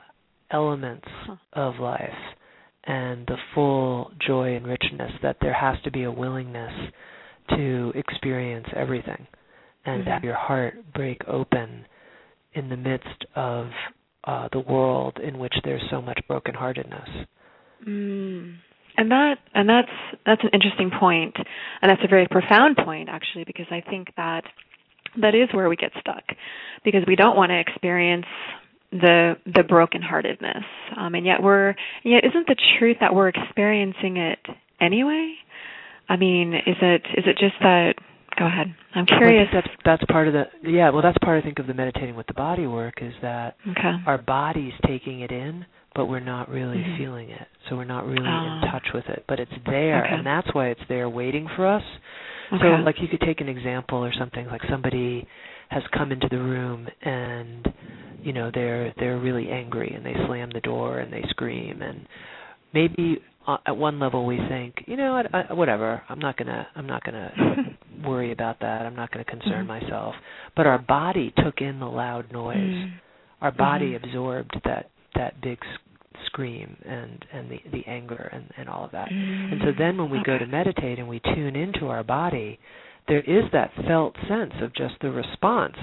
elements 0.51 1.07
of 1.53 1.76
life 1.80 2.09
and 2.86 3.26
the 3.28 3.38
full 3.53 4.11
joy 4.26 4.55
and 4.55 4.65
richness, 4.65 5.11
that 5.22 5.38
there 5.41 5.53
has 5.53 5.76
to 5.84 5.91
be 5.91 6.03
a 6.03 6.11
willingness 6.11 6.72
to 7.49 7.91
experience 7.95 8.68
everything 8.76 9.28
and 9.86 10.01
mm-hmm. 10.01 10.09
have 10.09 10.24
your 10.24 10.36
heart 10.36 10.76
break 10.93 11.22
open 11.28 11.86
in 12.53 12.70
the 12.70 12.78
midst 12.78 13.26
of 13.36 13.68
uh, 14.24 14.47
the 14.51 14.59
world 14.59 15.18
in 15.24 15.38
which 15.38 15.53
there's 15.63 15.84
so 15.91 16.01
much 16.01 16.20
brokenheartedness. 16.30 17.26
Mm 17.88 18.55
and 18.97 19.11
that 19.11 19.36
and 19.53 19.70
that's 19.70 19.91
that's 20.26 20.41
an 20.43 20.49
interesting 20.51 20.91
point 20.99 21.36
and 21.82 21.89
that's 21.89 22.01
a 22.03 22.07
very 22.07 22.28
profound 22.28 22.76
point 22.76 23.07
actually 23.09 23.43
because 23.45 23.68
i 23.72 23.82
think 23.89 24.09
that 24.18 24.43
that 25.22 25.34
is 25.36 25.47
where 25.53 25.70
we 25.70 25.76
get 25.76 25.91
stuck 25.99 26.24
because 26.84 27.01
we 27.07 27.15
don't 27.15 27.38
want 27.38 27.51
to 27.51 27.59
experience 27.59 28.26
the 28.91 29.33
the 29.45 29.61
brokenheartedness 29.61 30.63
um 30.97 31.13
and 31.15 31.25
yet 31.25 31.41
we're 31.41 31.75
yet 32.03 32.23
isn't 32.23 32.47
the 32.47 32.55
truth 32.79 32.97
that 32.99 33.13
we're 33.13 33.27
experiencing 33.27 34.17
it 34.17 34.39
anyway 34.79 35.33
i 36.09 36.15
mean 36.15 36.53
is 36.53 36.75
it 36.81 37.01
is 37.17 37.25
it 37.25 37.38
just 37.38 37.55
that 37.59 37.95
go 38.39 38.45
ahead 38.45 38.73
i'm 38.95 39.05
curious 39.05 39.47
well, 39.51 39.61
that's 39.61 39.75
that's 39.83 40.11
part 40.11 40.27
of 40.27 40.33
the 40.33 40.43
yeah 40.63 40.89
well 40.89 41.01
that's 41.01 41.17
part 41.23 41.41
i 41.41 41.45
think 41.45 41.59
of 41.59 41.67
the 41.67 41.73
meditating 41.73 42.15
with 42.15 42.27
the 42.27 42.33
body 42.33 42.65
work 42.65 42.95
is 43.01 43.13
that 43.21 43.57
okay. 43.69 43.95
our 44.05 44.17
body's 44.17 44.73
taking 44.85 45.21
it 45.21 45.31
in 45.31 45.65
but 45.97 46.05
we're 46.05 46.19
not 46.19 46.47
really 46.47 46.77
mm-hmm. 46.77 46.97
feeling 46.97 47.29
it. 47.31 47.47
So 47.67 47.75
we're 47.75 47.83
not 47.83 48.05
really 48.05 48.21
oh. 48.21 48.61
in 48.61 48.71
touch 48.71 48.85
with 48.93 49.05
it. 49.09 49.25
But 49.27 49.39
it's 49.39 49.51
there 49.65 50.05
okay. 50.05 50.13
and 50.13 50.25
that's 50.25 50.47
why 50.53 50.67
it's 50.67 50.81
there 50.88 51.09
waiting 51.09 51.49
for 51.57 51.67
us. 51.67 51.83
Okay. 52.53 52.61
So 52.61 52.83
like 52.83 52.95
you 53.01 53.07
could 53.09 53.21
take 53.21 53.41
an 53.41 53.49
example 53.49 53.97
or 53.97 54.13
something 54.17 54.45
like 54.45 54.61
somebody 54.69 55.27
has 55.69 55.83
come 55.97 56.11
into 56.11 56.27
the 56.29 56.38
room 56.38 56.88
and 57.01 57.67
you 58.22 58.34
know 58.34 58.51
they're 58.53 58.93
they're 58.97 59.20
really 59.20 59.49
angry 59.49 59.91
and 59.93 60.05
they 60.05 60.13
slam 60.28 60.49
the 60.53 60.61
door 60.61 60.99
and 60.99 61.11
they 61.11 61.24
scream 61.30 61.82
and 61.82 62.07
maybe 62.74 63.22
uh, 63.47 63.57
at 63.65 63.76
one 63.76 63.99
level 63.99 64.26
we 64.26 64.38
think 64.49 64.76
you 64.86 64.97
know 64.97 65.13
what 65.13 65.34
I, 65.34 65.53
whatever 65.53 66.01
i'm 66.09 66.20
not 66.20 66.38
going 66.38 66.47
to 66.47 66.68
i'm 66.76 66.88
not 66.88 67.03
going 67.03 67.15
to 68.03 68.07
worry 68.07 68.32
about 68.32 68.59
that 68.59 68.86
i'm 68.86 68.95
not 68.95 69.11
going 69.11 69.24
to 69.24 69.32
concern 69.32 69.65
mm-hmm. 69.68 69.86
myself 69.86 70.15
but 70.55 70.68
our 70.68 70.80
body 70.80 71.34
took 71.43 71.61
in 71.61 71.80
the 71.80 71.86
loud 71.86 72.32
noise 72.32 72.57
mm-hmm. 72.57 72.95
our 73.41 73.51
body 73.51 73.91
mm-hmm. 73.91 74.03
absorbed 74.05 74.55
that 74.65 74.89
that 75.15 75.39
big 75.41 75.57
scream 76.28 76.76
and 76.86 77.26
and 77.34 77.49
the 77.49 77.57
the 77.72 77.84
anger 77.88 78.30
and 78.32 78.45
and 78.57 78.70
all 78.70 78.86
of 78.86 78.91
that. 78.91 79.11
And 79.11 79.61
so 79.61 79.72
then 79.78 79.97
when 79.97 80.09
we 80.09 80.22
go 80.26 80.38
to 80.38 80.45
meditate 80.45 80.99
and 80.99 81.07
we 81.07 81.20
tune 81.20 81.55
into 81.55 81.88
our 81.88 82.03
body, 82.03 82.59
there 83.07 83.22
is 83.22 83.43
that 83.53 83.72
felt 83.88 84.15
sense 84.28 84.53
of 84.61 84.74
just 84.76 84.95
the 85.01 85.11
response 85.11 85.76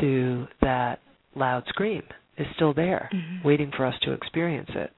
to 0.00 0.46
that 0.62 1.00
loud 1.36 1.64
scream 1.68 2.02
is 2.38 2.46
still 2.56 2.74
there, 2.74 3.08
mm-hmm. 3.12 3.46
waiting 3.46 3.70
for 3.76 3.86
us 3.86 3.94
to 4.02 4.12
experience 4.12 4.70
it. 4.74 4.90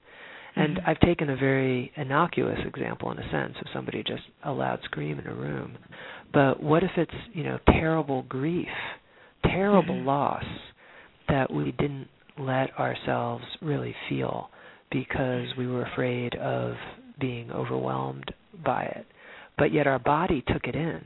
And 0.57 0.77
mm-hmm. 0.77 0.91
I've 0.91 1.01
taken 1.01 1.31
a 1.31 1.37
very 1.37 1.93
innocuous 1.97 2.59
example 2.67 3.11
in 3.13 3.19
a 3.19 3.31
sense 3.31 3.55
of 3.61 3.67
somebody 3.73 4.03
just 4.03 4.23
a 4.45 4.53
loud 4.53 4.81
scream 4.85 5.19
in 5.19 5.27
a 5.27 5.35
room. 5.35 5.77
But 6.33 6.63
what 6.63 6.83
if 6.83 6.91
it's, 6.97 7.11
you 7.33 7.45
know, 7.45 7.59
terrible 7.67 8.23
grief, 8.23 8.69
terrible 9.45 9.95
mm-hmm. 9.95 10.09
loss 10.09 10.45
that 11.29 11.53
we 11.53 11.73
didn't 11.73 12.09
let 12.39 12.77
ourselves 12.79 13.45
really 13.61 13.95
feel 14.09 14.51
because 14.91 15.47
we 15.57 15.67
were 15.67 15.85
afraid 15.85 16.35
of 16.37 16.75
being 17.21 17.51
overwhelmed 17.51 18.33
by 18.65 18.85
it. 18.85 19.07
But 19.57 19.73
yet 19.73 19.87
our 19.87 19.99
body 19.99 20.43
took 20.47 20.65
it 20.65 20.75
in. 20.75 21.01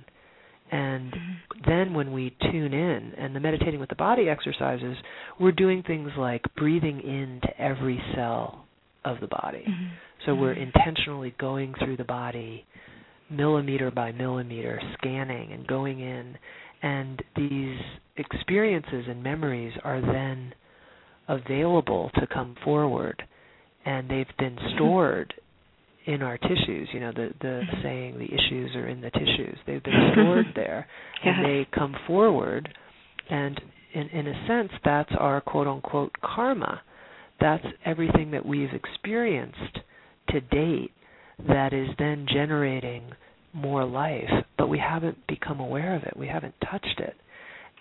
And 0.72 1.12
mm-hmm. 1.12 1.70
then 1.70 1.94
when 1.94 2.12
we 2.12 2.34
tune 2.50 2.72
in 2.72 3.12
and 3.18 3.36
the 3.36 3.40
meditating 3.40 3.78
with 3.78 3.90
the 3.90 3.94
body 3.94 4.28
exercises, 4.28 4.96
we're 5.38 5.52
doing 5.52 5.82
things 5.82 6.10
like 6.18 6.42
breathing 6.56 7.00
into 7.00 7.48
every 7.60 8.02
cell 8.14 8.64
of 9.04 9.18
the 9.20 9.26
body. 9.26 9.64
Mm-hmm. 9.68 9.86
So 10.26 10.34
we're 10.34 10.54
mm-hmm. 10.54 10.70
intentionally 10.74 11.34
going 11.38 11.74
through 11.78 11.98
the 11.98 12.04
body 12.04 12.64
millimeter 13.30 13.90
by 13.90 14.12
millimeter, 14.12 14.80
scanning 14.98 15.52
and 15.52 15.66
going 15.66 16.00
in. 16.00 16.36
And 16.82 17.22
these 17.36 17.78
experiences 18.16 19.04
and 19.08 19.22
memories 19.22 19.72
are 19.84 20.00
then 20.00 20.54
available 21.28 22.10
to 22.16 22.26
come 22.26 22.56
forward 22.64 23.22
and 23.84 24.08
they've 24.08 24.26
been 24.38 24.58
stored 24.74 25.34
in 26.07 26.22
our 26.22 26.38
tissues 26.38 26.88
you 26.92 27.00
know 27.00 27.12
the 27.12 27.30
the 27.40 27.46
mm-hmm. 27.46 27.82
saying 27.82 28.18
the 28.18 28.24
issues 28.24 28.74
are 28.74 28.88
in 28.88 29.00
the 29.00 29.11
tissues 29.11 29.57
they've 29.66 29.82
been 29.82 30.11
stored 30.12 30.46
there 30.55 30.86
yes. 31.24 31.34
and 31.36 31.44
they 31.44 31.66
come 31.74 31.94
forward 32.07 32.68
and 33.30 33.61
in 33.94 34.09
in 34.09 34.26
a 34.26 34.46
sense 34.46 34.70
that's 34.84 35.12
our 35.18 35.40
quote 35.40 35.66
unquote 35.66 36.12
karma 36.22 36.80
that's 37.40 37.64
everything 37.84 38.30
that 38.30 38.44
we've 38.44 38.72
experienced 38.72 39.78
to 40.28 40.40
date 40.40 40.92
that 41.48 41.72
is 41.72 41.88
then 41.98 42.26
generating 42.32 43.03
more 43.53 43.84
life 43.84 44.30
but 44.59 44.68
we 44.68 44.78
haven't 44.78 45.18
become 45.26 45.61
aware 45.61 45.94
of 45.94 46.03
it 46.03 46.16
we 46.16 46.26
haven't 46.26 46.55
touched 46.70 46.98
it 46.98 47.16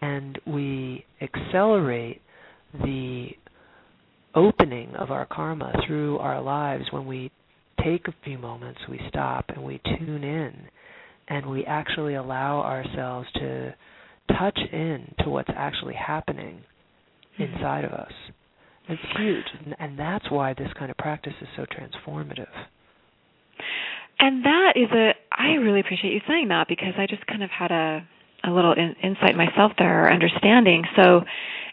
and 0.02 0.40
we 0.46 1.06
accelerate 1.22 2.22
the 2.84 3.30
opening 4.34 4.94
of 4.96 5.12
our 5.12 5.26
karma 5.26 5.72
through 5.86 6.18
our 6.20 6.42
lives 6.42 6.86
when 6.92 7.06
we 7.06 7.32
take 7.84 8.08
a 8.08 8.14
few 8.24 8.38
moments, 8.38 8.80
we 8.90 9.00
stop 9.10 9.46
and 9.50 9.64
we 9.64 9.80
tune 9.98 10.24
in 10.24 10.54
and 11.28 11.46
we 11.46 11.66
actually 11.66 12.16
allow 12.16 12.62
ourselves 12.62 13.28
to 13.36 13.74
touch 14.38 14.60
in 14.72 15.14
to 15.20 15.30
what's 15.30 15.50
actually 15.56 15.96
happening 15.96 16.62
mm-hmm. 17.40 17.54
inside 17.54 17.86
of 17.86 17.92
us. 17.92 18.12
It's 18.90 19.02
huge, 19.18 19.46
and 19.80 19.98
that's 19.98 20.30
why 20.30 20.54
this 20.54 20.70
kind 20.78 20.92
of 20.92 20.98
practice 20.98 21.34
is 21.42 21.48
so 21.56 21.66
transformative. 21.66 22.50
And 24.20 24.44
that 24.44 24.74
is 24.76 24.90
a 24.92 25.12
I 25.32 25.54
really 25.54 25.80
appreciate 25.80 26.14
you 26.14 26.22
saying 26.28 26.50
that 26.50 26.68
because 26.68 26.94
I 26.98 27.06
just 27.08 27.26
kind 27.28 27.44
of 27.44 27.50
had 27.50 27.72
a 27.72 28.08
a 28.44 28.52
little 28.52 28.74
in, 28.74 28.96
insight 29.04 29.36
myself 29.36 29.72
there 29.78 30.06
or 30.06 30.12
understanding. 30.12 30.84
So, 30.96 31.22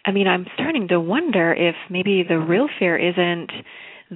I 0.04 0.12
mean, 0.12 0.28
I'm 0.28 0.46
starting 0.54 0.88
to 0.88 1.00
wonder 1.00 1.52
if 1.52 1.74
maybe 1.90 2.24
the 2.28 2.38
real 2.38 2.68
fear 2.78 2.96
isn't 2.96 3.50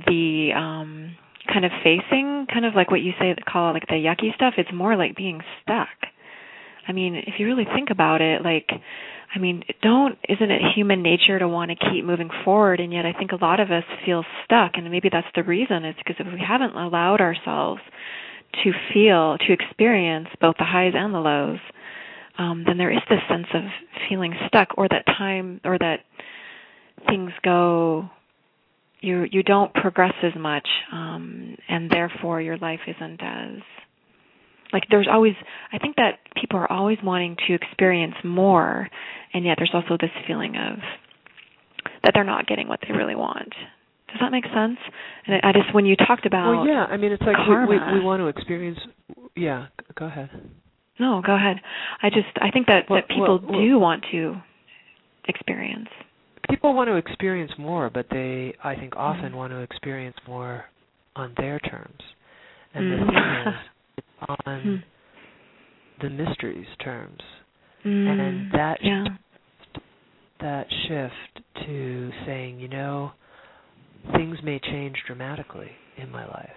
the 0.06 0.50
um 0.54 1.16
kind 1.50 1.64
of 1.64 1.72
facing 1.82 2.46
kind 2.52 2.64
of 2.64 2.74
like 2.74 2.90
what 2.90 3.00
you 3.00 3.12
say 3.18 3.34
call 3.50 3.72
like 3.72 3.86
the 3.88 3.94
yucky 3.94 4.34
stuff 4.34 4.54
it's 4.58 4.72
more 4.72 4.96
like 4.96 5.16
being 5.16 5.40
stuck. 5.62 5.88
I 6.86 6.92
mean 6.92 7.16
if 7.16 7.34
you 7.38 7.46
really 7.46 7.66
think 7.74 7.90
about 7.90 8.20
it 8.20 8.42
like 8.42 8.70
i 9.34 9.38
mean 9.38 9.62
don't 9.82 10.18
isn't 10.28 10.50
it 10.50 10.62
human 10.74 11.02
nature 11.02 11.38
to 11.38 11.48
want 11.48 11.70
to 11.70 11.90
keep 11.90 12.04
moving 12.04 12.30
forward? 12.44 12.80
And 12.80 12.92
yet 12.92 13.06
i 13.06 13.12
think 13.12 13.32
a 13.32 13.36
lot 13.44 13.60
of 13.60 13.70
us 13.70 13.84
feel 14.04 14.24
stuck 14.44 14.72
and 14.74 14.90
maybe 14.90 15.08
that's 15.10 15.26
the 15.34 15.42
reason. 15.42 15.84
It's 15.84 15.98
because 15.98 16.16
if 16.18 16.32
we 16.32 16.40
haven't 16.46 16.76
allowed 16.76 17.20
ourselves 17.20 17.80
to 18.64 18.72
feel 18.92 19.38
to 19.38 19.52
experience 19.52 20.28
both 20.40 20.56
the 20.58 20.64
highs 20.64 20.92
and 20.94 21.14
the 21.14 21.18
lows 21.18 21.58
um, 22.38 22.64
then 22.66 22.78
there 22.78 22.90
is 22.92 23.02
this 23.08 23.20
sense 23.28 23.46
of 23.54 23.62
feeling 24.08 24.34
stuck 24.46 24.68
or 24.76 24.88
that 24.88 25.04
time 25.06 25.60
or 25.64 25.78
that 25.78 26.00
things 27.08 27.30
go 27.44 28.08
you 29.02 29.26
you 29.30 29.42
don't 29.42 29.72
progress 29.74 30.14
as 30.22 30.32
much 30.38 30.66
um, 30.92 31.56
and 31.68 31.90
therefore 31.90 32.40
your 32.40 32.56
life 32.58 32.80
isn't 32.86 33.20
as 33.22 33.58
like 34.72 34.84
there's 34.90 35.08
always 35.10 35.34
i 35.72 35.78
think 35.78 35.96
that 35.96 36.20
people 36.40 36.58
are 36.58 36.70
always 36.70 36.98
wanting 37.02 37.36
to 37.46 37.54
experience 37.54 38.14
more 38.24 38.88
and 39.34 39.44
yet 39.44 39.56
there's 39.58 39.72
also 39.74 39.96
this 40.00 40.10
feeling 40.26 40.56
of 40.56 40.78
that 42.04 42.12
they're 42.14 42.24
not 42.24 42.46
getting 42.46 42.68
what 42.68 42.80
they 42.86 42.94
really 42.94 43.16
want 43.16 43.52
does 44.08 44.18
that 44.20 44.30
make 44.32 44.44
sense 44.44 44.78
and 45.26 45.40
i 45.42 45.52
just 45.52 45.74
when 45.74 45.84
you 45.84 45.96
talked 45.96 46.26
about 46.26 46.56
well 46.56 46.66
yeah 46.66 46.84
i 46.84 46.96
mean 46.96 47.12
it's 47.12 47.22
like 47.22 47.36
karma, 47.36 47.66
we, 47.68 47.76
we, 47.76 47.98
we 47.98 48.04
want 48.04 48.20
to 48.20 48.26
experience 48.26 48.78
yeah 49.36 49.66
go 49.94 50.06
ahead 50.06 50.30
no, 50.98 51.22
go 51.24 51.34
ahead. 51.34 51.56
I 52.02 52.10
just 52.10 52.28
I 52.40 52.50
think 52.50 52.66
that 52.66 52.88
well, 52.88 53.00
that 53.00 53.08
people 53.08 53.40
well, 53.42 53.60
do 53.60 53.78
want 53.78 54.04
to 54.12 54.36
experience. 55.26 55.88
People 56.52 56.74
want 56.74 56.88
to 56.88 56.96
experience 56.96 57.50
more, 57.58 57.88
but 57.88 58.04
they 58.10 58.54
I 58.62 58.74
think 58.74 58.94
often 58.94 59.32
mm. 59.32 59.36
want 59.36 59.52
to 59.52 59.60
experience 59.60 60.16
more 60.28 60.66
on 61.16 61.32
their 61.38 61.58
terms. 61.58 61.98
And 62.74 62.84
mm. 62.84 63.00
the 63.00 63.06
thing 63.06 63.16
is 63.16 63.54
it's 63.96 64.06
on 64.46 64.84
the 66.02 66.10
mysteries 66.10 66.66
terms. 66.84 67.20
Mm. 67.86 68.06
And 68.06 68.52
that 68.52 68.78
yeah. 68.82 69.04
shift, 69.04 69.84
that 70.40 70.66
shift 70.88 71.66
to 71.66 72.10
saying, 72.26 72.60
you 72.60 72.68
know, 72.68 73.12
things 74.14 74.36
may 74.44 74.60
change 74.60 74.96
dramatically 75.06 75.70
in 75.96 76.10
my 76.10 76.26
life, 76.26 76.50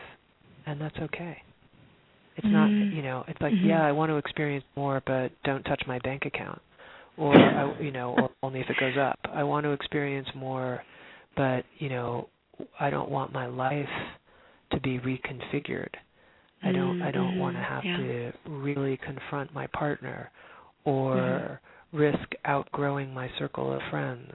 and 0.66 0.82
that's 0.82 0.98
okay. 0.98 1.38
It's 2.36 2.48
not, 2.48 2.70
Mm. 2.70 2.94
you 2.94 3.02
know, 3.02 3.24
it's 3.30 3.40
like, 3.40 3.54
Mhm. 3.54 3.66
yeah, 3.66 3.86
I 3.86 3.94
want 3.94 4.10
to 4.10 4.18
experience 4.18 4.66
more, 4.76 5.02
but 5.06 5.32
don't 5.44 5.64
touch 5.64 5.82
my 5.88 6.00
bank 6.00 6.26
account, 6.26 6.62
or 7.18 7.36
I, 7.36 7.82
you 7.82 7.92
know, 7.92 8.14
or 8.20 8.30
only 8.44 8.60
if 8.60 8.70
it 8.70 8.78
goes 8.80 8.98
up. 8.98 9.20
I 9.34 9.44
want 9.44 9.64
to 9.66 9.72
experience 9.72 10.28
more, 10.36 10.84
but 11.36 11.64
you 11.80 11.90
know, 11.90 12.30
I 12.80 12.90
don't 12.90 13.10
want 13.10 13.34
my 13.34 13.46
life 13.48 13.90
to 14.72 14.80
be 14.80 15.00
reconfigured. 15.00 15.94
I 16.64 16.72
don't 16.72 17.02
I 17.02 17.12
don't 17.12 17.38
want 17.38 17.56
to 17.56 17.62
have 17.62 17.84
Yeah. 17.84 17.98
to 17.98 18.32
really 18.48 18.98
confront 18.98 19.54
my 19.54 19.68
partner 19.68 20.32
or 20.84 21.60
Mhm. 21.94 21.98
risk 21.98 22.36
outgrowing 22.46 23.14
my 23.14 23.30
circle 23.38 23.72
of 23.72 23.82
friends 23.90 24.34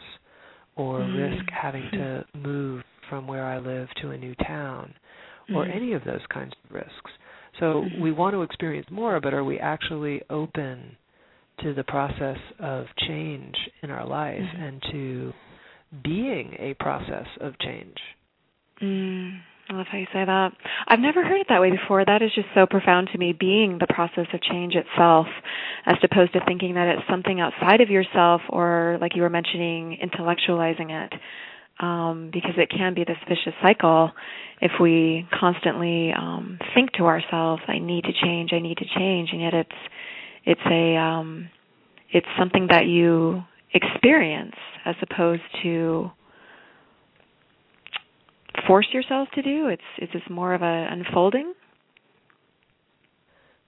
or 0.76 1.00
Mhm. 1.00 1.14
risk 1.14 1.50
having 1.50 1.90
to 1.92 2.24
move 2.34 2.84
from 3.08 3.26
where 3.26 3.44
I 3.44 3.58
live 3.58 3.88
to 4.02 4.10
a 4.10 4.18
new 4.18 4.34
town 4.36 4.94
or 5.54 5.66
Mhm. 5.66 5.70
any 5.74 5.92
of 5.94 6.04
those 6.04 6.24
kinds 6.28 6.54
of 6.64 6.70
risks. 6.72 7.10
So 7.58 7.82
Mhm. 7.82 8.00
we 8.00 8.12
want 8.12 8.34
to 8.34 8.42
experience 8.42 8.88
more, 8.90 9.20
but 9.20 9.34
are 9.34 9.44
we 9.44 9.58
actually 9.58 10.22
open 10.30 10.96
to 11.62 11.74
the 11.74 11.84
process 11.84 12.38
of 12.58 12.86
change 13.08 13.56
in 13.82 13.90
our 13.90 14.06
life 14.06 14.42
Mhm. 14.42 14.62
and 14.66 14.82
to 14.90 15.32
being 16.02 16.56
a 16.58 16.74
process 16.74 17.26
of 17.40 17.58
change? 17.58 17.98
Mm, 18.80 19.40
I 19.68 19.72
love 19.74 19.86
how 19.88 19.98
you 19.98 20.06
say 20.12 20.24
that. 20.24 20.52
I've 20.88 21.00
never 21.00 21.22
heard 21.24 21.40
it 21.40 21.48
that 21.48 21.60
way 21.60 21.70
before. 21.70 22.04
That 22.04 22.22
is 22.22 22.32
just 22.34 22.48
so 22.54 22.66
profound 22.66 23.08
to 23.10 23.18
me, 23.18 23.32
being 23.32 23.78
the 23.78 23.86
process 23.86 24.26
of 24.32 24.40
change 24.40 24.74
itself, 24.74 25.26
as 25.86 25.96
opposed 26.02 26.32
to 26.32 26.40
thinking 26.46 26.74
that 26.74 26.88
it's 26.88 27.06
something 27.08 27.40
outside 27.40 27.80
of 27.80 27.90
yourself 27.90 28.42
or, 28.48 28.98
like 29.00 29.14
you 29.14 29.22
were 29.22 29.30
mentioning, 29.30 29.98
intellectualizing 30.02 30.90
it. 30.90 31.12
Um, 31.78 32.28
because 32.30 32.58
it 32.58 32.68
can 32.68 32.92
be 32.92 33.04
this 33.04 33.16
vicious 33.26 33.54
cycle 33.62 34.12
if 34.60 34.72
we 34.78 35.26
constantly 35.32 36.12
um, 36.12 36.58
think 36.74 36.92
to 36.92 37.06
ourselves, 37.06 37.62
"I 37.68 37.78
need 37.78 38.04
to 38.04 38.12
change, 38.12 38.52
I 38.52 38.58
need 38.58 38.76
to 38.78 38.84
change," 38.84 39.32
and 39.32 39.40
yet 39.40 39.54
it's 39.54 39.78
it's 40.44 40.60
a 40.70 40.96
um, 40.96 41.48
it's 42.10 42.26
something 42.38 42.66
that 42.70 42.86
you 42.86 43.42
experience 43.72 44.56
as 44.84 44.96
opposed 45.02 45.42
to 45.62 46.10
force 48.66 48.86
yourself 48.92 49.28
to 49.34 49.42
do? 49.42 49.68
It's 49.68 49.82
it's 49.98 50.12
just 50.12 50.30
more 50.30 50.54
of 50.54 50.62
a 50.62 50.88
unfolding. 50.90 51.54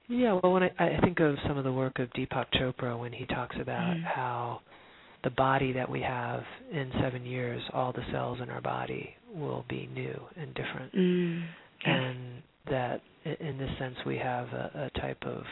Yeah, 0.09 0.39
well, 0.43 0.53
when 0.53 0.65
I, 0.65 0.71
I 0.79 1.01
think 1.03 1.21
of 1.21 1.37
some 1.47 1.57
of 1.57 1.65
the 1.65 1.73
work 1.73 1.99
of 1.99 2.11
Deepak 2.11 2.47
Chopra 2.55 2.99
when 2.99 3.13
he 3.13 3.25
talks 3.27 3.57
about 3.59 3.97
Mhm. 3.97 4.05
how 4.05 4.61
the 5.23 5.31
body 5.31 5.73
that 5.73 5.89
we 5.89 6.01
have 6.03 6.45
in 6.71 6.91
seven 7.01 7.25
years, 7.25 7.63
all 7.73 7.93
the 7.93 8.05
cells 8.11 8.41
in 8.41 8.51
our 8.51 8.61
body 8.61 9.15
will 9.33 9.65
be 9.69 9.89
new 9.95 10.21
and 10.37 10.53
different, 10.55 10.93
Mm. 10.95 11.43
And 11.85 12.43
that 12.67 13.01
in 13.25 13.59
this 13.59 13.77
sense 13.79 13.97
we 14.05 14.19
have 14.19 14.53
a, 14.53 14.91
a 14.95 15.01
type 15.01 15.25
of 15.25 15.47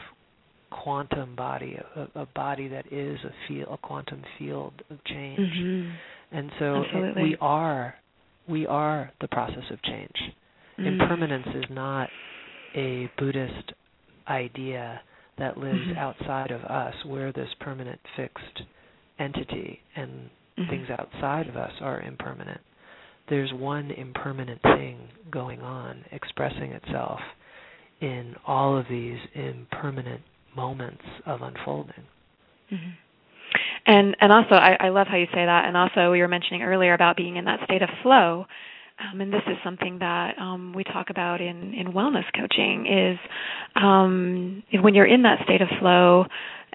quantum 0.70 1.34
body, 1.34 1.78
a, 1.96 2.20
a 2.20 2.26
body 2.26 2.68
that 2.68 2.86
is 2.92 3.18
a 3.24 3.32
field, 3.46 3.68
a 3.70 3.76
quantum 3.76 4.22
field 4.38 4.72
of 4.90 5.02
change, 5.04 5.38
Mhm. 5.38 5.92
and 6.32 6.50
so 6.58 6.82
it- 6.82 7.16
we 7.16 7.36
are, 7.40 7.94
we 8.48 8.66
are 8.66 9.10
the 9.20 9.28
process 9.28 9.70
of 9.70 9.82
change. 9.82 10.32
Mm. 10.78 10.86
Impermanence 10.86 11.46
is 11.54 11.70
not 11.70 12.08
a 12.74 13.08
Buddhist 13.18 13.72
idea 14.28 15.00
that 15.36 15.58
lives 15.58 15.86
Mhm. 15.88 15.96
outside 15.96 16.50
of 16.50 16.64
us. 16.64 16.94
We're 17.04 17.32
this 17.32 17.52
permanent 17.54 18.00
fixed 18.16 18.62
entity, 19.18 19.80
and 19.96 20.30
Mhm. 20.56 20.68
things 20.68 20.90
outside 20.90 21.48
of 21.48 21.56
us 21.56 21.72
are 21.80 22.00
impermanent. 22.00 22.60
There's 23.26 23.52
one 23.52 23.90
impermanent 23.90 24.60
thing 24.62 25.08
going 25.30 25.62
on, 25.62 26.04
expressing 26.10 26.72
itself 26.72 27.20
in 28.00 28.34
all 28.46 28.76
of 28.76 28.88
these 28.88 29.20
impermanent 29.34 30.22
moments 30.54 31.04
of 31.26 31.42
unfolding. 31.42 32.04
Mhm. 32.70 32.92
And 33.86 34.16
and 34.20 34.32
also, 34.32 34.54
I, 34.54 34.76
I 34.78 34.88
love 34.90 35.06
how 35.06 35.16
you 35.16 35.26
say 35.26 35.44
that. 35.44 35.64
And 35.64 35.76
also, 35.76 36.10
we 36.12 36.20
were 36.20 36.28
mentioning 36.28 36.62
earlier 36.62 36.94
about 36.94 37.16
being 37.16 37.36
in 37.36 37.44
that 37.46 37.60
state 37.64 37.82
of 37.82 37.88
flow. 38.02 38.46
Um, 39.00 39.20
and 39.22 39.32
this 39.32 39.42
is 39.46 39.56
something 39.64 39.98
that 40.00 40.38
um, 40.38 40.74
we 40.74 40.84
talk 40.84 41.08
about 41.10 41.40
in 41.40 41.74
in 41.74 41.92
wellness 41.92 42.26
coaching. 42.38 42.86
Is 42.86 43.18
um, 43.76 44.62
when 44.82 44.94
you're 44.94 45.06
in 45.06 45.22
that 45.22 45.42
state 45.44 45.62
of 45.62 45.68
flow, 45.80 46.26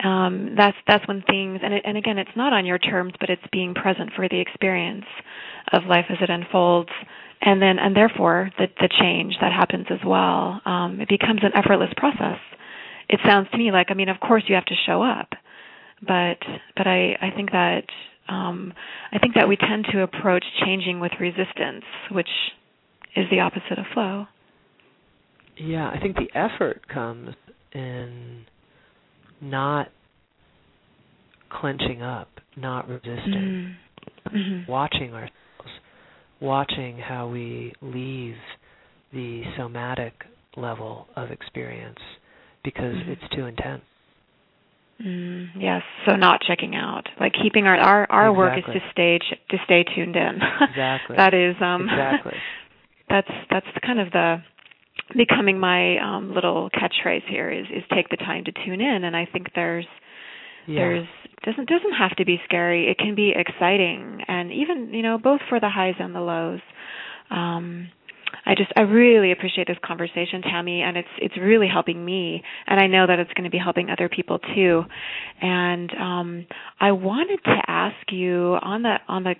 um, 0.03 0.55
that's 0.57 0.77
that's 0.87 1.07
when 1.07 1.21
things. 1.21 1.59
And 1.63 1.73
it, 1.73 1.83
and 1.85 1.97
again, 1.97 2.17
it's 2.17 2.35
not 2.35 2.51
on 2.51 2.65
your 2.65 2.79
terms, 2.79 3.13
but 3.19 3.29
it's 3.29 3.45
being 3.51 3.73
present 3.73 4.11
for 4.15 4.27
the 4.27 4.39
experience 4.39 5.05
of 5.71 5.83
life 5.85 6.05
as 6.09 6.17
it 6.21 6.29
unfolds. 6.29 6.89
And 7.41 7.61
then, 7.61 7.77
and 7.77 7.95
therefore, 7.95 8.49
the 8.57 8.67
the 8.79 8.89
change 8.99 9.35
that 9.39 9.51
happens 9.51 9.85
as 9.91 9.99
well. 10.05 10.61
Um, 10.65 10.99
it 10.99 11.09
becomes 11.09 11.41
an 11.43 11.51
effortless 11.53 11.93
process. 11.95 12.39
It 13.09 13.19
sounds 13.25 13.47
to 13.51 13.57
me 13.57 13.71
like, 13.71 13.87
I 13.89 13.93
mean, 13.93 14.09
of 14.09 14.19
course, 14.19 14.43
you 14.47 14.55
have 14.55 14.65
to 14.65 14.75
show 14.85 15.01
up 15.03 15.29
but 16.01 16.37
but 16.75 16.87
I 16.87 17.15
I 17.21 17.31
think 17.35 17.51
that 17.51 17.83
um, 18.27 18.73
I 19.11 19.19
think 19.19 19.35
that 19.35 19.47
we 19.47 19.55
tend 19.55 19.85
to 19.91 20.01
approach 20.01 20.43
changing 20.65 20.99
with 20.99 21.11
resistance, 21.19 21.83
which 22.11 22.29
is 23.15 23.25
the 23.29 23.39
opposite 23.39 23.77
of 23.77 23.85
flow. 23.93 24.25
Yeah, 25.57 25.87
I 25.89 25.99
think 25.99 26.15
the 26.15 26.27
effort 26.37 26.87
comes 26.87 27.29
in 27.73 28.45
not 29.41 29.89
clenching 31.49 32.01
up, 32.01 32.29
not 32.57 32.87
resisting, 32.87 33.75
Mm-hmm. 34.27 34.69
watching 34.71 35.13
ourselves, 35.13 35.31
watching 36.41 36.97
how 36.97 37.27
we 37.27 37.73
leave 37.81 38.35
the 39.13 39.43
somatic 39.55 40.13
level 40.57 41.07
of 41.15 41.29
experience 41.29 41.99
because 42.65 42.95
Mhm. 42.95 43.07
it's 43.09 43.29
too 43.29 43.45
intense. 43.45 43.83
Mm, 45.01 45.49
yes, 45.59 45.83
so 46.05 46.15
not 46.15 46.41
checking 46.41 46.73
out, 46.75 47.07
like 47.19 47.33
keeping 47.33 47.67
our 47.67 47.75
our 47.77 48.07
our 48.09 48.33
work 48.33 48.57
is 48.57 48.63
to 48.65 48.79
stay 48.91 49.19
ch- 49.19 49.39
to 49.49 49.57
stay 49.65 49.83
tuned 49.83 50.15
in. 50.15 50.41
Exactly. 50.61 51.15
that 51.17 51.33
is 51.33 51.55
um 51.61 51.81
Exactly. 51.89 52.33
that's 53.09 53.31
that's 53.51 53.67
kind 53.85 53.99
of 53.99 54.11
the 54.11 54.41
becoming 55.15 55.59
my 55.59 55.97
um 55.99 56.33
little 56.33 56.69
catchphrase 56.71 57.23
here 57.27 57.51
is 57.51 57.65
is 57.69 57.83
take 57.93 58.07
the 58.09 58.15
time 58.17 58.45
to 58.45 58.51
tune 58.65 58.79
in 58.81 59.03
and 59.03 59.15
I 59.15 59.25
think 59.25 59.47
there's 59.53 59.85
Yeah. 60.65 60.79
there's 60.79 61.07
doesn't 61.43 61.67
doesn't 61.69 61.93
have 61.93 62.15
to 62.15 62.25
be 62.25 62.39
scary 62.45 62.87
it 62.89 62.97
can 62.97 63.15
be 63.15 63.33
exciting 63.35 64.21
and 64.27 64.51
even 64.51 64.93
you 64.93 65.03
know 65.03 65.17
both 65.17 65.41
for 65.49 65.59
the 65.59 65.69
highs 65.69 65.95
and 65.99 66.15
the 66.15 66.21
lows 66.21 66.61
um 67.29 67.89
i 68.45 68.55
just 68.55 68.71
i 68.75 68.81
really 68.81 69.31
appreciate 69.31 69.67
this 69.67 69.77
conversation 69.83 70.41
tami 70.41 70.81
and 70.81 70.97
it's 70.97 71.07
it's 71.19 71.37
really 71.37 71.67
helping 71.67 72.03
me 72.03 72.41
and 72.67 72.79
i 72.79 72.87
know 72.87 73.05
that 73.07 73.19
it's 73.19 73.31
going 73.33 73.43
to 73.43 73.49
be 73.49 73.57
helping 73.57 73.89
other 73.89 74.09
people 74.09 74.39
too. 74.53 74.83
And 75.41 75.91
um 75.99 76.45
i 76.79 76.91
wanted 76.91 77.43
to 77.43 77.57
ask 77.67 78.11
you 78.11 78.57
on 78.61 78.83
the 78.83 78.95
on 79.07 79.23
the 79.23 79.35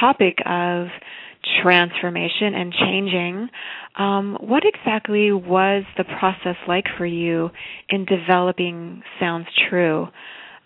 topic 0.00 0.38
of 0.46 0.88
transformation 1.62 2.54
and 2.54 2.72
changing 2.72 3.48
um, 3.98 4.38
what 4.40 4.62
exactly 4.64 5.32
was 5.32 5.84
the 5.98 6.04
process 6.04 6.56
like 6.66 6.84
for 6.96 7.04
you 7.04 7.50
in 7.88 8.04
developing 8.04 9.02
sounds 9.20 9.46
true 9.68 10.06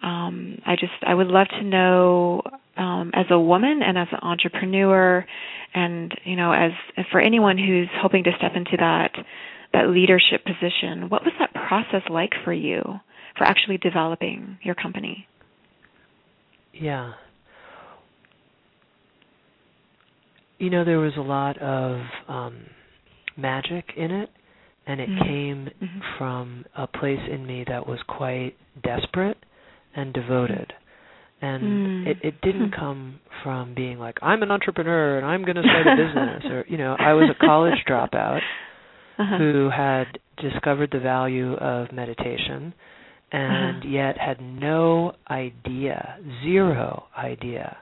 um, 0.07 0.59
i 0.64 0.74
just 0.76 0.92
i 1.07 1.12
would 1.14 1.26
love 1.28 1.48
to 1.48 1.62
know 1.62 2.42
um, 2.76 3.11
as 3.14 3.26
a 3.30 3.38
woman 3.38 3.80
and 3.82 3.96
as 3.98 4.09
an 4.12 4.18
entrepreneur 4.22 5.24
and 5.74 6.14
you 6.24 6.36
know 6.36 6.52
as 6.52 6.72
for 7.11 7.20
anyone 7.20 7.59
who's 7.59 7.88
hoping 8.02 8.24
to 8.24 8.30
step 8.38 8.52
into 8.54 8.76
that 8.78 9.12
that 9.72 9.88
leadership 9.88 10.44
position 10.44 11.09
what 11.09 11.22
was 11.24 11.32
that 11.38 11.52
process 11.68 12.02
like 12.09 12.32
for 12.44 12.52
you 12.52 12.82
for 13.36 13.44
actually 13.44 13.78
developing 13.78 14.59
your 14.62 14.74
company 14.74 15.26
Yeah. 16.72 17.12
You 20.59 20.70
know, 20.70 20.84
there 20.84 20.98
was 20.98 21.12
a 21.16 21.20
lot 21.22 21.57
of 21.59 22.00
um 22.28 22.57
magic 23.36 23.84
in 23.96 24.11
it 24.11 24.30
and 24.86 25.00
it 25.00 25.09
Mhm. 25.11 25.26
came 25.26 25.70
Mhm. 25.82 26.02
from 26.16 26.64
a 26.74 26.86
place 26.86 27.20
in 27.28 27.46
me 27.46 27.64
that 27.64 27.86
was 27.86 28.02
quite 28.04 28.54
desperate 28.82 29.38
and 29.97 30.12
devoted. 30.12 30.72
And 31.42 31.62
Mm. 31.62 32.07
it 32.07 32.16
it 32.22 32.40
didn't 32.42 32.70
come 32.82 33.20
from 33.42 33.74
being 33.74 33.99
like 33.99 34.18
I'm 34.22 34.42
an 34.42 34.51
entrepreneur 34.51 35.18
and 35.18 35.26
I'm 35.26 35.42
going 35.44 35.57
to 35.57 35.62
start 35.62 35.86
a 35.86 35.97
business 35.97 36.44
or 36.53 36.64
you 36.68 36.78
know, 36.78 36.97
I 36.99 37.12
was 37.14 37.28
a 37.30 37.38
college 37.44 37.78
dropout 37.88 38.40
uh-huh. 39.18 39.38
who 39.38 39.70
had 39.70 40.18
discovered 40.38 40.90
the 40.92 41.01
value 41.01 41.55
of 41.55 41.92
meditation 41.92 42.72
and 43.32 43.78
Uh-huh. 43.82 43.88
yet 43.88 44.16
had 44.18 44.40
no 44.40 45.12
idea, 45.28 46.18
zero 46.44 47.05
idea, 47.18 47.76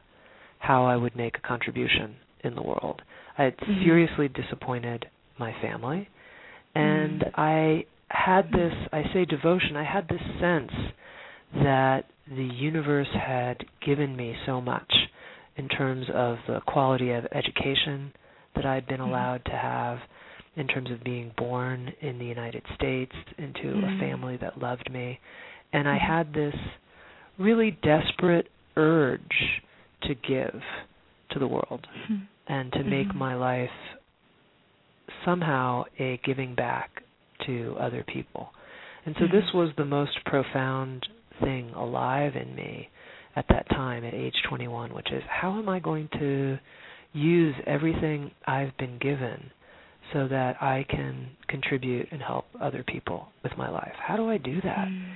how 0.59 0.85
I 0.87 0.97
would 0.97 1.15
make 1.15 1.37
a 1.37 1.41
contribution 1.47 2.17
in 2.43 2.55
the 2.55 2.62
world. 2.62 3.03
I 3.39 3.43
had 3.45 3.57
Mhm. 3.59 3.85
seriously 3.85 4.29
disappointed 4.29 5.07
my 5.39 5.53
family, 5.61 6.09
and 6.75 7.21
Mm. 7.21 7.31
I 7.37 7.85
had 8.11 8.51
this, 8.53 8.73
I 8.93 9.03
say 9.12 9.25
devotion, 9.27 9.77
I 9.77 9.83
had 9.85 10.09
this 10.09 10.23
sense 10.41 10.73
that 11.63 12.05
the 12.29 12.45
universe 12.45 13.09
had 13.15 13.65
given 13.85 14.17
me 14.17 14.35
so 14.47 14.61
much 14.61 14.93
in 15.57 15.69
terms 15.69 16.07
of 16.13 16.37
the 16.49 16.61
quality 16.67 17.11
of 17.13 17.25
education, 17.33 18.13
that 18.57 18.67
I'd 18.67 18.87
been 18.87 19.01
allowed 19.01 19.45
to 19.47 19.53
have 19.53 19.99
in 20.57 20.67
terms 20.69 20.91
of 20.91 21.03
being 21.03 21.33
born 21.37 21.93
in 22.01 22.19
the 22.19 22.25
United 22.25 22.63
States 22.75 23.13
into 23.39 23.63
mm-hmm. 23.63 23.85
a 23.85 23.99
family 24.01 24.37
that 24.41 24.59
loved 24.59 24.91
me. 24.93 25.19
And 25.73 25.89
I 25.89 25.99
had 25.99 26.33
this 26.33 26.55
really 27.39 27.77
desperate 27.83 28.49
urge 28.77 29.21
to 30.03 30.15
give 30.15 30.61
to 31.31 31.39
the 31.39 31.47
world 31.47 31.87
mm-hmm. 32.11 32.25
and 32.49 32.73
to 32.73 32.85
make 32.85 33.09
Mm-hmm. 33.09 33.19
my 33.19 33.35
life 33.35 33.71
somehow 35.25 35.85
a 35.99 36.21
giving 36.25 36.55
back 36.55 36.91
to 37.47 37.77
other 37.81 38.05
people. 38.07 38.51
And 39.07 39.15
so 39.19 39.27
this 39.27 39.45
was 39.53 39.71
the 39.77 39.85
most 39.85 40.19
profound 40.25 41.07
thing 41.41 41.70
alive 41.74 42.32
in 42.37 42.55
me 42.55 42.89
at 43.37 43.47
that 43.49 43.68
time 43.70 44.05
at 44.05 44.14
age 44.14 44.35
21, 44.49 44.95
which 44.95 45.11
is 45.12 45.22
how 45.28 45.59
am 45.59 45.68
I 45.68 45.80
going 45.80 46.09
to 46.20 46.59
use 47.12 47.55
everything 47.66 48.30
I've 48.47 48.76
been 48.78 48.99
given 48.99 49.51
so 50.12 50.28
that 50.28 50.57
I 50.62 50.85
can 50.89 51.28
contribute 51.49 52.09
and 52.12 52.20
help 52.22 52.45
other 52.61 52.85
people 52.87 53.28
with 53.43 53.53
my 53.57 53.68
life? 53.70 53.95
How 53.99 54.16
do 54.16 54.28
I 54.30 54.39
do 54.39 54.61
that? 54.62 54.89
Mm. 54.89 55.12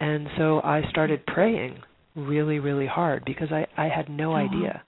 And 0.00 0.28
so 0.38 0.60
I 0.62 0.82
started 0.90 1.26
praying 1.26 1.78
really, 2.14 2.58
really 2.58 2.86
hard 2.86 3.24
because 3.24 3.48
I, 3.50 3.66
I 3.76 3.88
had 3.88 4.08
no 4.08 4.32
Uh-huh. 4.34 4.44
idea. 4.46 4.82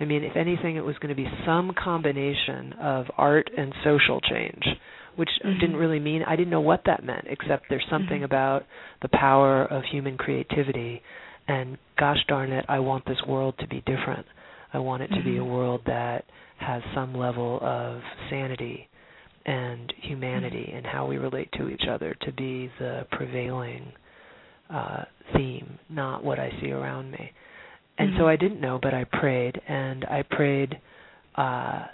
I 0.00 0.04
mean, 0.06 0.24
if 0.24 0.36
anything, 0.36 0.74
it 0.76 0.84
was 0.84 0.96
going 0.98 1.14
to 1.14 1.22
be 1.22 1.28
some 1.46 1.72
combination 1.82 2.72
of 2.80 3.06
art 3.16 3.48
and 3.56 3.72
social 3.84 4.20
change, 4.20 4.64
which 5.16 5.30
Mhm. 5.42 5.60
didn't 5.60 5.76
really 5.76 6.00
mean, 6.00 6.22
I 6.24 6.36
didn't 6.36 6.50
know 6.50 6.60
what 6.60 6.84
that 6.84 7.04
meant, 7.04 7.26
except 7.28 7.68
there's 7.68 7.86
something 7.86 8.20
Mhm. 8.20 8.24
about 8.24 8.64
the 9.00 9.08
power 9.08 9.62
of 9.62 9.84
human 9.84 10.16
creativity. 10.16 11.02
And 11.46 11.78
gosh 11.96 12.24
darn 12.26 12.52
it, 12.52 12.64
I 12.68 12.78
want 12.78 13.04
this 13.04 13.22
world 13.26 13.58
to 13.58 13.66
be 13.66 13.82
different. 13.82 14.26
I 14.72 14.78
want 14.78 15.02
it 15.02 15.12
to 15.12 15.20
be 15.22 15.36
a 15.36 15.40
Mhm. 15.40 15.50
world 15.50 15.84
that 15.84 16.24
has 16.58 16.82
some 16.94 17.14
level 17.14 17.58
of 17.62 18.02
sanity 18.30 18.88
and 19.46 19.92
humanity 19.98 20.66
Mm-hmm. 20.68 20.76
and 20.78 20.86
how 20.86 21.06
we 21.06 21.18
relate 21.18 21.52
to 21.52 21.68
each 21.68 21.86
other 21.86 22.14
to 22.14 22.32
be 22.32 22.70
the 22.78 23.06
prevailing 23.10 23.92
uh, 24.70 25.04
theme, 25.34 25.78
not 25.90 26.24
what 26.24 26.38
I 26.38 26.50
see 26.60 26.72
around 26.72 27.10
me. 27.10 27.32
And 27.98 28.16
so. 28.16 28.26
I 28.26 28.36
didn't 28.36 28.60
know, 28.60 28.78
but 28.78 28.94
I 28.94 29.04
prayed, 29.04 29.60
and 29.68 30.04
I 30.06 30.22
prayed 30.22 30.80
uh, 31.36 31.84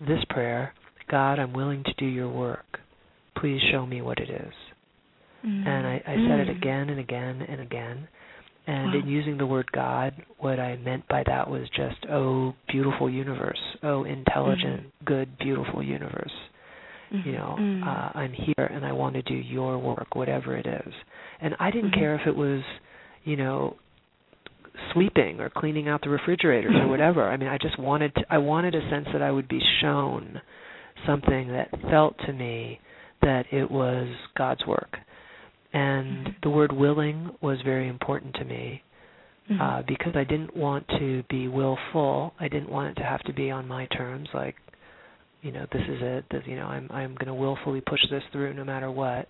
this 0.00 0.22
prayer 0.26 0.74
God, 1.12 1.38
I'm 1.38 1.52
willing 1.52 1.84
to 1.84 1.92
do 1.98 2.06
your 2.06 2.28
work. 2.30 2.80
Please 3.36 3.60
show 3.70 3.86
me 3.86 4.00
what 4.02 4.18
it 4.18 4.30
is. 4.30 4.54
Mm. 5.46 5.66
And 5.66 5.86
I, 5.86 6.02
I 6.06 6.14
said 6.26 6.40
it 6.40 6.48
Mm. 6.48 6.56
again 6.56 6.88
and 6.90 6.98
again 6.98 7.42
and 7.48 7.60
again. 7.60 8.08
And 8.66 8.92
Wow. 8.92 9.00
in 9.00 9.08
using 9.08 9.36
the 9.38 9.46
word 9.46 9.70
God, 9.72 10.14
what 10.38 10.58
I 10.58 10.76
meant 10.76 11.06
by 11.08 11.22
that 11.26 11.50
was 11.50 11.68
just, 11.76 12.06
oh, 12.10 12.54
beautiful 12.68 13.10
universe, 13.10 13.60
oh, 13.82 14.04
intelligent, 14.04 14.84
good, 15.04 15.36
beautiful 15.38 15.82
universe. 15.82 16.32
Mhm. 17.12 17.26
You 17.26 17.32
know, 17.32 17.56
Mm. 17.58 17.86
uh, 17.86 18.10
I'm 18.14 18.32
here 18.32 18.66
and 18.74 18.86
I 18.86 18.92
want 18.92 19.14
to 19.16 19.22
do 19.22 19.34
your 19.34 19.76
work, 19.78 20.14
whatever 20.14 20.56
it 20.56 20.66
is. 20.66 20.94
And 21.40 21.54
I 21.60 21.70
didn't 21.70 21.90
Mhm. 21.90 21.98
care 21.98 22.14
if 22.14 22.26
it 22.26 22.36
was, 22.36 22.62
you 23.24 23.36
know, 23.36 23.76
sweeping 24.92 25.40
or 25.40 25.50
cleaning 25.50 25.88
out 25.88 26.00
the 26.02 26.08
refrigerators 26.08 26.74
or 26.74 26.86
whatever. 26.94 27.28
I 27.28 27.36
mean, 27.36 27.48
I 27.48 27.58
just 27.58 27.78
wanted 27.78 28.14
to, 28.14 28.24
I 28.30 28.38
wanted 28.38 28.74
a 28.74 28.88
sense 28.88 29.08
that 29.12 29.20
I 29.22 29.30
would 29.30 29.48
be 29.48 29.60
shown 29.80 30.40
something 31.06 31.48
that 31.48 31.70
felt 31.90 32.16
to 32.26 32.32
me 32.32 32.80
that 33.22 33.44
it 33.52 33.70
was 33.70 34.08
God's 34.36 34.66
work. 34.66 34.98
And 35.72 36.26
Mhm. 36.26 36.40
the 36.42 36.50
word 36.50 36.72
willing 36.72 37.30
was 37.40 37.60
very 37.62 37.88
important 37.88 38.34
to 38.34 38.44
me 38.44 38.82
Mhm. 39.50 39.60
uh, 39.60 39.82
because 39.82 40.14
I 40.16 40.24
didn't 40.24 40.56
want 40.56 40.86
to 40.88 41.22
be 41.24 41.48
willful. 41.48 42.34
I 42.38 42.48
didn't 42.48 42.68
want 42.70 42.90
it 42.90 43.00
to 43.00 43.06
have 43.06 43.22
to 43.22 43.32
be 43.32 43.50
on 43.50 43.66
my 43.66 43.86
terms, 43.86 44.28
like, 44.34 44.56
you 45.42 45.50
know, 45.50 45.66
this 45.72 45.82
is 45.88 46.00
it. 46.02 46.28
That 46.30 46.46
you 46.46 46.56
know, 46.56 46.66
I'm 46.66 46.88
I'm 46.92 47.14
going 47.14 47.26
to 47.26 47.34
willfully 47.34 47.80
push 47.80 48.00
this 48.10 48.22
through 48.32 48.54
no 48.54 48.64
matter 48.64 48.90
what. 48.90 49.28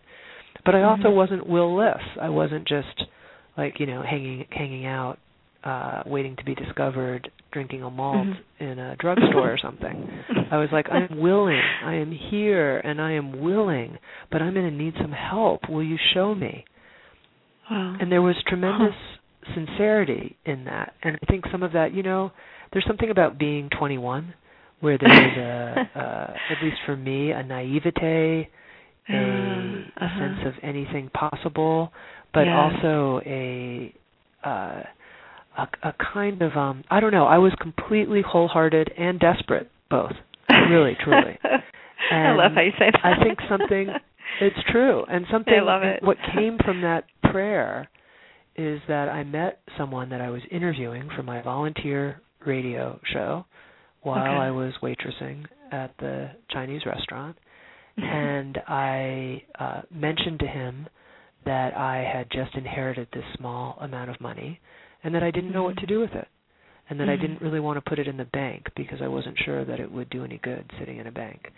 But 0.64 0.74
I 0.74 0.82
also 0.82 1.08
Mhm. 1.08 1.14
wasn't 1.14 1.46
willless. 1.46 2.02
I 2.20 2.28
wasn't 2.28 2.66
just 2.66 3.06
like 3.56 3.80
you 3.80 3.86
know 3.86 4.02
hanging 4.02 4.46
hanging 4.50 4.84
out, 4.86 5.18
uh, 5.64 6.02
waiting 6.06 6.34
to 6.36 6.44
be 6.44 6.54
discovered, 6.54 7.30
drinking 7.52 7.82
a 7.82 7.90
malt 7.90 8.26
Mhm. 8.26 8.36
in 8.60 8.78
a 8.78 8.96
drugstore 8.96 9.52
or 9.52 9.58
something. 9.58 10.08
I 10.50 10.56
was 10.58 10.70
like, 10.72 10.90
I'm 10.90 11.18
willing. 11.20 11.62
I 11.84 11.94
am 11.94 12.10
here 12.10 12.78
and 12.78 13.00
I 13.00 13.12
am 13.12 13.40
willing, 13.40 13.98
but 14.30 14.42
I'm 14.42 14.54
going 14.54 14.68
to 14.68 14.76
need 14.76 14.94
some 15.00 15.12
help. 15.12 15.68
Will 15.68 15.82
you 15.84 15.96
show 16.14 16.34
me? 16.34 16.64
Wow. 17.70 17.96
And 18.00 18.10
there 18.10 18.22
was 18.22 18.34
tremendous 18.48 18.94
sincerity 19.54 20.36
in 20.44 20.64
that. 20.64 20.94
And 21.02 21.16
I 21.22 21.26
think 21.26 21.44
some 21.50 21.62
of 21.62 21.72
that, 21.72 21.92
you 21.92 22.02
know, 22.02 22.32
there's 22.72 22.84
something 22.86 23.10
about 23.10 23.38
being 23.38 23.68
21 23.70 24.34
where 24.80 24.98
there 25.00 25.12
is 25.12 25.36
a, 25.38 25.90
uh, 25.98 26.34
at 26.50 26.62
least 26.62 26.78
for 26.86 26.96
me, 26.96 27.30
a 27.30 27.42
naivete, 27.42 28.48
a, 29.08 29.12
Uh, 29.12 29.16
a 29.16 30.04
uh-huh. 30.04 30.18
sense 30.18 30.46
of 30.46 30.54
anything 30.62 31.08
possible, 31.10 31.92
but 32.34 32.46
Yes. 32.46 32.56
also 32.56 33.20
a, 33.26 33.92
uh, 34.44 34.82
a 35.58 35.68
a 35.88 35.94
kind 36.12 36.42
of 36.42 36.52
um 36.56 36.84
I 36.90 37.00
don't 37.00 37.12
know. 37.12 37.26
I 37.26 37.38
was 37.38 37.52
completely 37.60 38.22
wholehearted 38.26 38.92
and 38.96 39.18
desperate, 39.20 39.70
both. 39.90 40.12
Really, 40.70 40.96
truly. 41.02 41.38
I 42.12 42.32
love 42.32 42.52
how 42.54 42.60
you 42.62 42.72
say 42.78 42.90
that. 42.92 43.04
I 43.04 43.22
think 43.22 43.38
something 43.48 43.88
it's 44.40 44.56
true. 44.70 45.04
And 45.08 45.26
something 45.32 45.54
I 45.54 45.62
love 45.62 45.82
it. 45.82 46.02
what 46.02 46.16
came 46.34 46.58
from 46.64 46.80
that 46.82 47.04
prayer 47.30 47.88
is 48.56 48.80
that 48.88 49.08
I 49.08 49.24
met 49.24 49.60
someone 49.78 50.10
that 50.10 50.20
I 50.20 50.30
was 50.30 50.42
interviewing 50.50 51.08
for 51.16 51.22
my 51.22 51.40
volunteer 51.42 52.20
radio 52.46 52.98
show 53.12 53.46
while 54.02 54.22
Okay. 54.22 54.30
I 54.30 54.50
was 54.50 54.72
waitressing 54.82 55.44
at 55.70 55.92
the 55.98 56.30
Chinese 56.50 56.82
restaurant 56.84 57.36
and 57.96 58.58
I 58.68 59.42
uh 59.58 59.82
mentioned 59.90 60.40
to 60.40 60.46
him 60.46 60.86
that 61.44 61.76
I 61.76 61.98
had 62.10 62.30
just 62.30 62.54
inherited 62.56 63.08
this 63.12 63.24
small 63.36 63.78
amount 63.80 64.10
of 64.10 64.20
money 64.20 64.60
and 65.04 65.14
that 65.14 65.22
I 65.22 65.30
didn't 65.30 65.52
know 65.52 65.62
what 65.64 65.76
to 65.78 65.86
do 65.86 66.00
with 66.00 66.14
it 66.14 66.28
and 66.88 66.98
that 67.00 67.08
I 67.08 67.16
Mhm. 67.16 67.20
didn't 67.20 67.40
really 67.42 67.60
want 67.60 67.76
to 67.76 67.88
put 67.88 67.98
it 67.98 68.08
in 68.08 68.16
the 68.16 68.24
bank 68.24 68.68
because 68.74 69.00
I 69.00 69.08
wasn't 69.08 69.38
sure 69.38 69.64
that 69.64 69.80
it 69.80 69.90
would 69.90 70.10
do 70.10 70.24
any 70.24 70.38
good 70.38 70.70
sitting 70.78 70.98
in 70.98 71.06
a 71.06 71.12
bank. 71.12 71.52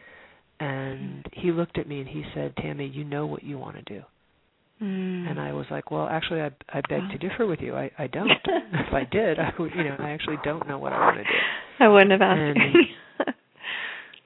And 0.61 1.26
he 1.32 1.51
looked 1.51 1.78
at 1.78 1.88
me 1.88 2.01
and 2.01 2.09
he 2.09 2.24
said, 2.34 2.55
"Tami, 2.57 2.92
you 2.92 3.05
know 3.05 3.26
what 3.26 3.42
you 3.42 3.59
want 3.59 3.76
to 3.76 3.82
do." 3.82 4.05
Mm. 4.82 5.30
And 5.30 5.40
I 5.40 5.53
was 5.53 5.70
like, 5.70 5.90
"Well, 5.90 6.09
actually, 6.09 6.42
I 6.42 6.51
I 6.72 6.80
beg 6.88 7.11
to 7.11 7.18
differ 7.18 7.47
with 7.47 7.61
you. 7.61 7.76
I 7.76 7.90
I 7.99 8.07
don't. 8.07 8.30
if 8.72 8.92
I 8.95 9.05
did, 9.05 9.38
I 9.38 9.53
would, 9.59 9.74
you 9.74 9.84
know, 9.84 9.97
I 9.99 10.11
actually 10.11 10.38
don't 10.45 10.68
know 10.68 10.78
what 10.78 10.92
I 10.92 10.99
want 10.99 11.16
to 11.18 11.24
do." 11.24 11.38
I 11.80 11.88
wouldn't 11.88 12.12
have 12.12 12.22
asked. 12.22 12.40
And- 12.40 12.74
you. 12.74 12.95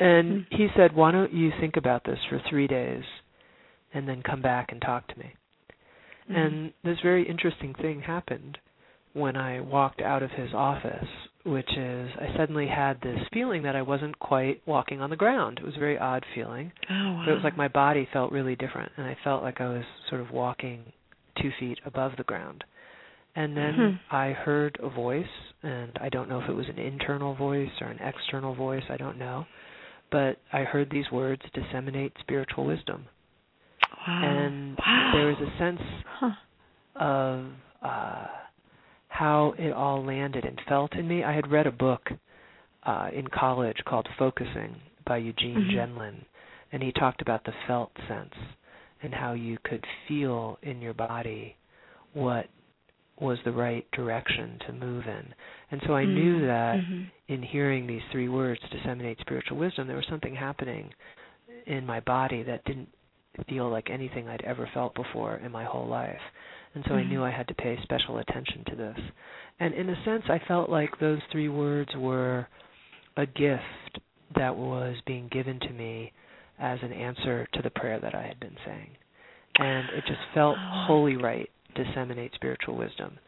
And 0.01 0.47
he 0.51 0.69
said, 0.77 0.95
"Why 0.95 1.11
don't 1.11 1.33
you 1.33 1.51
think 1.59 1.77
about 1.77 2.05
this 2.05 2.19
for 2.29 2.39
3 2.39 2.69
days 2.69 3.03
and 3.93 4.09
then 4.09 4.23
come 4.23 4.41
back 4.41 4.71
and 4.71 4.81
talk 4.81 5.07
to 5.09 5.19
me?" 5.19 5.33
Mm-hmm. 6.31 6.37
And 6.37 6.73
this 6.85 7.01
very 7.01 7.25
interesting 7.29 7.75
thing 7.75 8.03
happened 8.03 8.59
when 9.19 9.37
I 9.37 9.61
walked 9.61 10.01
out 10.01 10.23
of 10.23 10.31
his 10.31 10.51
office, 10.55 11.07
which 11.45 11.71
is 11.77 12.11
I 12.21 12.37
suddenly 12.37 12.67
had 12.69 13.01
this 13.01 13.19
feeling 13.33 13.63
that 13.63 13.77
I 13.77 13.83
wasn't 13.83 14.19
quite 14.19 14.63
walking 14.67 15.01
on 15.01 15.11
the 15.11 15.17
ground. 15.17 15.59
It 15.59 15.65
was 15.67 15.77
a 15.77 15.81
very 15.81 15.99
odd 15.99 16.25
feeling. 16.35 16.73
oh 16.91 16.95
wow. 17.13 17.23
But 17.25 17.33
it 17.33 17.35
was 17.35 17.45
like 17.45 17.57
my 17.57 17.69
body 17.69 18.09
felt 18.13 18.33
really 18.33 18.57
different, 18.57 18.93
and 18.97 19.07
I 19.07 19.17
felt 19.25 19.43
like 19.43 19.61
I 19.61 19.69
was 19.69 19.85
sort 20.09 20.21
of 20.21 20.31
walking 20.31 20.85
two 21.41 21.51
feet 21.61 21.79
above 21.85 22.13
the 22.17 22.25
ground. 22.25 22.65
And 23.37 23.57
then 23.57 23.75
Hmm. 23.75 24.15
I 24.17 24.33
heard 24.33 24.79
a 24.83 24.89
voice, 24.89 25.27
and 25.63 25.93
I 26.01 26.09
don't 26.09 26.29
know 26.29 26.41
if 26.41 26.49
it 26.49 26.55
was 26.55 26.67
an 26.69 26.79
internal 26.79 27.35
voice 27.35 27.71
or 27.81 27.87
an 27.89 27.99
external 28.01 28.55
voice, 28.55 28.83
I 28.91 28.97
don't 28.97 29.19
know. 29.19 29.47
But 30.11 30.39
I 30.53 30.65
heard 30.65 30.91
these 30.91 31.11
words 31.13 31.43
disseminate 31.55 32.13
spiritual 32.21 32.65
wisdom. 32.65 33.05
wow. 34.07 34.23
And 34.25 34.77
wow. 34.79 35.11
there 35.15 35.27
was 35.27 35.37
a 35.41 35.59
sense 35.59 35.81
Huh. 36.19 36.31
of 36.97 37.45
uh, 37.83 38.27
how 39.09 39.55
it 39.59 39.73
all 39.73 40.05
landed 40.05 40.45
and 40.45 40.61
felt 40.69 40.95
in 40.95 41.09
me. 41.09 41.25
I 41.25 41.33
had 41.33 41.51
read 41.51 41.67
a 41.67 41.73
book 41.73 42.11
uh, 42.85 43.09
in 43.13 43.27
college 43.29 43.77
called 43.87 44.09
Focusing 44.19 44.77
by 45.07 45.17
Eugene 45.19 45.57
Mhm. 45.57 45.71
Gendlin, 45.75 46.25
and 46.73 46.83
he 46.83 46.93
talked 46.93 47.23
about 47.23 47.45
the 47.45 47.53
felt 47.67 47.91
sense 48.07 48.35
and 49.03 49.15
how 49.15 49.33
you 49.33 49.59
could 49.65 49.85
feel 50.07 50.59
in 50.63 50.81
your 50.81 50.95
body 50.95 51.57
what 52.13 52.49
was 53.21 53.39
the 53.45 53.53
right 53.53 53.91
direction 53.93 54.59
to 54.67 54.73
move 54.73 55.07
in. 55.07 55.35
And 55.71 55.83
so 55.87 55.95
I 55.97 56.05
knew 56.05 56.41
Mm. 56.41 56.47
that 56.47 56.79
Mhm. 56.79 57.11
in 57.29 57.43
hearing 57.43 57.87
these 57.87 58.05
three 58.11 58.29
words, 58.29 58.61
disseminate 58.71 59.19
spiritual 59.21 59.59
wisdom, 59.59 59.87
there 59.87 59.97
was 59.97 60.07
something 60.07 60.35
happening 60.35 60.93
in 61.67 61.85
my 61.85 62.01
body 62.01 62.43
that 62.45 62.65
didn't 62.65 62.89
feel 63.49 63.69
like 63.69 63.91
anything 63.91 64.29
I'd 64.29 64.43
ever 64.43 64.67
felt 64.69 64.95
before 64.95 65.37
in 65.37 65.51
my 65.53 65.65
whole 65.65 65.87
life. 65.87 66.23
And 66.79 66.87
so 66.87 66.95
I 66.95 67.03
knew 67.03 67.25
I 67.25 67.33
had 67.33 67.49
to 67.49 67.55
pay 67.55 67.77
special 67.83 68.19
attention 68.19 68.63
to 68.69 68.77
this. 68.77 68.99
And 69.59 69.75
in 69.75 69.91
a 69.91 70.05
sense, 70.05 70.23
I 70.29 70.41
felt 70.47 70.71
like 70.71 70.91
those 71.01 71.19
three 71.33 71.49
words 71.49 71.91
were 71.97 72.47
a 73.17 73.27
gift 73.27 73.99
that 74.37 74.55
was 74.55 74.95
being 75.05 75.27
given 75.33 75.59
to 75.59 75.71
me 75.71 76.13
as 76.61 76.79
an 76.83 76.93
answer 76.93 77.49
to 77.55 77.63
the 77.63 77.71
prayer 77.71 77.99
that 77.99 78.15
I 78.15 78.23
had 78.23 78.39
been 78.39 78.55
saying. 78.65 78.91
And 79.59 79.89
it 79.91 80.05
just 80.07 80.21
felt 80.35 80.57
Oh. 80.57 80.85
wholly 80.87 81.17
right, 81.17 81.51
disseminate 81.75 82.33
spiritual 82.35 82.77
wisdom. 82.77 83.19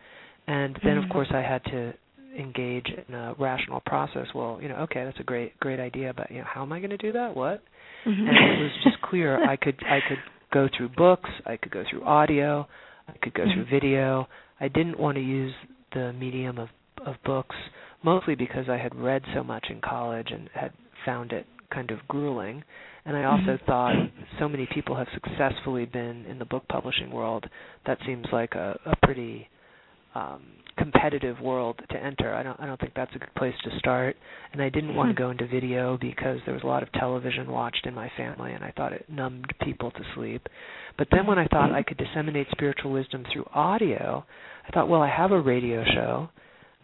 And 0.46 0.76
then, 0.84 0.96
of 0.96 1.06
Mhm. 1.06 1.10
course, 1.10 1.32
I 1.32 1.40
had 1.40 1.64
to 1.64 1.92
engage 2.36 2.88
in 2.88 3.14
a 3.16 3.34
rational 3.36 3.80
process. 3.80 4.32
Well, 4.32 4.60
you 4.62 4.68
know, 4.68 4.76
okay, 4.86 5.02
that's 5.02 5.18
a 5.18 5.24
great 5.24 5.58
great 5.58 5.80
idea, 5.80 6.14
but 6.14 6.30
you 6.30 6.38
know, 6.38 6.44
how 6.44 6.62
am 6.62 6.72
I 6.72 6.78
going 6.78 6.90
to 6.90 6.96
do 6.96 7.10
that? 7.10 7.34
What? 7.34 7.64
Mm-hmm. 8.06 8.28
And 8.28 8.60
it 8.60 8.62
was 8.62 8.72
just 8.84 9.00
clear 9.02 9.42
I 9.44 9.56
could 9.56 9.82
I 9.84 9.98
could 10.08 10.22
go 10.52 10.68
through 10.68 10.90
books, 10.90 11.30
I 11.46 11.56
could 11.56 11.72
go 11.72 11.82
through 11.90 12.04
audio, 12.04 12.68
I 13.14 13.18
could 13.18 13.34
go 13.34 13.44
through 13.44 13.64
Mm-hmm. 13.64 13.70
video. 13.74 14.28
I 14.60 14.68
didn't 14.68 14.98
want 14.98 15.16
to 15.16 15.22
use 15.22 15.54
the 15.92 16.12
medium 16.12 16.58
of 16.58 16.68
of 17.06 17.14
books 17.24 17.56
mostly 18.02 18.34
because 18.34 18.68
I 18.68 18.76
had 18.76 18.94
read 18.94 19.22
so 19.34 19.42
much 19.42 19.66
in 19.70 19.80
college 19.80 20.28
and 20.30 20.50
had 20.54 20.72
found 21.06 21.32
it 21.32 21.46
kind 21.70 21.90
of 21.90 21.98
grueling. 22.08 22.62
And 23.06 23.16
I 23.16 23.24
also 23.24 23.56
Mhm. 23.56 23.60
thought 23.64 23.96
so 24.38 24.48
many 24.48 24.66
people 24.66 24.94
have 24.96 25.08
successfully 25.14 25.86
been 25.86 26.26
in 26.26 26.38
the 26.38 26.44
book 26.44 26.64
publishing 26.68 27.10
world. 27.10 27.48
That 27.86 27.98
seems 28.04 28.26
like 28.32 28.54
a, 28.54 28.78
a 28.84 28.94
pretty 29.06 29.48
um, 30.14 30.42
competitive 30.76 31.40
world 31.40 31.80
to 31.88 31.96
enter. 32.02 32.34
I 32.34 32.42
don't 32.42 32.58
I 32.60 32.66
don't 32.66 32.80
think 32.80 32.94
that's 32.94 33.14
a 33.14 33.18
good 33.18 33.34
place 33.36 33.54
to 33.64 33.78
start. 33.78 34.16
And 34.52 34.60
I 34.60 34.68
didn't 34.68 34.94
want 34.94 35.08
to 35.08 35.14
Hmm. 35.14 35.22
go 35.26 35.30
into 35.30 35.46
video 35.46 35.96
because 35.98 36.38
there 36.44 36.54
was 36.54 36.64
a 36.64 36.66
lot 36.66 36.82
of 36.82 36.90
television 36.92 37.50
watched 37.50 37.86
in 37.86 37.94
my 37.94 38.08
family, 38.16 38.52
and 38.52 38.64
I 38.64 38.72
thought 38.72 38.92
it 38.92 39.08
numbed 39.08 39.52
people 39.62 39.90
to 39.92 40.04
sleep. 40.14 40.48
But 41.00 41.08
then 41.10 41.26
when 41.26 41.38
I 41.38 41.46
thought 41.46 41.72
I 41.72 41.82
could 41.82 41.96
disseminate 41.96 42.46
spiritual 42.50 42.92
wisdom 42.92 43.24
through 43.32 43.46
audio, 43.54 44.22
I 44.68 44.70
thought, 44.70 44.86
well, 44.90 45.00
I 45.00 45.08
have 45.08 45.32
a 45.32 45.40
radio 45.40 45.82
show. 45.94 46.28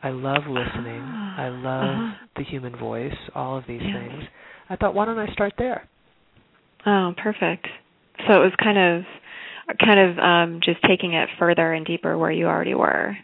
I 0.03 0.09
love 0.09 0.45
listening. 0.49 1.03
I 1.37 1.49
love 1.51 1.97
Uh-huh. 1.97 2.27
the 2.37 2.43
human 2.45 2.75
voice, 2.77 3.15
all 3.35 3.59
of 3.59 3.65
these 3.69 3.83
Yes. 3.83 3.93
things. 3.95 4.25
I 4.71 4.77
thought, 4.77 4.95
why 4.95 5.05
don't 5.05 5.19
I 5.19 5.31
start 5.35 5.53
there? 5.59 5.87
Oh, 6.87 7.13
perfect. 7.23 7.67
So 8.27 8.41
it 8.41 8.45
was 8.49 8.55
kind 8.57 8.79
of 8.79 9.05
kind 9.85 10.01
of 10.01 10.19
um 10.19 10.61
just 10.65 10.81
taking 10.89 11.13
it 11.13 11.29
further 11.39 11.75
and 11.75 11.85
deeper 11.85 12.17
where 12.17 12.31
you 12.31 12.47
already 12.47 12.73
were. 12.75 13.19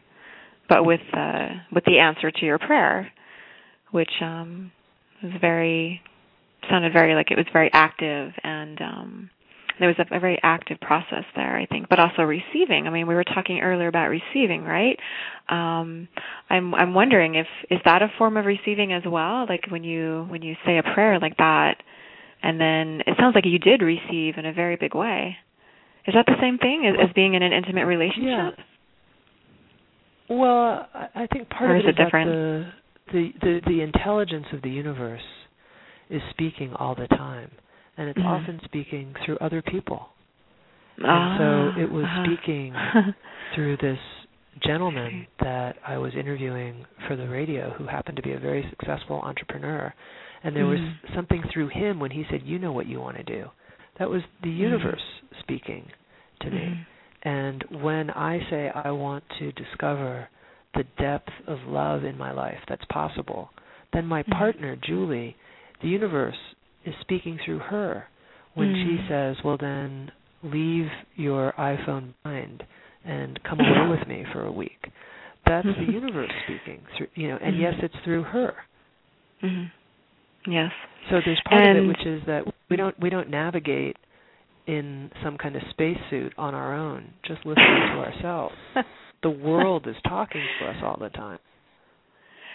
But 0.68 0.84
with 0.84 1.00
uh 1.14 1.48
with 1.74 1.84
the 1.86 2.00
answer 2.00 2.30
to 2.30 2.44
your 2.44 2.58
prayer, 2.58 3.10
which 3.92 4.12
um 4.20 4.72
was 5.22 5.32
very 5.40 6.02
sounded 6.68 6.92
very 6.92 7.14
like 7.14 7.30
it 7.30 7.38
was 7.38 7.46
very 7.50 7.70
active 7.72 8.32
and 8.44 8.78
um 8.82 9.30
there 9.82 9.88
was 9.88 9.98
a, 9.98 10.16
a 10.16 10.20
very 10.20 10.38
active 10.42 10.78
process 10.80 11.24
there, 11.34 11.56
I 11.56 11.66
think, 11.66 11.88
but 11.88 11.98
also 11.98 12.22
receiving. 12.22 12.86
I 12.86 12.90
mean, 12.90 13.06
we 13.06 13.14
were 13.14 13.24
talking 13.24 13.60
earlier 13.60 13.88
about 13.88 14.08
receiving, 14.08 14.62
right? 14.64 14.98
Um, 15.48 16.08
I'm 16.48 16.74
I'm 16.74 16.94
wondering 16.94 17.34
if 17.34 17.46
is 17.70 17.80
that 17.84 18.00
a 18.02 18.08
form 18.16 18.36
of 18.36 18.46
receiving 18.46 18.92
as 18.92 19.02
well? 19.06 19.46
Like 19.48 19.66
when 19.70 19.84
you 19.84 20.26
when 20.28 20.42
you 20.42 20.54
say 20.64 20.78
a 20.78 20.82
prayer 20.82 21.18
like 21.18 21.36
that, 21.38 21.82
and 22.42 22.60
then 22.60 23.02
it 23.06 23.16
sounds 23.18 23.34
like 23.34 23.44
you 23.44 23.58
did 23.58 23.82
receive 23.82 24.34
in 24.38 24.46
a 24.46 24.52
very 24.52 24.76
big 24.76 24.94
way. 24.94 25.36
Is 26.06 26.14
that 26.14 26.26
the 26.26 26.36
same 26.40 26.58
thing 26.58 26.86
as, 26.86 27.08
as 27.08 27.12
being 27.14 27.34
in 27.34 27.42
an 27.42 27.52
intimate 27.52 27.86
relationship? 27.86 28.24
Yeah. 28.24 28.50
Well, 30.28 30.88
I 31.14 31.26
think 31.32 31.48
part 31.50 31.70
Or 31.70 31.76
of 31.76 31.80
is 31.80 31.84
it 31.84 31.88
it 31.88 31.90
is 31.90 31.96
that 31.98 32.04
different? 32.04 32.30
the, 32.30 32.70
the 33.12 33.32
the 33.40 33.60
the 33.66 33.80
intelligence 33.82 34.46
of 34.52 34.62
the 34.62 34.70
universe 34.70 35.20
is 36.10 36.22
speaking 36.30 36.72
all 36.74 36.94
the 36.94 37.06
time, 37.08 37.50
and 37.96 38.08
it's 38.08 38.18
Mhm. 38.18 38.26
often 38.26 38.60
speaking 38.64 39.14
through 39.24 39.38
other 39.40 39.62
people. 39.62 40.08
Ah, 41.04 41.36
so 41.38 41.72
it 41.76 41.90
was 41.90 42.04
uh-huh. 42.04 42.24
speaking 42.24 42.74
through 43.54 43.76
this 43.78 43.98
gentleman 44.60 45.26
that 45.40 45.76
I 45.86 45.98
was 45.98 46.14
interviewing 46.14 46.84
for 47.08 47.16
the 47.16 47.28
radio 47.28 47.70
who 47.70 47.86
happened 47.86 48.16
to 48.16 48.22
be 48.22 48.32
a 48.32 48.38
very 48.38 48.66
successful 48.70 49.20
entrepreneur. 49.20 49.92
And 50.44 50.54
there 50.54 50.66
was 50.66 50.78
Mhm. 50.80 51.14
something 51.14 51.42
through 51.52 51.68
him 51.68 51.98
when 52.00 52.10
he 52.10 52.24
said, 52.30 52.42
You 52.42 52.58
know 52.58 52.72
what 52.72 52.86
you 52.86 53.00
want 53.00 53.16
to 53.16 53.22
do. 53.22 53.50
That 53.98 54.10
was 54.10 54.22
the 54.42 54.50
Mhm. 54.50 54.56
universe 54.56 55.02
speaking 55.40 55.90
to 56.40 56.50
me. 56.50 56.60
Mhm. 56.60 56.86
And 57.24 57.62
when 57.82 58.10
I 58.10 58.40
say 58.50 58.70
I 58.70 58.90
want 58.90 59.28
to 59.38 59.52
discover 59.52 60.28
the 60.74 60.84
depth 60.98 61.32
of 61.46 61.58
love 61.66 62.04
in 62.04 62.18
my 62.18 62.32
life 62.32 62.58
that's 62.68 62.84
possible, 62.86 63.50
then 63.92 64.06
my 64.06 64.22
Mhm. 64.22 64.32
partner, 64.32 64.76
Julie, 64.76 65.36
the 65.80 65.88
universe 65.88 66.38
is 66.84 66.94
speaking 67.00 67.38
through 67.44 67.58
her 67.60 68.08
when 68.54 68.68
Mm. 68.74 68.82
she 68.84 69.08
says, 69.08 69.36
Well, 69.44 69.56
then 69.56 70.10
leave 70.42 70.90
your 71.16 71.52
iPhone 71.58 72.12
behind 72.22 72.64
and 73.04 73.42
come 73.44 73.60
away 73.60 73.88
with 73.98 74.06
me 74.08 74.24
for 74.32 74.44
a 74.46 74.52
week. 74.52 74.90
That's 75.46 75.66
the 75.66 75.92
universe 75.92 76.30
speaking 76.44 76.82
through, 76.96 77.08
you 77.14 77.28
know, 77.28 77.38
and 77.40 77.56
Mhm. 77.56 77.60
yes, 77.60 77.74
it's 77.82 77.96
through 78.04 78.22
her. 78.24 78.54
Mhm. 79.42 79.70
Yes. 80.46 80.72
So 81.10 81.20
there's 81.24 81.40
part 81.48 81.64
of 81.64 81.76
it 81.76 81.86
which 81.86 82.04
is 82.06 82.22
that 82.26 82.44
we 82.68 82.76
don't 82.76 82.98
we 83.00 83.10
don't 83.10 83.28
navigate 83.30 83.96
in 84.66 85.10
some 85.22 85.36
kind 85.38 85.56
of 85.56 85.62
spacesuit 85.70 86.32
on 86.38 86.54
our 86.54 86.74
own, 86.74 87.12
just 87.24 87.44
listening 87.44 87.66
to 87.66 87.98
ourselves. 88.06 88.54
The 89.22 89.30
world 89.30 89.86
is 89.86 89.96
talking 90.06 90.44
to 90.60 90.66
us 90.68 90.76
all 90.82 90.96
the 90.98 91.10
time. 91.10 91.38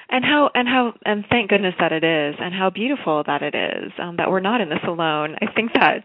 And 0.09 0.23
how 0.23 0.49
and 0.53 0.67
how 0.67 0.93
and 1.05 1.25
thank 1.29 1.49
goodness 1.49 1.75
that 1.79 1.91
it 1.91 2.03
is 2.03 2.35
and 2.39 2.53
how 2.53 2.69
beautiful 2.69 3.23
that 3.25 3.41
it 3.41 3.55
is 3.55 3.91
um 3.99 4.17
that 4.17 4.29
we're 4.29 4.39
not 4.39 4.61
in 4.61 4.69
this 4.69 4.83
alone. 4.87 5.35
I 5.41 5.51
think 5.53 5.73
that 5.73 6.03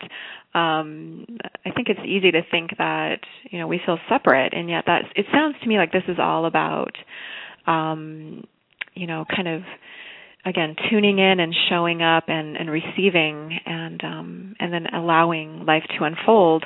um 0.55 1.25
i 1.65 1.71
think 1.71 1.89
it's 1.89 2.01
easy 2.07 2.31
to 2.31 2.43
think 2.51 2.77
that 2.79 3.21
you 3.51 3.59
know 3.59 3.67
we 3.67 3.81
feel 3.85 3.99
separate 4.09 4.53
and 4.53 4.69
yet 4.69 4.85
that 4.87 5.03
it 5.17 5.25
sounds 5.33 5.57
to 5.63 5.67
me 5.69 5.77
like 5.79 5.93
this 5.93 6.03
is 6.09 6.19
all 6.19 6.45
about 6.47 6.93
um 7.67 8.45
you 8.95 9.07
know 9.07 9.25
kind 9.35 9.49
of 9.49 9.63
again 10.45 10.77
tuning 10.91 11.19
in 11.19 11.41
and 11.41 11.55
showing 11.71 12.03
up 12.03 12.25
and 12.29 12.57
and 12.57 12.71
receiving 12.71 13.59
and 13.65 14.05
um 14.05 14.55
and 14.61 14.73
then 14.73 14.87
allowing 14.93 15.65
life 15.65 15.85
to 15.97 16.05
unfold 16.05 16.65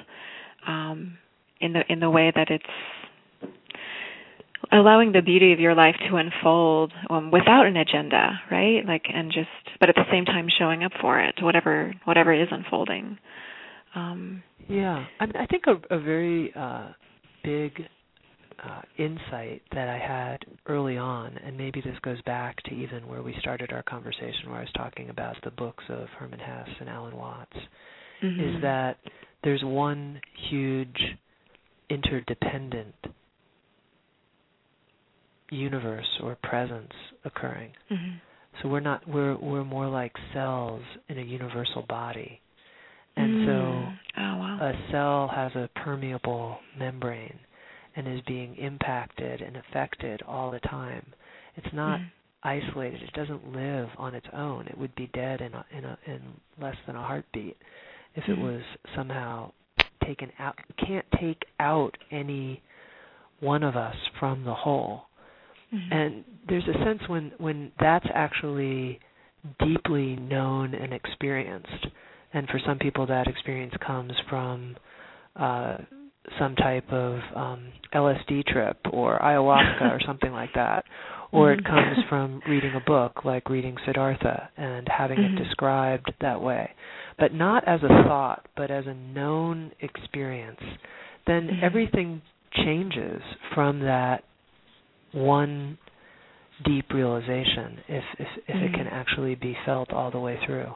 um 0.66 1.16
in 1.61 1.72
the 1.72 1.80
in 1.89 2.01
the 2.01 2.11
way 2.11 2.32
that 2.34 2.51
it's 2.51 2.64
allowing 4.72 5.12
the 5.12 5.22
beauty 5.22 5.52
of 5.52 5.61
your 5.61 5.74
life 5.74 5.96
to 6.09 6.16
unfold 6.16 6.92
um, 7.11 7.30
without 7.30 7.66
an 7.66 7.76
agenda, 7.76 8.40
right? 8.50 8.84
Like, 8.86 9.04
and 9.12 9.30
just, 9.32 9.48
but 9.80 9.88
at 9.88 9.94
the 9.94 10.04
same 10.11 10.24
time 10.24 10.48
showing 10.59 10.84
up 10.84 10.92
for 11.00 11.20
it, 11.20 11.34
whatever 11.40 11.92
whatever 12.04 12.32
is 12.32 12.48
unfolding. 12.50 13.18
Um, 13.94 14.42
Yeah, 14.68 15.04
I 15.20 15.26
mean, 15.26 15.36
I 15.36 15.46
think 15.46 15.64
a, 15.66 15.94
a 15.94 16.00
very 16.00 16.52
uh, 16.54 16.88
big 17.44 17.72
uh, 18.62 18.82
insight 18.98 19.62
that 19.72 19.88
I 19.88 19.98
had 19.98 20.38
early 20.66 20.96
on, 20.96 21.36
and 21.44 21.57
maybe 21.57 21.80
this 21.80 21.96
goes 22.02 22.20
back 22.22 22.57
to 22.64 22.74
even 22.74 23.07
where 23.07 23.22
we 23.22 23.34
started 23.40 23.72
our 23.72 23.82
conversation, 23.82 24.48
where 24.48 24.59
I 24.59 24.62
was 24.62 24.72
talking 24.76 25.11
about 25.11 25.36
the 25.44 25.50
books 25.50 25.84
of 25.88 26.09
Hermann 26.18 26.40
Hesse 26.40 26.74
and 26.80 26.88
Alan 26.88 27.16
Watts, 27.16 27.57
mhm. 28.22 28.57
is 28.57 28.62
that 28.62 28.98
there's 29.44 29.62
one 29.62 30.20
huge 30.50 31.16
interdependent 31.90 32.94
universe 35.51 36.07
or 36.22 36.36
presence 36.42 36.92
occurring. 37.24 37.72
Mhm. 37.90 38.20
So 38.62 38.68
we're 38.68 38.80
not 38.80 39.07
we're 39.07 39.36
we're 39.36 39.64
more 39.64 39.86
like 39.88 40.16
cells 40.32 40.82
in 41.09 41.18
a 41.18 41.22
universal 41.22 41.82
body. 41.82 42.40
And 43.16 43.32
Mm. 43.34 43.47
so 43.47 43.92
oh 44.18 44.36
wow, 44.36 44.59
a 44.61 44.90
cell 44.90 45.28
has 45.28 45.55
a 45.57 45.68
permeable 45.76 46.59
membrane 46.76 47.38
and 47.94 48.07
is 48.07 48.20
being 48.22 48.55
impacted 48.57 49.40
and 49.40 49.57
affected 49.57 50.22
all 50.22 50.51
the 50.51 50.61
time. 50.61 51.12
It's 51.57 51.72
not 51.72 52.01
Mhm. 52.01 52.11
isolated. 52.42 53.03
It 53.03 53.12
doesn't 53.14 53.53
live 53.53 53.90
on 53.97 54.14
its 54.14 54.28
own. 54.32 54.66
It 54.66 54.76
would 54.76 54.94
be 54.94 55.07
dead 55.09 55.40
in 55.40 55.55
a, 55.55 55.64
in 55.70 55.84
a, 55.84 55.99
in 56.07 56.20
less 56.59 56.76
than 56.86 56.94
a 56.97 57.03
heartbeat 57.03 57.57
if 58.14 58.28
it 58.28 58.38
Mhm. 58.38 58.42
was 58.42 58.62
somehow 58.94 59.53
taken 60.05 60.30
out. 60.38 60.59
You 60.68 60.86
can't 60.86 61.11
take 61.12 61.44
out 61.59 61.97
any 62.11 62.62
one 63.40 63.62
of 63.62 63.76
us 63.76 63.97
from 64.18 64.44
the 64.44 64.55
whole. 64.55 65.05
Mhm. 65.77 65.93
And 65.93 66.24
there's 66.49 66.66
a 66.68 66.85
sense 66.85 67.03
when 67.09 67.33
when 67.39 67.72
that's 67.81 68.07
actually 68.14 68.99
deeply 69.59 70.16
known 70.16 70.74
and 70.74 70.93
experienced. 70.93 71.87
And 72.33 72.49
for 72.49 72.59
some 72.66 72.79
people 72.79 73.07
that 73.07 73.27
experience 73.27 73.74
comes 73.87 74.12
from 74.29 74.77
uh 75.37 75.77
some 76.39 76.57
type 76.57 76.91
of 76.93 77.20
um 77.37 77.72
LSD 77.95 78.45
trip 78.47 78.79
or 78.93 79.18
ayahuasca 79.20 79.81
or 79.97 80.01
something 80.07 80.33
like 80.33 80.53
that. 80.55 80.85
Or 81.33 81.53
it 81.53 81.61
Mhm. 81.64 81.64
comes 81.64 82.05
from 82.09 82.41
reading 82.49 82.74
a 82.77 82.81
book 82.81 83.24
like 83.24 83.51
reading 83.51 83.77
Siddhartha 83.85 84.49
and 84.57 84.89
having 84.89 85.18
Mhm. 85.18 85.39
it 85.39 85.45
described 85.45 86.12
that 86.20 86.41
way. 86.41 86.72
But 87.18 87.35
not 87.35 87.64
as 87.64 87.83
a 87.83 87.89
thought, 88.05 88.47
but 88.57 88.70
as 88.70 88.87
a 88.87 88.95
known 88.95 89.72
experience. 89.81 90.61
Then 91.27 91.49
Mhm. 91.49 91.62
everything 91.62 92.22
changes 92.53 93.22
from 93.55 93.81
that 93.81 94.24
one 95.17 95.79
deep 96.64 96.93
realization 96.93 97.79
if 97.89 98.05
if 98.19 98.29
if 98.49 98.57
it 98.57 98.73
Mhm. 98.73 98.75
can 98.75 98.87
actually 98.89 99.35
be 99.35 99.57
felt 99.64 99.93
all 99.93 100.11
the 100.11 100.19
way 100.19 100.37
through. 100.47 100.75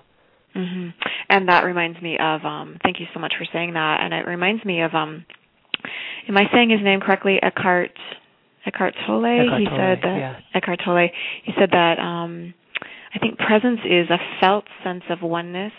Mhm. 0.55 0.93
And 1.28 1.49
that 1.49 1.64
reminds 1.64 2.01
me 2.03 2.18
of 2.18 2.45
um 2.45 2.76
thank 2.82 3.01
you 3.01 3.07
so 3.14 3.20
much 3.20 3.34
for 3.36 3.45
saying 3.47 3.74
that 3.74 4.01
and 4.01 4.12
it 4.12 4.26
reminds 4.26 4.64
me 4.64 4.80
of 4.82 4.95
um 4.95 5.24
am 6.28 6.36
I 6.36 6.49
saying 6.53 6.70
his 6.70 6.82
name 6.82 7.01
correctly 7.01 7.43
Eckhart 7.43 7.97
Eckhart 8.66 8.95
Tolle 9.07 9.24
Eckhart 9.24 9.49
Tolle 9.49 9.59
he 9.59 9.66
said 9.66 9.99
that 10.03 10.18
yeah. 10.18 10.36
Eckhart 10.55 10.80
Tolle 10.84 11.09
he 11.45 11.53
said 11.59 11.70
that 11.70 11.99
um 11.99 12.53
I 13.14 13.18
think 13.18 13.38
presence 13.38 13.80
is 13.84 14.11
a 14.11 14.18
felt 14.41 14.64
sense 14.84 15.05
of 15.09 15.22
oneness 15.22 15.72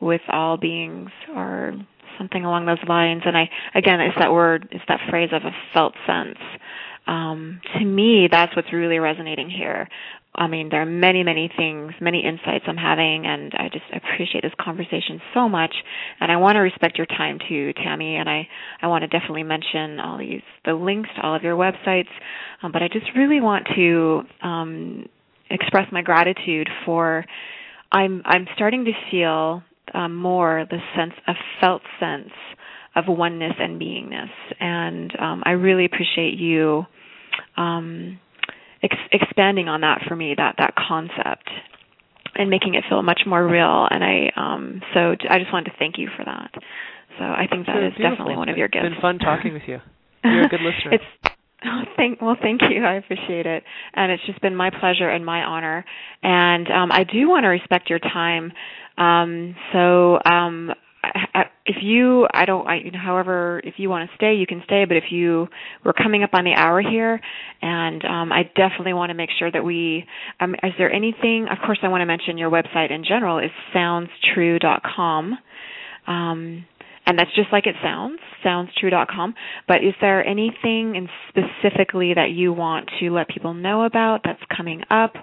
with 0.00 0.22
all 0.28 0.56
beings 0.56 1.10
or 1.34 1.74
something 2.18 2.44
along 2.44 2.66
those 2.66 2.82
lines 2.86 3.22
and 3.24 3.36
I 3.38 3.48
again 3.74 4.00
it's 4.00 4.18
that 4.18 4.32
word 4.32 4.68
it's 4.70 4.84
that 4.88 5.00
phrase 5.08 5.30
of 5.32 5.44
a 5.44 5.54
felt 5.72 5.94
sense 6.06 6.38
um, 7.10 7.60
to 7.76 7.84
me, 7.84 8.28
that's 8.30 8.54
what's 8.54 8.72
really 8.72 9.00
resonating 9.00 9.50
here. 9.50 9.88
I 10.32 10.46
mean, 10.46 10.68
there 10.70 10.80
are 10.80 10.86
many, 10.86 11.24
many 11.24 11.50
things, 11.56 11.92
many 12.00 12.24
insights 12.24 12.64
I'm 12.68 12.76
having, 12.76 13.26
and 13.26 13.52
I 13.52 13.68
just 13.68 13.84
appreciate 13.92 14.42
this 14.42 14.52
conversation 14.60 15.20
so 15.34 15.48
much. 15.48 15.74
And 16.20 16.30
I 16.30 16.36
want 16.36 16.54
to 16.54 16.60
respect 16.60 16.98
your 16.98 17.08
time 17.08 17.40
too, 17.48 17.72
Tami. 17.84 18.14
And 18.14 18.28
I, 18.28 18.46
I 18.80 18.86
want 18.86 19.02
to 19.02 19.08
definitely 19.08 19.42
mention 19.42 19.98
all 19.98 20.18
these, 20.18 20.42
the 20.64 20.74
links 20.74 21.10
to 21.16 21.22
all 21.22 21.34
of 21.34 21.42
your 21.42 21.56
websites. 21.56 22.08
Um, 22.62 22.70
but 22.70 22.80
I 22.80 22.86
just 22.86 23.06
really 23.16 23.40
want 23.40 23.66
to 23.74 24.22
um, 24.40 25.08
express 25.50 25.90
my 25.90 26.02
gratitude 26.02 26.68
for. 26.86 27.24
I'm, 27.90 28.22
I'm 28.24 28.46
starting 28.54 28.84
to 28.84 28.92
feel 29.10 29.64
um, 29.94 30.14
more 30.14 30.64
the 30.70 30.78
sense, 30.96 31.14
a 31.26 31.32
felt 31.60 31.82
sense 31.98 32.30
of 32.94 33.04
oneness 33.08 33.54
and 33.58 33.80
beingness, 33.80 34.30
and 34.58 35.12
um, 35.20 35.42
I 35.44 35.52
really 35.52 35.84
appreciate 35.84 36.38
you. 36.38 36.86
Um, 37.56 38.18
ex- 38.82 39.08
expanding 39.12 39.68
on 39.68 39.82
that 39.82 40.02
for 40.08 40.16
me 40.16 40.34
that 40.36 40.56
that 40.58 40.74
concept 40.76 41.48
and 42.34 42.48
making 42.48 42.74
it 42.74 42.84
feel 42.88 43.02
much 43.02 43.22
more 43.26 43.46
real 43.46 43.86
and 43.90 44.04
i 44.04 44.30
um 44.36 44.80
so 44.94 45.14
i 45.28 45.38
just 45.38 45.52
wanted 45.52 45.70
to 45.70 45.76
thank 45.78 45.98
you 45.98 46.08
for 46.16 46.24
that 46.24 46.50
so 47.18 47.24
i 47.24 47.46
think 47.50 47.66
that 47.66 47.76
is 47.82 47.92
beautiful. 47.96 48.10
definitely 48.10 48.36
one 48.36 48.48
of 48.48 48.56
your 48.56 48.68
gifts 48.68 48.86
it's 48.86 48.94
been 48.94 49.00
fun 49.00 49.18
talking 49.18 49.52
with 49.52 49.62
you 49.66 49.78
you're 50.24 50.44
a 50.46 50.48
good 50.48 50.60
listener 50.64 50.92
it's 50.92 51.04
Oh, 51.62 51.82
thank 51.94 52.22
well, 52.22 52.36
thank 52.40 52.62
you. 52.70 52.84
I 52.84 52.94
appreciate 52.94 53.44
it, 53.44 53.62
and 53.92 54.10
it's 54.10 54.24
just 54.24 54.40
been 54.40 54.56
my 54.56 54.70
pleasure 54.70 55.10
and 55.10 55.26
my 55.26 55.42
honor. 55.42 55.84
And 56.22 56.66
um, 56.70 56.90
I 56.90 57.04
do 57.04 57.28
want 57.28 57.44
to 57.44 57.48
respect 57.48 57.90
your 57.90 57.98
time. 57.98 58.50
Um, 58.96 59.54
so 59.70 60.18
um, 60.24 60.70
if 61.66 61.76
you 61.82 62.26
i 62.32 62.44
don't 62.44 62.66
i 62.66 62.76
you 62.76 62.90
know 62.90 62.98
however 62.98 63.60
if 63.64 63.74
you 63.78 63.88
want 63.88 64.08
to 64.08 64.16
stay 64.16 64.34
you 64.34 64.46
can 64.46 64.62
stay 64.64 64.84
but 64.86 64.96
if 64.96 65.04
you 65.10 65.48
we're 65.84 65.92
coming 65.92 66.22
up 66.22 66.30
on 66.32 66.44
the 66.44 66.52
hour 66.52 66.80
here 66.80 67.20
and 67.62 68.04
um 68.04 68.32
i 68.32 68.42
definitely 68.56 68.92
want 68.92 69.10
to 69.10 69.14
make 69.14 69.30
sure 69.38 69.50
that 69.50 69.64
we 69.64 70.04
um 70.40 70.54
is 70.62 70.72
there 70.78 70.92
anything 70.92 71.46
of 71.50 71.58
course 71.64 71.78
i 71.82 71.88
want 71.88 72.00
to 72.02 72.06
mention 72.06 72.38
your 72.38 72.50
website 72.50 72.90
in 72.90 73.04
general 73.04 73.38
is 73.38 73.50
soundstrue.com 73.74 75.38
um 76.06 76.64
and 77.06 77.18
that's 77.18 77.34
just 77.34 77.48
like 77.52 77.66
it 77.66 77.76
sounds 77.82 78.18
soundstrue.com 78.44 79.34
but 79.68 79.76
is 79.84 79.94
there 80.00 80.24
anything 80.26 80.96
in 80.96 81.08
specifically 81.28 82.14
that 82.14 82.30
you 82.30 82.52
want 82.52 82.88
to 83.00 83.10
let 83.10 83.28
people 83.28 83.54
know 83.54 83.84
about 83.84 84.20
that's 84.24 84.42
coming 84.54 84.82
up 84.90 85.14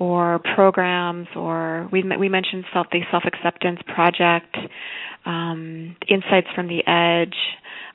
or 0.00 0.40
programs 0.56 1.28
or 1.36 1.88
we 1.92 2.02
we 2.18 2.28
mentioned 2.28 2.64
self 2.72 2.88
the 2.90 3.00
self 3.12 3.22
acceptance 3.26 3.78
project 3.94 4.56
um, 5.26 5.94
insights 6.08 6.48
from 6.56 6.66
the 6.66 6.80
edge 6.88 7.36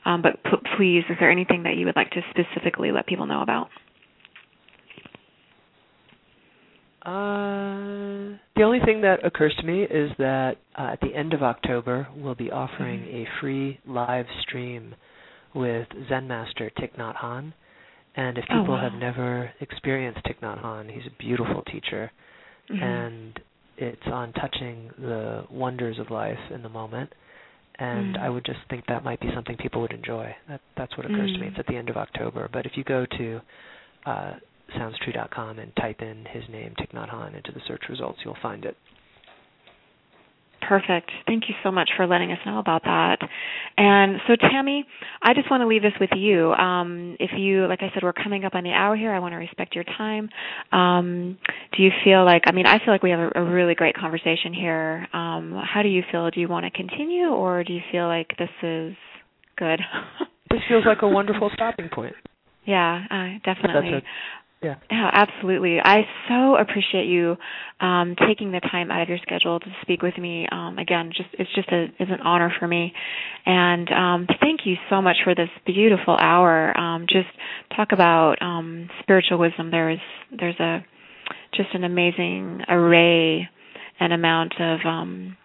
um, 0.06 0.22
but 0.22 0.42
p- 0.44 0.70
please 0.78 1.04
is 1.10 1.18
there 1.20 1.32
anything 1.32 1.64
that 1.64 1.76
you 1.76 1.86
would 1.86 1.96
like 1.96 2.12
to 2.12 2.22
specifically 2.30 2.92
let 2.92 3.08
people 3.08 3.26
know 3.26 3.42
about 3.42 3.68
uh, 7.02 8.38
the 8.56 8.64
only 8.64 8.80
thing 8.86 9.02
that 9.02 9.26
occurs 9.26 9.54
to 9.60 9.66
me 9.66 9.84
is 9.84 10.12
that 10.18 10.58
uh, 10.78 10.92
at 10.94 11.02
the 11.02 11.14
end 11.14 11.34
of 11.34 11.42
October 11.42 12.08
we'll 12.16 12.36
be 12.36 12.52
offering 12.52 13.00
mm-hmm. 13.02 13.18
a 13.18 13.28
free 13.42 13.80
live 13.88 14.28
stream 14.48 14.94
with 15.56 15.88
Zen 16.08 16.28
Master 16.28 16.72
Thich 16.78 16.96
Nhat 16.98 17.16
Hanh 17.16 17.54
and 18.16 18.38
if 18.38 18.46
Oh, 18.50 18.60
people 18.62 18.76
wow. 18.76 18.82
have 18.82 18.94
never 18.94 19.52
experienced 19.60 20.24
Thich 20.24 20.40
Nhat 20.40 20.62
Hanh, 20.64 20.90
he's 20.90 21.06
a 21.06 21.12
beautiful 21.12 21.62
teacher, 21.64 22.12
Mhm. 22.70 22.82
and 22.82 23.42
it's 23.78 24.08
on 24.08 24.32
touching 24.34 24.90
the 24.98 25.46
wonders 25.50 26.00
of 26.00 26.10
life 26.10 26.40
in 26.52 26.62
the 26.64 26.70
moment. 26.70 27.14
And 27.78 28.16
Mm. 28.16 28.22
I 28.22 28.30
would 28.30 28.46
just 28.46 28.62
think 28.70 28.86
that 28.86 29.04
might 29.04 29.20
be 29.20 29.30
something 29.34 29.58
people 29.58 29.82
would 29.82 29.92
enjoy. 29.92 30.34
That, 30.48 30.62
that's 30.78 30.96
what 30.96 31.06
occurs 31.06 31.34
to 31.34 31.40
me. 31.40 31.48
Mm. 31.48 31.50
It's 31.50 31.60
at 31.60 31.68
the 31.68 31.76
end 31.76 31.90
of 31.90 31.98
October. 31.98 32.48
But 32.50 32.66
if 32.66 32.78
you 32.78 32.86
go 32.86 33.06
to 33.06 33.42
uh, 34.06 34.36
soundstrue.com 34.78 35.60
and 35.60 35.76
type 35.76 36.02
in 36.02 36.24
his 36.26 36.48
name, 36.48 36.74
Thich 36.80 36.92
Nhat 36.92 37.10
Hanh, 37.10 37.36
into 37.36 37.52
the 37.52 37.60
search 37.68 37.90
results, 37.90 38.20
you'll 38.24 38.36
find 38.42 38.64
it. 38.64 38.78
Perfect. 40.68 41.12
Thank 41.28 41.44
you 41.48 41.56
so 41.64 41.72
much 41.72 41.90
for 41.96 42.08
letting 42.08 42.32
us 42.32 42.40
know 42.46 42.60
about 42.60 42.84
that. 42.84 43.18
And 43.78 44.18
so, 44.28 44.34
Tami, 44.34 44.82
I 45.22 45.34
just 45.34 45.50
want 45.52 45.62
to 45.62 45.68
leave 45.68 45.82
this 45.82 45.94
with 46.00 46.10
you. 46.16 46.54
Um, 46.54 47.18
if 47.20 47.32
you, 47.38 47.68
like 47.68 47.80
I 47.82 47.92
said, 47.94 48.04
we're 48.04 48.14
coming 48.14 48.46
up 48.46 48.56
on 48.56 48.64
the 48.64 48.72
hour 48.72 48.96
here. 48.96 49.14
I 49.14 49.20
want 49.20 49.34
to 49.34 49.38
respect 49.38 49.76
your 49.76 49.84
time. 49.84 50.30
Um, 50.72 51.38
do 51.76 51.84
you 51.84 51.92
feel 52.04 52.26
like? 52.26 52.44
I 52.48 52.52
mean, 52.52 52.66
I 52.66 52.80
feel 52.80 52.94
like 52.94 53.04
we 53.04 53.12
have 53.12 53.20
a, 53.20 53.32
a 53.36 53.44
really 53.44 53.76
great 53.76 53.96
conversation 53.96 54.54
here. 54.54 55.08
Um, 55.14 55.62
how 55.64 55.84
do 55.84 55.90
you 55.90 56.04
feel? 56.12 56.30
Do 56.32 56.40
you 56.40 56.48
want 56.48 56.66
to 56.66 56.72
continue, 56.72 57.28
or 57.28 57.64
do 57.64 57.74
you 57.74 57.82
feel 57.92 58.08
like 58.08 58.36
this 58.38 58.50
is 58.64 58.96
good? 59.58 59.80
This 60.52 60.62
feels 60.70 60.86
like 60.86 61.02
a 61.02 61.08
wonderful 61.08 61.50
stopping 61.54 61.90
point. 61.90 62.14
yeah, 62.66 63.04
uh, 63.10 63.40
definitely. 63.44 63.92
That's 63.92 64.06
Yeah. 64.66 64.76
Yeah, 64.90 65.10
absolutely. 65.14 65.78
I 65.80 66.02
so 66.28 66.56
appreciate 66.56 67.06
you 67.06 67.38
um, 67.80 68.16
taking 68.28 68.52
the 68.52 68.62
time 68.62 68.90
out 68.90 69.04
of 69.04 69.10
your 69.10 69.20
schedule 69.22 69.60
to 69.60 69.66
speak 69.84 70.02
with 70.02 70.18
me. 70.18 70.48
Um, 70.52 70.80
again, 70.80 71.12
just 71.16 71.30
it's 71.34 71.54
just 71.54 71.70
a 71.70 71.84
it's 72.00 72.10
an 72.12 72.22
honor 72.24 72.52
for 72.60 72.68
me, 72.68 72.92
and 73.46 73.88
um, 73.92 74.28
thank 74.42 74.62
you 74.66 74.76
so 74.90 75.04
much 75.04 75.18
for 75.24 75.36
this 75.36 75.50
beautiful 75.68 76.18
hour. 76.18 76.76
Um, 76.76 77.06
just 77.08 77.28
talk 77.76 77.90
about 77.92 78.42
um, 78.42 78.90
spiritual 79.04 79.38
wisdom. 79.38 79.70
There's 79.70 80.00
there's 80.36 80.60
a 80.60 80.84
just 81.54 81.70
an 81.76 81.84
amazing 81.84 82.62
array 82.68 83.48
and 84.00 84.14
amount 84.14 84.54
of 84.60 84.80
um, 84.84 85.38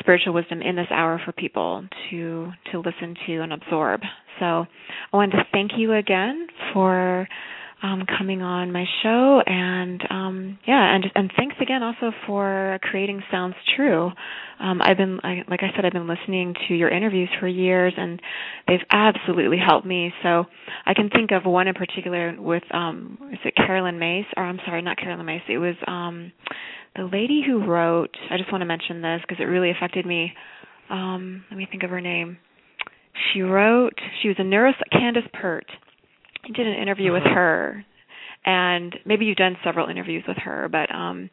spiritual 0.00 0.34
wisdom 0.34 0.62
in 0.62 0.74
this 0.74 0.88
hour 0.90 1.20
for 1.24 1.30
people 1.30 1.86
to 2.10 2.50
to 2.72 2.78
listen 2.78 3.14
to 3.28 3.38
and 3.38 3.52
absorb. 3.52 4.00
So 4.40 4.46
I 5.12 5.16
wanted 5.16 5.36
to 5.36 5.44
thank 5.52 5.72
you 5.76 5.94
again 5.94 6.48
for 6.72 7.28
um, 7.82 8.04
coming 8.18 8.42
on 8.42 8.72
my 8.72 8.84
show, 9.02 9.40
and 9.46 10.02
um, 10.10 10.58
yeah, 10.66 10.94
and 10.94 11.04
and 11.14 11.32
thanks 11.36 11.56
again 11.60 11.82
also 11.82 12.12
for 12.26 12.78
creating 12.82 13.22
Sounds 13.30 13.54
True. 13.76 14.10
Um, 14.60 14.82
I've 14.82 14.96
been, 14.96 15.20
I, 15.22 15.42
like 15.48 15.60
I 15.62 15.70
said, 15.76 15.84
I've 15.84 15.92
been 15.92 16.08
listening 16.08 16.54
to 16.66 16.74
your 16.74 16.88
interviews 16.88 17.28
for 17.38 17.46
years, 17.46 17.92
and 17.96 18.20
they've 18.66 18.84
absolutely 18.90 19.58
helped 19.58 19.86
me. 19.86 20.12
So 20.22 20.46
I 20.84 20.94
can 20.94 21.10
think 21.10 21.30
of 21.30 21.44
one 21.44 21.68
in 21.68 21.74
particular 21.74 22.34
with, 22.36 22.64
um, 22.72 23.18
is 23.32 23.38
it 23.44 23.54
Caroline 23.54 24.00
Myss? 24.00 24.26
Or 24.36 24.42
I'm 24.42 24.58
sorry, 24.66 24.82
not 24.82 24.96
Caroline 24.96 25.26
Myss. 25.26 25.42
It 25.48 25.58
was 25.58 25.76
um, 25.86 26.32
the 26.96 27.04
lady 27.04 27.42
who 27.46 27.64
wrote. 27.64 28.16
I 28.30 28.36
just 28.36 28.50
want 28.50 28.62
to 28.62 28.66
mention 28.66 29.00
this 29.00 29.20
because 29.22 29.40
it 29.40 29.46
really 29.46 29.70
affected 29.70 30.04
me. 30.04 30.32
Um, 30.90 31.44
let 31.50 31.56
me 31.56 31.68
think 31.70 31.84
of 31.84 31.90
her 31.90 32.00
name. 32.00 32.38
She 33.32 33.42
wrote. 33.42 33.94
She 34.22 34.28
was 34.28 34.36
a 34.40 34.44
neuro. 34.44 34.72
Candace 34.90 35.28
Pert. 35.32 35.66
I 36.44 36.48
did 36.56 36.66
an 36.66 36.74
interview 36.74 37.12
with 37.12 37.22
Uh-huh. 37.22 37.34
her, 37.34 37.84
and 38.44 38.94
maybe 39.04 39.24
you've 39.26 39.36
done 39.36 39.56
several 39.64 39.88
interviews 39.88 40.24
with 40.26 40.38
her, 40.38 40.68
but 40.70 40.92
um, 40.94 41.28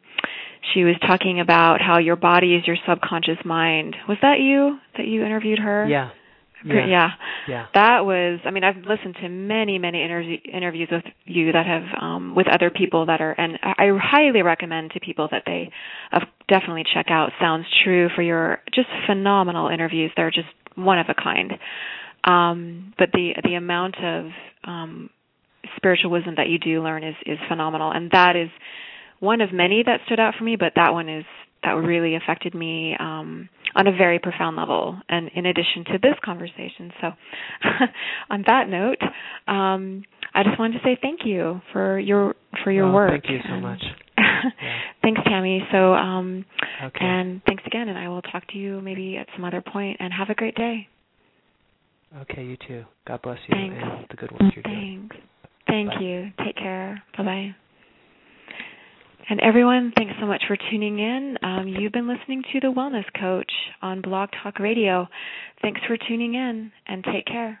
she 0.74 0.84
was 0.84 0.96
talking 1.06 1.40
about 1.40 1.80
how 1.80 1.98
your 1.98 2.16
body 2.16 2.54
is 2.54 2.66
your 2.66 2.76
subconscious 2.88 3.38
mind. 3.44 3.96
Was 4.08 4.18
that 4.22 4.40
you 4.40 4.78
that 4.96 5.06
you 5.06 5.24
interviewed 5.24 5.58
her? 5.60 5.86
Yeah. 5.88 6.10
yeah. 6.64 6.86
Yeah. 6.86 7.08
Yeah. 7.46 7.66
That 7.74 8.04
was, 8.04 8.40
I 8.44 8.50
mean, 8.50 8.64
I've 8.64 8.78
listened 8.78 9.16
to 9.22 9.28
many, 9.28 9.78
many 9.78 10.02
interview, 10.02 10.38
interviews 10.52 10.88
with 10.90 11.04
you 11.24 11.52
that 11.52 11.64
have, 11.64 11.84
um, 12.02 12.34
with 12.34 12.48
other 12.48 12.70
people 12.70 13.06
that 13.06 13.20
are, 13.20 13.32
and 13.32 13.58
I 13.62 13.86
highly 14.02 14.42
recommend 14.42 14.90
to 14.92 15.00
people 15.00 15.28
that 15.30 15.44
they 15.46 15.70
uh, 16.12 16.20
definitely 16.48 16.82
check 16.92 17.06
out 17.08 17.30
Sounds 17.40 17.66
True 17.84 18.08
for 18.16 18.22
your 18.22 18.58
just 18.74 18.88
phenomenal 19.06 19.68
interviews. 19.68 20.10
They're 20.16 20.32
just 20.32 20.48
one 20.74 20.98
of 20.98 21.06
a 21.08 21.14
kind. 21.14 21.52
Um, 22.26 22.92
but 22.98 23.10
the 23.12 23.32
the 23.44 23.54
amount 23.54 23.96
of 24.02 24.26
um, 24.64 25.10
spiritual 25.76 26.10
wisdom 26.10 26.34
that 26.36 26.48
you 26.48 26.58
do 26.58 26.82
learn 26.82 27.04
is 27.04 27.14
is 27.24 27.38
phenomenal, 27.48 27.90
and 27.92 28.10
that 28.10 28.36
is 28.36 28.48
one 29.20 29.40
of 29.40 29.52
many 29.52 29.82
that 29.84 30.00
stood 30.06 30.20
out 30.20 30.34
for 30.36 30.44
me. 30.44 30.56
But 30.56 30.72
that 30.76 30.92
one 30.92 31.08
is 31.08 31.24
that 31.62 31.70
really 31.72 32.14
affected 32.16 32.54
me 32.54 32.94
um, 32.98 33.48
on 33.74 33.86
a 33.86 33.92
very 33.92 34.18
profound 34.18 34.56
level, 34.56 34.98
and 35.08 35.30
in 35.34 35.46
addition 35.46 35.84
to 35.86 35.98
this 36.02 36.14
conversation. 36.24 36.92
So, 37.00 37.10
on 38.30 38.44
that 38.46 38.68
note, 38.68 38.98
um, 39.46 40.04
I 40.34 40.42
just 40.42 40.58
wanted 40.58 40.78
to 40.78 40.84
say 40.84 40.98
thank 41.00 41.20
you 41.24 41.60
for 41.72 41.98
your 41.98 42.34
for 42.64 42.70
your 42.70 42.86
Well, 42.86 42.94
work. 42.94 43.10
Thank 43.22 43.30
you 43.30 43.40
so 43.48 43.60
much. 43.60 43.82
Thanks, 45.02 45.20
Tami. 45.22 45.60
So, 45.72 45.94
um, 45.94 46.44
Okay. 46.84 47.04
and 47.04 47.42
thanks 47.46 47.62
again, 47.66 47.88
and 47.88 47.98
I 47.98 48.08
will 48.08 48.22
talk 48.22 48.46
to 48.48 48.58
you 48.58 48.80
maybe 48.80 49.16
at 49.16 49.26
some 49.34 49.44
other 49.44 49.62
point. 49.62 49.96
And 50.00 50.12
have 50.12 50.30
a 50.30 50.34
great 50.34 50.54
day. 50.54 50.88
Okay, 52.22 52.44
you 52.44 52.56
too. 52.66 52.84
God 53.06 53.20
bless 53.22 53.38
you 53.48 53.54
Thanks. 53.54 53.76
and 53.80 54.06
the 54.10 54.16
good 54.16 54.30
work 54.32 54.42
you're 54.54 54.62
doing. 54.62 55.08
Thanks. 55.10 55.26
Thank 55.66 55.90
Bye. 55.90 56.00
you. 56.00 56.30
Take 56.44 56.56
care. 56.56 57.02
Bye 57.16 57.24
bye. 57.24 57.54
And 59.28 59.40
everyone, 59.40 59.92
thanks 59.96 60.14
so 60.20 60.26
much 60.26 60.44
for 60.46 60.56
tuning 60.70 61.00
in. 61.00 61.36
Um, 61.42 61.66
you've 61.66 61.92
been 61.92 62.06
listening 62.06 62.44
to 62.52 62.60
The 62.60 62.68
Wellness 62.68 63.04
Coach 63.20 63.50
on 63.82 64.00
Blog 64.00 64.28
Talk 64.42 64.60
Radio. 64.60 65.08
Thanks 65.62 65.80
for 65.88 65.96
tuning 66.08 66.34
in 66.34 66.70
and 66.86 67.04
take 67.04 67.26
care. 67.26 67.60